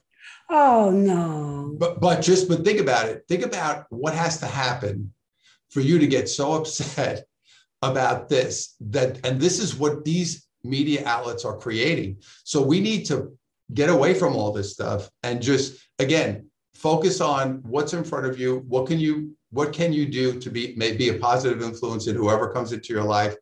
Oh 0.50 0.90
no. 0.90 1.76
But 1.78 2.02
but 2.02 2.22
just 2.22 2.50
but 2.50 2.66
think 2.66 2.80
about 2.80 3.08
it. 3.08 3.24
Think 3.28 3.46
about 3.46 3.86
what 3.90 4.16
has 4.16 4.40
to 4.40 4.48
happen 4.48 5.14
for 5.70 5.82
you 5.82 6.00
to 6.00 6.08
get 6.08 6.30
so 6.30 6.54
upset 6.54 7.26
about 7.84 8.30
this 8.30 8.76
that 8.80 9.24
and 9.24 9.40
this 9.40 9.60
is 9.60 9.76
what 9.76 10.04
these 10.06 10.48
media 10.64 11.04
outlets 11.06 11.46
are 11.46 11.58
creating. 11.58 12.18
So 12.46 12.64
we 12.64 12.80
need 12.80 13.06
to 13.08 13.38
get 13.72 13.92
away 13.92 14.16
from 14.16 14.36
all 14.36 14.52
this 14.54 14.74
stuff 14.74 15.12
and 15.22 15.40
just 15.40 15.78
again 16.00 16.50
focus 16.78 17.22
on 17.22 17.60
what's 17.64 17.94
in 17.94 18.04
front 18.04 18.26
of 18.26 18.40
you. 18.40 18.64
What 18.68 18.88
can 18.88 19.00
you 19.00 19.36
what 19.52 19.74
can 19.74 19.94
you 19.94 20.06
do 20.06 20.40
to 20.40 20.50
be 20.50 20.74
maybe 20.78 21.10
a 21.10 21.18
positive 21.18 21.62
influence 21.62 22.08
in 22.08 22.16
whoever 22.16 22.52
comes 22.52 22.72
into 22.74 22.94
your 22.94 23.04
life? 23.04 23.36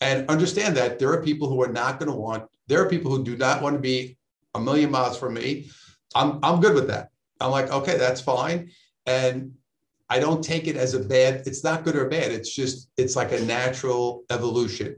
And 0.00 0.28
understand 0.28 0.76
that 0.76 0.98
there 0.98 1.12
are 1.12 1.22
people 1.22 1.48
who 1.48 1.60
are 1.62 1.72
not 1.72 1.98
going 1.98 2.10
to 2.10 2.16
want 2.16 2.44
there 2.66 2.82
are 2.82 2.88
people 2.88 3.10
who 3.10 3.24
do 3.24 3.36
not 3.36 3.62
want 3.62 3.74
to 3.74 3.80
be 3.80 4.16
a 4.54 4.60
million 4.60 4.90
miles 4.90 5.18
from 5.18 5.34
me. 5.34 5.70
I'm 6.14 6.38
i'm 6.42 6.60
good 6.60 6.74
with 6.74 6.88
that. 6.88 7.10
I'm 7.40 7.50
like 7.50 7.70
okay 7.70 7.96
that's 7.96 8.20
fine. 8.20 8.70
And 9.06 9.52
i 10.10 10.18
don't 10.18 10.42
take 10.42 10.66
it 10.66 10.76
as 10.76 10.94
a 10.94 11.00
bad 11.00 11.42
it's 11.46 11.62
not 11.62 11.84
good 11.84 11.96
or 11.96 12.08
bad. 12.08 12.32
It's 12.32 12.54
just 12.54 12.88
it's 12.96 13.16
like 13.16 13.32
a 13.32 13.40
natural 13.40 14.24
evolution 14.30 14.96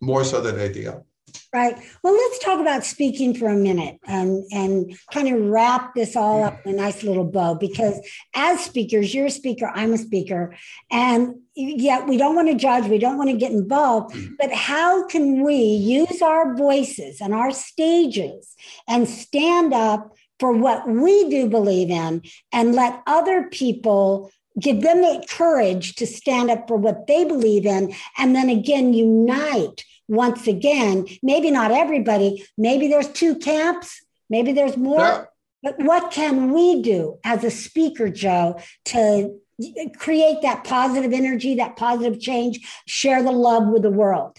more 0.00 0.24
so 0.24 0.40
than 0.40 0.60
anything 0.60 0.86
else 0.86 1.06
Right. 1.52 1.76
Well, 2.02 2.14
let's 2.14 2.38
talk 2.38 2.60
about 2.60 2.84
speaking 2.84 3.34
for 3.34 3.48
a 3.48 3.56
minute 3.56 3.98
and, 4.06 4.44
and 4.52 4.98
kind 5.12 5.28
of 5.28 5.40
wrap 5.42 5.94
this 5.94 6.16
all 6.16 6.42
up 6.44 6.64
in 6.64 6.74
a 6.74 6.76
nice 6.76 7.02
little 7.02 7.24
bow 7.24 7.54
because 7.54 8.00
as 8.34 8.60
speakers, 8.60 9.14
you're 9.14 9.26
a 9.26 9.30
speaker, 9.30 9.70
I'm 9.74 9.92
a 9.92 9.98
speaker, 9.98 10.54
and 10.90 11.36
yet 11.54 12.06
we 12.06 12.16
don't 12.16 12.36
want 12.36 12.48
to 12.48 12.54
judge, 12.54 12.86
we 12.88 12.98
don't 12.98 13.18
want 13.18 13.30
to 13.30 13.36
get 13.36 13.52
involved. 13.52 14.14
Mm-hmm. 14.14 14.34
But 14.38 14.52
how 14.52 15.06
can 15.06 15.42
we 15.42 15.56
use 15.56 16.20
our 16.22 16.54
voices 16.54 17.20
and 17.20 17.32
our 17.32 17.50
stages 17.50 18.54
and 18.88 19.08
stand 19.08 19.72
up 19.72 20.12
for 20.38 20.52
what 20.52 20.88
we 20.88 21.28
do 21.30 21.48
believe 21.48 21.90
in 21.90 22.22
and 22.52 22.74
let 22.74 23.02
other 23.06 23.48
people 23.50 24.30
give 24.60 24.82
them 24.82 25.02
the 25.02 25.24
courage 25.28 25.94
to 25.96 26.06
stand 26.06 26.50
up 26.50 26.66
for 26.66 26.76
what 26.76 27.06
they 27.06 27.24
believe 27.24 27.66
in 27.66 27.94
and 28.18 28.34
then 28.34 28.48
again 28.48 28.92
unite 28.92 29.84
once 30.08 30.46
again 30.46 31.06
maybe 31.22 31.50
not 31.50 31.70
everybody 31.70 32.44
maybe 32.56 32.88
there's 32.88 33.08
two 33.08 33.36
camps 33.36 34.00
maybe 34.30 34.52
there's 34.52 34.76
more 34.76 34.98
yeah. 35.00 35.24
but 35.62 35.78
what 35.78 36.12
can 36.12 36.52
we 36.52 36.82
do 36.82 37.18
as 37.24 37.44
a 37.44 37.50
speaker 37.50 38.08
joe 38.08 38.58
to 38.84 39.38
create 39.98 40.42
that 40.42 40.64
positive 40.64 41.12
energy 41.12 41.56
that 41.56 41.76
positive 41.76 42.20
change 42.20 42.60
share 42.86 43.22
the 43.22 43.32
love 43.32 43.66
with 43.68 43.82
the 43.82 43.90
world 43.90 44.38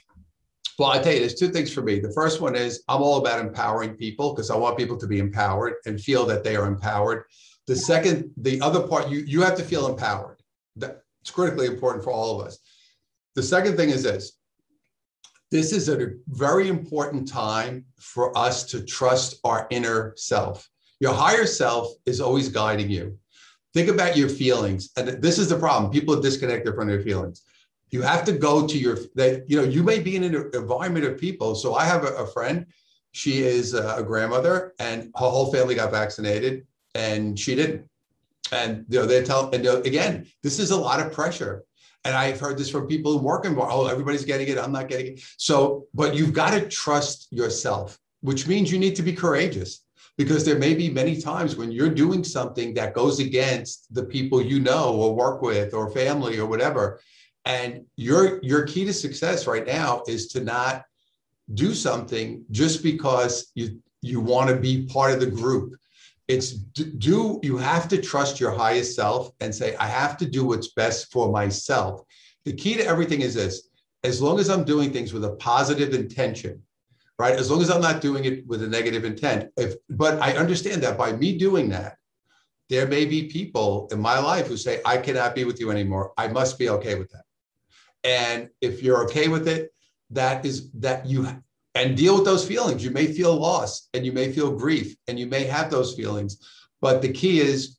well, 0.77 0.91
I 0.91 0.99
tell 0.99 1.13
you, 1.13 1.21
there's 1.21 1.33
two 1.33 1.49
things 1.49 1.73
for 1.73 1.81
me. 1.81 1.99
The 1.99 2.11
first 2.11 2.39
one 2.39 2.55
is 2.55 2.83
I'm 2.87 3.01
all 3.01 3.17
about 3.17 3.39
empowering 3.39 3.95
people 3.95 4.33
because 4.33 4.51
I 4.51 4.55
want 4.55 4.77
people 4.77 4.97
to 4.97 5.07
be 5.07 5.17
empowered 5.17 5.73
and 5.87 5.99
feel 5.99 6.25
that 6.27 6.43
they 6.43 6.55
are 6.55 6.67
empowered. 6.67 7.23
The 7.65 7.75
second, 7.75 8.31
the 8.37 8.61
other 8.61 8.87
part, 8.87 9.09
you 9.09 9.19
you 9.19 9.41
have 9.41 9.55
to 9.55 9.63
feel 9.63 9.87
empowered. 9.87 10.39
That's 10.75 11.31
critically 11.31 11.65
important 11.65 12.03
for 12.03 12.11
all 12.11 12.39
of 12.39 12.45
us. 12.45 12.59
The 13.33 13.41
second 13.41 13.75
thing 13.75 13.89
is 13.89 14.03
this. 14.03 14.36
This 15.49 15.71
is 15.71 15.87
a 15.87 16.11
very 16.27 16.67
important 16.67 17.27
time 17.27 17.85
for 17.99 18.37
us 18.37 18.63
to 18.65 18.83
trust 18.83 19.39
our 19.43 19.67
inner 19.69 20.13
self. 20.15 20.69
Your 20.99 21.13
higher 21.13 21.45
self 21.45 21.87
is 22.05 22.19
always 22.19 22.49
guiding 22.49 22.89
you. 22.89 23.17
Think 23.73 23.89
about 23.89 24.17
your 24.17 24.29
feelings. 24.29 24.89
And 24.97 25.07
this 25.21 25.37
is 25.37 25.49
the 25.49 25.57
problem. 25.57 25.91
People 25.91 26.19
disconnect 26.19 26.67
from 26.67 26.87
their 26.87 27.01
feelings 27.01 27.43
you 27.91 28.01
have 28.01 28.23
to 28.25 28.33
go 28.33 28.67
to 28.67 28.77
your 28.77 28.97
that 29.15 29.49
you 29.49 29.57
know 29.57 29.63
you 29.63 29.83
may 29.83 29.99
be 29.99 30.15
in 30.15 30.23
an 30.23 30.49
environment 30.53 31.05
of 31.05 31.19
people 31.19 31.55
so 31.55 31.75
i 31.75 31.85
have 31.85 32.03
a, 32.03 32.13
a 32.15 32.27
friend 32.27 32.65
she 33.11 33.39
is 33.39 33.73
a 33.73 34.03
grandmother 34.05 34.73
and 34.79 35.03
her 35.15 35.29
whole 35.29 35.51
family 35.51 35.75
got 35.75 35.91
vaccinated 35.91 36.65
and 36.95 37.39
she 37.39 37.55
didn't 37.55 37.87
and 38.51 38.85
you 38.89 38.99
know 38.99 39.05
they 39.05 39.23
tell 39.23 39.49
and 39.51 39.65
again 39.85 40.25
this 40.43 40.59
is 40.59 40.71
a 40.71 40.77
lot 40.77 40.99
of 40.99 41.11
pressure 41.11 41.63
and 42.07 42.15
i've 42.15 42.39
heard 42.39 42.57
this 42.57 42.71
from 42.71 42.87
people 42.87 43.11
who 43.11 43.23
work 43.23 43.45
in 43.45 43.55
oh 43.59 43.85
everybody's 43.85 44.25
getting 44.25 44.47
it 44.47 44.57
i'm 44.57 44.71
not 44.71 44.87
getting 44.87 45.07
it. 45.13 45.21
So 45.37 45.85
but 45.93 46.15
you've 46.15 46.33
got 46.33 46.51
to 46.55 46.61
trust 46.67 47.27
yourself 47.31 47.99
which 48.21 48.47
means 48.47 48.71
you 48.71 48.79
need 48.79 48.95
to 48.95 49.03
be 49.03 49.13
courageous. 49.13 49.83
Because 50.17 50.43
there 50.43 50.57
may 50.57 50.73
be 50.73 50.89
many 50.89 51.21
times 51.21 51.55
when 51.55 51.71
you're 51.71 51.93
doing 51.93 52.23
something 52.23 52.73
that 52.73 52.95
goes 52.95 53.19
against 53.19 53.93
the 53.93 54.03
people 54.03 54.41
you 54.41 54.59
know 54.59 54.95
or 54.95 55.15
work 55.15 55.43
with 55.43 55.75
or 55.75 55.91
family 55.91 56.39
or 56.39 56.47
whatever. 56.47 56.99
And 57.45 57.85
your 57.95 58.43
your 58.43 58.65
key 58.65 58.83
to 58.85 58.93
success 58.93 59.45
right 59.45 59.65
now 59.65 60.01
is 60.07 60.27
to 60.29 60.43
not 60.43 60.85
do 61.53 61.73
something 61.75 62.43
just 62.49 62.81
because 62.81 63.51
you 63.53 63.79
you 64.01 64.19
want 64.19 64.49
to 64.49 64.55
be 64.55 64.87
part 64.87 65.11
of 65.13 65.19
the 65.19 65.31
group. 65.41 65.75
It's 66.27 66.51
do 66.51 67.39
you 67.41 67.57
have 67.57 67.87
to 67.87 68.01
trust 68.01 68.39
your 68.39 68.51
highest 68.51 68.95
self 68.95 69.31
and 69.39 69.53
say 69.53 69.75
I 69.77 69.87
have 69.87 70.17
to 70.17 70.25
do 70.25 70.45
what's 70.45 70.73
best 70.73 71.11
for 71.11 71.31
myself. 71.31 72.03
The 72.43 72.53
key 72.53 72.75
to 72.75 72.85
everything 72.85 73.21
is 73.21 73.33
this: 73.33 73.69
as 74.03 74.21
long 74.21 74.39
as 74.39 74.49
I'm 74.49 74.65
doing 74.65 74.91
things 74.91 75.13
with 75.13 75.23
a 75.23 75.35
positive 75.37 75.93
intention, 75.93 76.61
right? 77.17 77.33
As 77.33 77.49
long 77.49 77.61
as 77.61 77.69
I'm 77.69 77.81
not 77.81 78.01
doing 78.01 78.25
it 78.25 78.45
with 78.45 78.61
a 78.61 78.67
negative 78.67 79.05
intent. 79.05 79.51
If 79.55 79.75
but 79.89 80.21
I 80.21 80.33
understand 80.33 80.83
that 80.83 80.97
by 80.97 81.13
me 81.13 81.37
doing 81.37 81.69
that, 81.69 81.97
there 82.69 82.87
may 82.87 83.05
be 83.05 83.29
people 83.29 83.87
in 83.91 84.01
my 84.01 84.19
life 84.19 84.47
who 84.47 84.57
say 84.57 84.81
I 84.85 84.97
cannot 84.97 85.33
be 85.33 85.45
with 85.45 85.59
you 85.59 85.71
anymore. 85.71 86.11
I 86.17 86.27
must 86.27 86.59
be 86.59 86.69
okay 86.69 86.95
with 86.95 87.09
that. 87.11 87.23
And 88.03 88.49
if 88.61 88.83
you're 88.83 89.03
okay 89.05 89.27
with 89.29 89.47
it, 89.47 89.73
that 90.11 90.45
is 90.45 90.71
that 90.73 91.05
you 91.05 91.27
and 91.77 91.95
deal 91.95 92.15
with 92.15 92.25
those 92.25 92.47
feelings. 92.47 92.83
You 92.83 92.91
may 92.91 93.07
feel 93.07 93.35
loss 93.35 93.87
and 93.93 94.05
you 94.05 94.11
may 94.11 94.31
feel 94.31 94.51
grief 94.51 94.95
and 95.07 95.19
you 95.19 95.27
may 95.27 95.43
have 95.43 95.69
those 95.69 95.95
feelings. 95.95 96.37
But 96.81 97.01
the 97.01 97.11
key 97.11 97.39
is 97.39 97.77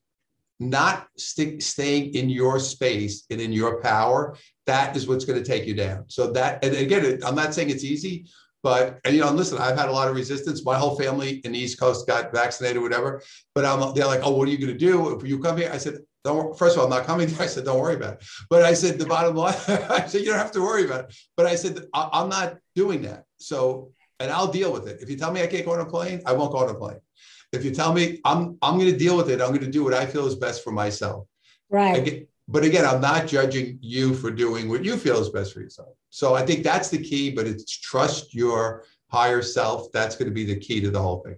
not 0.61 1.09
stick, 1.17 1.63
staying 1.63 2.15
in 2.15 2.31
your 2.31 2.61
space 2.61 3.25
and 3.31 3.41
in 3.41 3.53
your 3.53 3.81
power. 3.81 4.37
That 4.67 4.97
is 4.97 5.09
what's 5.09 5.25
going 5.25 5.43
to 5.43 5.49
take 5.49 5.67
you 5.67 5.75
down. 5.75 6.05
So 6.09 6.31
that, 6.33 6.65
and 6.65 6.77
again, 6.77 7.21
I'm 7.25 7.35
not 7.35 7.55
saying 7.55 7.71
it's 7.71 7.85
easy, 7.85 8.27
but 8.63 9.01
and, 9.05 9.15
you 9.15 9.21
know, 9.21 9.31
listen, 9.33 9.59
I've 9.59 9.79
had 9.79 9.89
a 9.89 9.93
lot 9.93 10.09
of 10.09 10.15
resistance. 10.15 10.65
My 10.65 10.77
whole 10.77 10.97
family 10.97 11.41
in 11.45 11.53
the 11.53 11.59
East 11.59 11.79
Coast 11.79 12.07
got 12.07 12.33
vaccinated, 12.33 12.83
whatever. 12.83 13.23
But 13.55 13.65
I'm, 13.65 13.95
they're 13.95 14.07
like, 14.07 14.21
"Oh, 14.25 14.33
what 14.33 14.49
are 14.49 14.51
you 14.51 14.59
going 14.59 14.73
to 14.73 14.79
do 14.79 15.17
if 15.17 15.27
you 15.27 15.39
come 15.39 15.57
here?" 15.57 15.71
I 15.73 15.79
said, 15.79 15.99
don't, 16.25 16.59
first 16.59 16.77
of 16.77 16.81
all, 16.81 16.87
I'm 16.87 16.91
not 16.91 17.07
coming 17.07 17.29
I 17.41 17.47
said, 17.47 17.65
don't 17.65 17.81
worry 17.81 17.95
about 17.95 18.15
it. 18.15 18.25
But 18.51 18.65
I 18.65 18.75
said, 18.75 18.99
the 18.99 19.07
bottom 19.07 19.37
line, 19.37 19.55
I 19.69 20.07
said, 20.07 20.23
you 20.23 20.27
don't 20.27 20.39
have 20.39 20.53
to 20.53 20.61
worry 20.61 20.85
about 20.85 21.05
it. 21.05 21.17
But 21.37 21.47
I 21.47 21.55
said, 21.55 21.87
I'm 21.95 22.29
not 22.29 22.59
doing 22.75 23.03
that. 23.03 23.25
So, 23.39 23.93
and 24.21 24.31
I'll 24.31 24.51
deal 24.51 24.73
with 24.73 24.89
it. 24.89 25.01
If 25.01 25.09
you 25.09 25.17
tell 25.17 25.33
me 25.33 25.43
I 25.43 25.47
can't 25.47 25.65
go 25.65 25.73
on 25.73 25.81
a 25.81 25.87
plane, 25.87 26.21
I 26.27 26.33
won't 26.33 26.53
go 26.53 26.59
on 26.59 26.69
a 26.69 26.75
plane. 26.75 26.99
If 27.53 27.65
you 27.65 27.71
tell 27.71 27.93
me 27.93 28.21
I'm, 28.25 28.59
I'm 28.61 28.79
going 28.79 28.93
to 28.93 28.99
deal 28.99 29.17
with 29.17 29.31
it, 29.31 29.41
I'm 29.41 29.49
going 29.49 29.61
to 29.61 29.71
do 29.71 29.85
what 29.85 29.95
I 29.95 30.07
feel 30.07 30.27
is 30.27 30.35
best 30.35 30.63
for 30.63 30.71
myself. 30.71 31.27
Right. 31.71 31.97
Again, 31.97 32.27
but 32.49 32.65
again, 32.65 32.87
I'm 32.87 33.01
not 33.01 33.27
judging 33.27 33.79
you 33.81 34.15
for 34.15 34.31
doing 34.31 34.69
what 34.69 34.85
you 34.85 34.97
feel 34.97 35.19
is 35.19 35.29
best 35.29 35.53
for 35.53 35.61
yourself. 35.61 35.95
So 36.11 36.35
I 36.35 36.45
think 36.45 36.65
that's 36.65 36.89
the 36.89 37.03
key, 37.03 37.31
but 37.31 37.47
it's 37.47 37.79
trust 37.79 38.35
your 38.35 38.85
higher 39.09 39.43
self. 39.43 39.93
That's 39.93 40.17
going 40.17 40.29
to 40.29 40.35
be 40.35 40.45
the 40.45 40.59
key 40.59 40.81
to 40.81 40.91
the 40.91 41.01
whole 41.01 41.21
thing. 41.21 41.37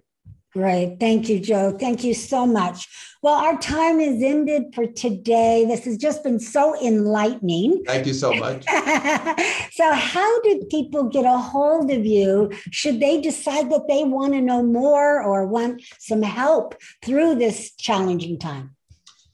Great. 0.53 0.97
Thank 0.99 1.29
you, 1.29 1.39
Joe. 1.39 1.77
Thank 1.79 2.03
you 2.03 2.13
so 2.13 2.45
much. 2.45 2.87
Well, 3.21 3.35
our 3.35 3.57
time 3.57 4.01
is 4.01 4.21
ended 4.21 4.75
for 4.75 4.85
today. 4.85 5.63
This 5.65 5.85
has 5.85 5.97
just 5.97 6.23
been 6.23 6.39
so 6.41 6.77
enlightening. 6.83 7.83
Thank 7.85 8.05
you 8.05 8.13
so 8.13 8.33
much. 8.33 8.65
so, 9.71 9.93
how 9.93 10.41
do 10.41 10.67
people 10.69 11.03
get 11.03 11.23
a 11.23 11.37
hold 11.37 11.89
of 11.89 12.05
you 12.05 12.51
should 12.71 12.99
they 12.99 13.21
decide 13.21 13.71
that 13.71 13.87
they 13.87 14.03
want 14.03 14.33
to 14.33 14.41
know 14.41 14.61
more 14.61 15.21
or 15.21 15.47
want 15.47 15.83
some 15.99 16.21
help 16.21 16.75
through 17.01 17.35
this 17.35 17.73
challenging 17.75 18.37
time? 18.37 18.75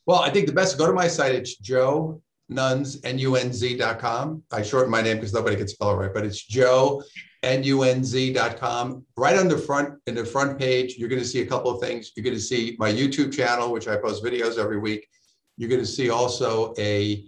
Well, 0.05 0.19
I 0.19 0.29
think 0.29 0.45
the 0.45 0.53
best 0.53 0.77
go 0.77 0.85
to 0.85 0.93
my 0.93 1.07
site. 1.07 1.33
It's 1.33 1.57
Joe 1.57 2.21
Nunz, 2.49 2.99
N-U-N-Z.com. 3.03 4.43
I 4.51 4.61
shorten 4.61 4.91
my 4.91 5.01
name 5.01 5.17
because 5.17 5.33
nobody 5.33 5.55
can 5.55 5.67
spell 5.67 5.91
it 5.91 5.95
right, 5.95 6.13
but 6.13 6.25
it's 6.25 6.45
Joe 6.45 7.01
nunz.com. 7.43 9.05
Right 9.15 9.37
on 9.37 9.47
the 9.47 9.57
front, 9.57 9.99
in 10.07 10.15
the 10.15 10.25
front 10.25 10.57
page, 10.57 10.97
you're 10.97 11.09
going 11.09 11.21
to 11.21 11.27
see 11.27 11.41
a 11.41 11.45
couple 11.45 11.71
of 11.71 11.81
things. 11.81 12.11
You're 12.15 12.23
going 12.23 12.35
to 12.35 12.41
see 12.41 12.75
my 12.79 12.91
YouTube 12.91 13.33
channel, 13.33 13.71
which 13.71 13.87
I 13.87 13.95
post 13.97 14.23
videos 14.23 14.57
every 14.57 14.79
week. 14.79 15.07
You're 15.57 15.69
going 15.69 15.81
to 15.81 15.87
see 15.87 16.09
also 16.09 16.73
a, 16.77 17.25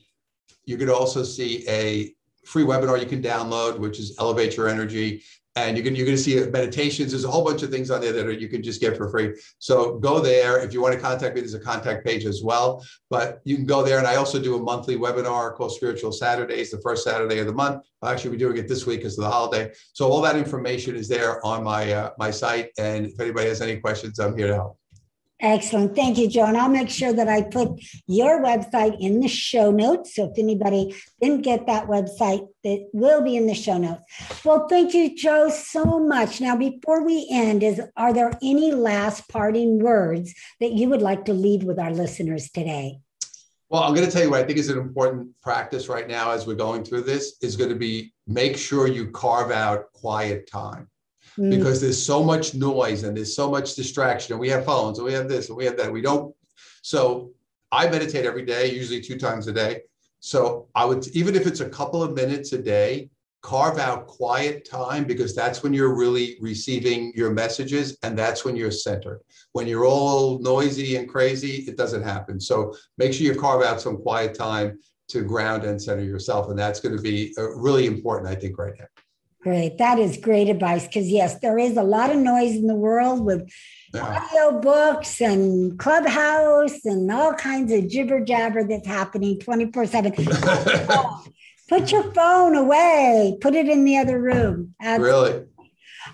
you're 0.65 0.77
going 0.77 0.89
to 0.89 0.95
also 0.95 1.23
see 1.23 1.67
a 1.67 2.13
free 2.45 2.63
webinar 2.63 2.99
you 2.99 3.05
can 3.05 3.21
download, 3.21 3.79
which 3.79 3.99
is 3.99 4.15
Elevate 4.19 4.57
Your 4.57 4.67
Energy 4.67 5.23
and 5.67 5.77
you 5.77 5.83
can 5.83 5.95
you're 5.95 6.05
going 6.05 6.17
to 6.17 6.23
see 6.23 6.39
meditations. 6.49 7.11
There's 7.11 7.25
a 7.25 7.31
whole 7.31 7.43
bunch 7.43 7.63
of 7.63 7.69
things 7.69 7.91
on 7.91 8.01
there 8.01 8.13
that 8.13 8.25
are, 8.25 8.31
you 8.31 8.47
can 8.47 8.63
just 8.63 8.81
get 8.81 8.95
for 8.97 9.09
free. 9.09 9.35
So 9.59 9.97
go 9.99 10.19
there 10.19 10.59
if 10.59 10.73
you 10.73 10.81
want 10.81 10.93
to 10.95 10.99
contact 10.99 11.35
me. 11.35 11.41
There's 11.41 11.53
a 11.53 11.59
contact 11.59 12.05
page 12.05 12.25
as 12.25 12.41
well, 12.43 12.85
but 13.09 13.39
you 13.43 13.55
can 13.55 13.65
go 13.65 13.83
there. 13.83 13.97
And 13.97 14.07
I 14.07 14.15
also 14.15 14.39
do 14.41 14.55
a 14.55 14.61
monthly 14.61 14.97
webinar 14.97 15.55
called 15.55 15.73
Spiritual 15.73 16.11
Saturdays, 16.11 16.71
the 16.71 16.81
first 16.81 17.03
Saturday 17.03 17.39
of 17.39 17.47
the 17.47 17.53
month. 17.53 17.83
I'll 18.01 18.09
actually 18.09 18.31
be 18.31 18.37
doing 18.37 18.57
it 18.57 18.67
this 18.67 18.85
week 18.85 18.99
because 18.99 19.17
of 19.17 19.23
the 19.25 19.31
holiday. 19.31 19.71
So 19.93 20.07
all 20.09 20.21
that 20.21 20.35
information 20.35 20.95
is 20.95 21.07
there 21.07 21.45
on 21.45 21.63
my 21.63 21.91
uh, 21.91 22.11
my 22.17 22.31
site. 22.31 22.69
And 22.77 23.05
if 23.05 23.19
anybody 23.19 23.47
has 23.47 23.61
any 23.61 23.77
questions, 23.77 24.19
I'm 24.19 24.37
here 24.37 24.47
to 24.47 24.55
help. 24.55 24.79
Excellent. 25.41 25.95
Thank 25.95 26.17
you, 26.17 26.27
Joe. 26.27 26.45
And 26.45 26.57
I'll 26.57 26.67
make 26.67 26.89
sure 26.89 27.13
that 27.13 27.29
I 27.29 27.43
put 27.43 27.81
your 28.07 28.43
website 28.43 28.99
in 28.99 29.21
the 29.21 29.29
show 29.29 29.71
notes. 29.71 30.15
So 30.15 30.25
if 30.25 30.37
anybody 30.37 30.93
didn't 31.21 31.43
get 31.43 31.65
that 31.67 31.87
website, 31.87 32.45
it 32.63 32.89
will 32.91 33.21
be 33.21 33.37
in 33.37 33.47
the 33.47 33.53
show 33.53 33.77
notes. 33.77 34.01
Well, 34.43 34.67
thank 34.67 34.93
you, 34.93 35.15
Joe, 35.15 35.49
so 35.49 35.99
much. 35.99 36.41
Now, 36.41 36.57
before 36.57 37.05
we 37.05 37.25
end, 37.31 37.63
is 37.63 37.81
are 37.95 38.13
there 38.13 38.37
any 38.43 38.73
last 38.73 39.29
parting 39.29 39.79
words 39.79 40.33
that 40.59 40.73
you 40.73 40.89
would 40.89 41.01
like 41.01 41.23
to 41.25 41.33
leave 41.33 41.63
with 41.63 41.79
our 41.79 41.93
listeners 41.93 42.49
today? 42.49 42.99
Well, 43.69 43.83
I'm 43.83 43.93
going 43.93 44.05
to 44.05 44.11
tell 44.11 44.23
you 44.23 44.31
what 44.31 44.41
I 44.41 44.43
think 44.43 44.57
is 44.57 44.69
an 44.69 44.79
important 44.79 45.29
practice 45.41 45.87
right 45.87 46.07
now 46.07 46.31
as 46.31 46.45
we're 46.45 46.55
going 46.55 46.83
through 46.83 47.03
this 47.03 47.37
is 47.41 47.55
going 47.55 47.69
to 47.69 47.75
be 47.75 48.11
make 48.27 48.57
sure 48.57 48.87
you 48.87 49.11
carve 49.11 49.51
out 49.51 49.85
quiet 49.93 50.49
time 50.51 50.89
mm. 51.39 51.49
because 51.49 51.79
there's 51.81 52.03
so 52.03 52.23
much 52.23 52.53
noise 52.53 53.03
and 53.03 53.15
there's 53.15 53.35
so 53.35 53.49
much 53.49 53.75
distraction. 53.75 54.33
And 54.33 54.39
we 54.39 54.49
have 54.49 54.65
phones 54.65 54.99
and 54.99 55.05
we 55.05 55.13
have 55.13 55.29
this 55.29 55.49
and 55.49 55.57
we 55.57 55.65
have 55.65 55.77
that. 55.77 55.91
We 55.91 56.01
don't. 56.01 56.35
So 56.81 57.31
I 57.71 57.89
meditate 57.89 58.25
every 58.25 58.45
day, 58.45 58.71
usually 58.71 59.01
two 59.01 59.17
times 59.17 59.47
a 59.47 59.53
day. 59.53 59.81
So 60.19 60.67
I 60.75 60.85
would, 60.85 61.07
even 61.09 61.35
if 61.35 61.47
it's 61.47 61.61
a 61.61 61.69
couple 61.69 62.03
of 62.03 62.13
minutes 62.13 62.51
a 62.53 62.61
day, 62.61 63.09
carve 63.41 63.79
out 63.79 64.05
quiet 64.05 64.69
time 64.69 65.05
because 65.05 65.33
that's 65.33 65.63
when 65.63 65.73
you're 65.73 65.95
really 65.95 66.35
receiving 66.41 67.13
your 67.15 67.31
messages 67.31 67.97
and 68.03 68.17
that's 68.17 68.43
when 68.43 68.55
you're 68.55 68.71
centered. 68.71 69.21
When 69.53 69.65
you're 69.65 69.85
all 69.85 70.39
noisy 70.39 70.97
and 70.97 71.07
crazy, 71.07 71.63
it 71.67 71.77
doesn't 71.77 72.03
happen. 72.03 72.39
So 72.39 72.75
make 72.97 73.13
sure 73.13 73.25
you 73.25 73.39
carve 73.39 73.63
out 73.63 73.79
some 73.79 73.97
quiet 73.97 74.35
time 74.35 74.79
to 75.09 75.23
ground 75.23 75.63
and 75.63 75.81
center 75.81 76.03
yourself. 76.03 76.49
And 76.49 76.59
that's 76.59 76.81
going 76.81 76.95
to 76.95 77.01
be 77.01 77.33
uh, 77.37 77.55
really 77.55 77.85
important, 77.85 78.29
I 78.29 78.35
think, 78.35 78.57
right 78.57 78.73
now. 78.77 78.85
Great. 79.41 79.77
That 79.77 79.99
is 79.99 80.17
great 80.17 80.49
advice 80.49 80.85
because, 80.85 81.07
yes, 81.07 81.39
there 81.39 81.57
is 81.57 81.77
a 81.77 81.83
lot 81.83 82.09
of 82.09 82.17
noise 82.17 82.55
in 82.55 82.67
the 82.67 82.75
world 82.75 83.23
with 83.23 83.49
yeah. 83.93 84.21
audio 84.33 84.59
books 84.59 85.21
and 85.21 85.79
clubhouse 85.79 86.83
and 86.83 87.09
all 87.09 87.33
kinds 87.33 87.71
of 87.71 87.87
jibber 87.87 88.19
jabber 88.19 88.67
that's 88.67 88.87
happening 88.87 89.39
24 89.39 89.85
7. 89.85 90.11
Put 91.69 91.91
your 91.91 92.11
phone 92.13 92.55
away, 92.55 93.37
put 93.39 93.53
it 93.53 93.69
in 93.69 93.85
the 93.85 93.95
other 93.97 94.19
room. 94.19 94.73
Really? 94.81 95.45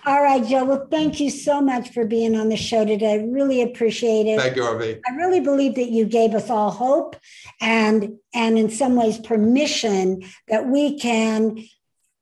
All 0.06 0.22
right, 0.22 0.46
Joe. 0.46 0.66
Well, 0.66 0.88
thank 0.92 1.20
you 1.20 1.30
so 1.30 1.62
much 1.62 1.92
for 1.92 2.06
being 2.06 2.36
on 2.36 2.50
the 2.50 2.58
show 2.58 2.86
today. 2.86 3.14
I 3.14 3.24
really 3.24 3.62
appreciate 3.62 4.28
it. 4.28 4.40
Thank 4.40 4.58
you, 4.58 4.64
Arvee. 4.64 5.00
I 5.08 5.16
really 5.16 5.40
believe 5.40 5.76
that 5.76 5.90
you 5.90 6.06
gave 6.06 6.36
us 6.36 6.50
all 6.50 6.72
hope 6.72 7.16
and 7.62 8.18
and 8.34 8.60
in 8.60 8.70
some 8.70 8.96
ways 8.96 9.18
permission 9.18 10.24
that 10.50 10.68
we 10.68 11.00
can 11.00 11.66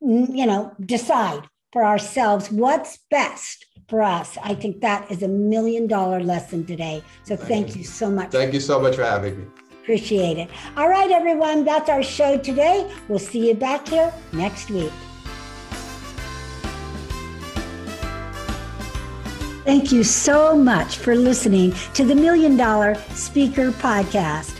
you 0.04 0.46
know, 0.46 0.74
decide 0.82 1.42
for 1.72 1.86
ourselves 1.86 2.52
what's 2.52 3.00
best 3.10 3.66
for 3.88 4.02
us. 4.02 4.38
I 4.44 4.54
think 4.54 4.82
that 4.82 5.10
is 5.12 5.24
a 5.24 5.28
million 5.28 5.88
dollar 5.88 6.22
lesson 6.22 6.66
today. 6.66 7.04
So 7.24 7.36
thank, 7.36 7.68
thank 7.68 7.76
you 7.76 7.84
so 7.84 8.12
much. 8.12 8.32
Thank 8.32 8.54
you 8.54 8.60
so 8.60 8.80
much 8.80 8.96
for 8.96 9.04
having 9.04 9.40
me. 9.40 9.46
Appreciate 9.82 10.38
it. 10.38 10.50
All 10.78 10.88
right, 10.88 11.12
everyone, 11.12 11.66
that's 11.66 11.90
our 11.90 12.04
show 12.04 12.38
today. 12.38 12.90
We'll 13.10 13.20
see 13.20 13.50
you 13.50 13.54
back 13.54 13.88
here 13.88 14.14
next 14.32 14.70
week. 14.70 14.94
Thank 19.66 19.92
you 19.92 20.04
so 20.04 20.58
much 20.58 20.98
for 20.98 21.16
listening 21.16 21.74
to 21.94 22.04
the 22.04 22.16
Million 22.16 22.58
Dollar 22.58 22.96
Speaker 23.14 23.72
Podcast 23.72 24.60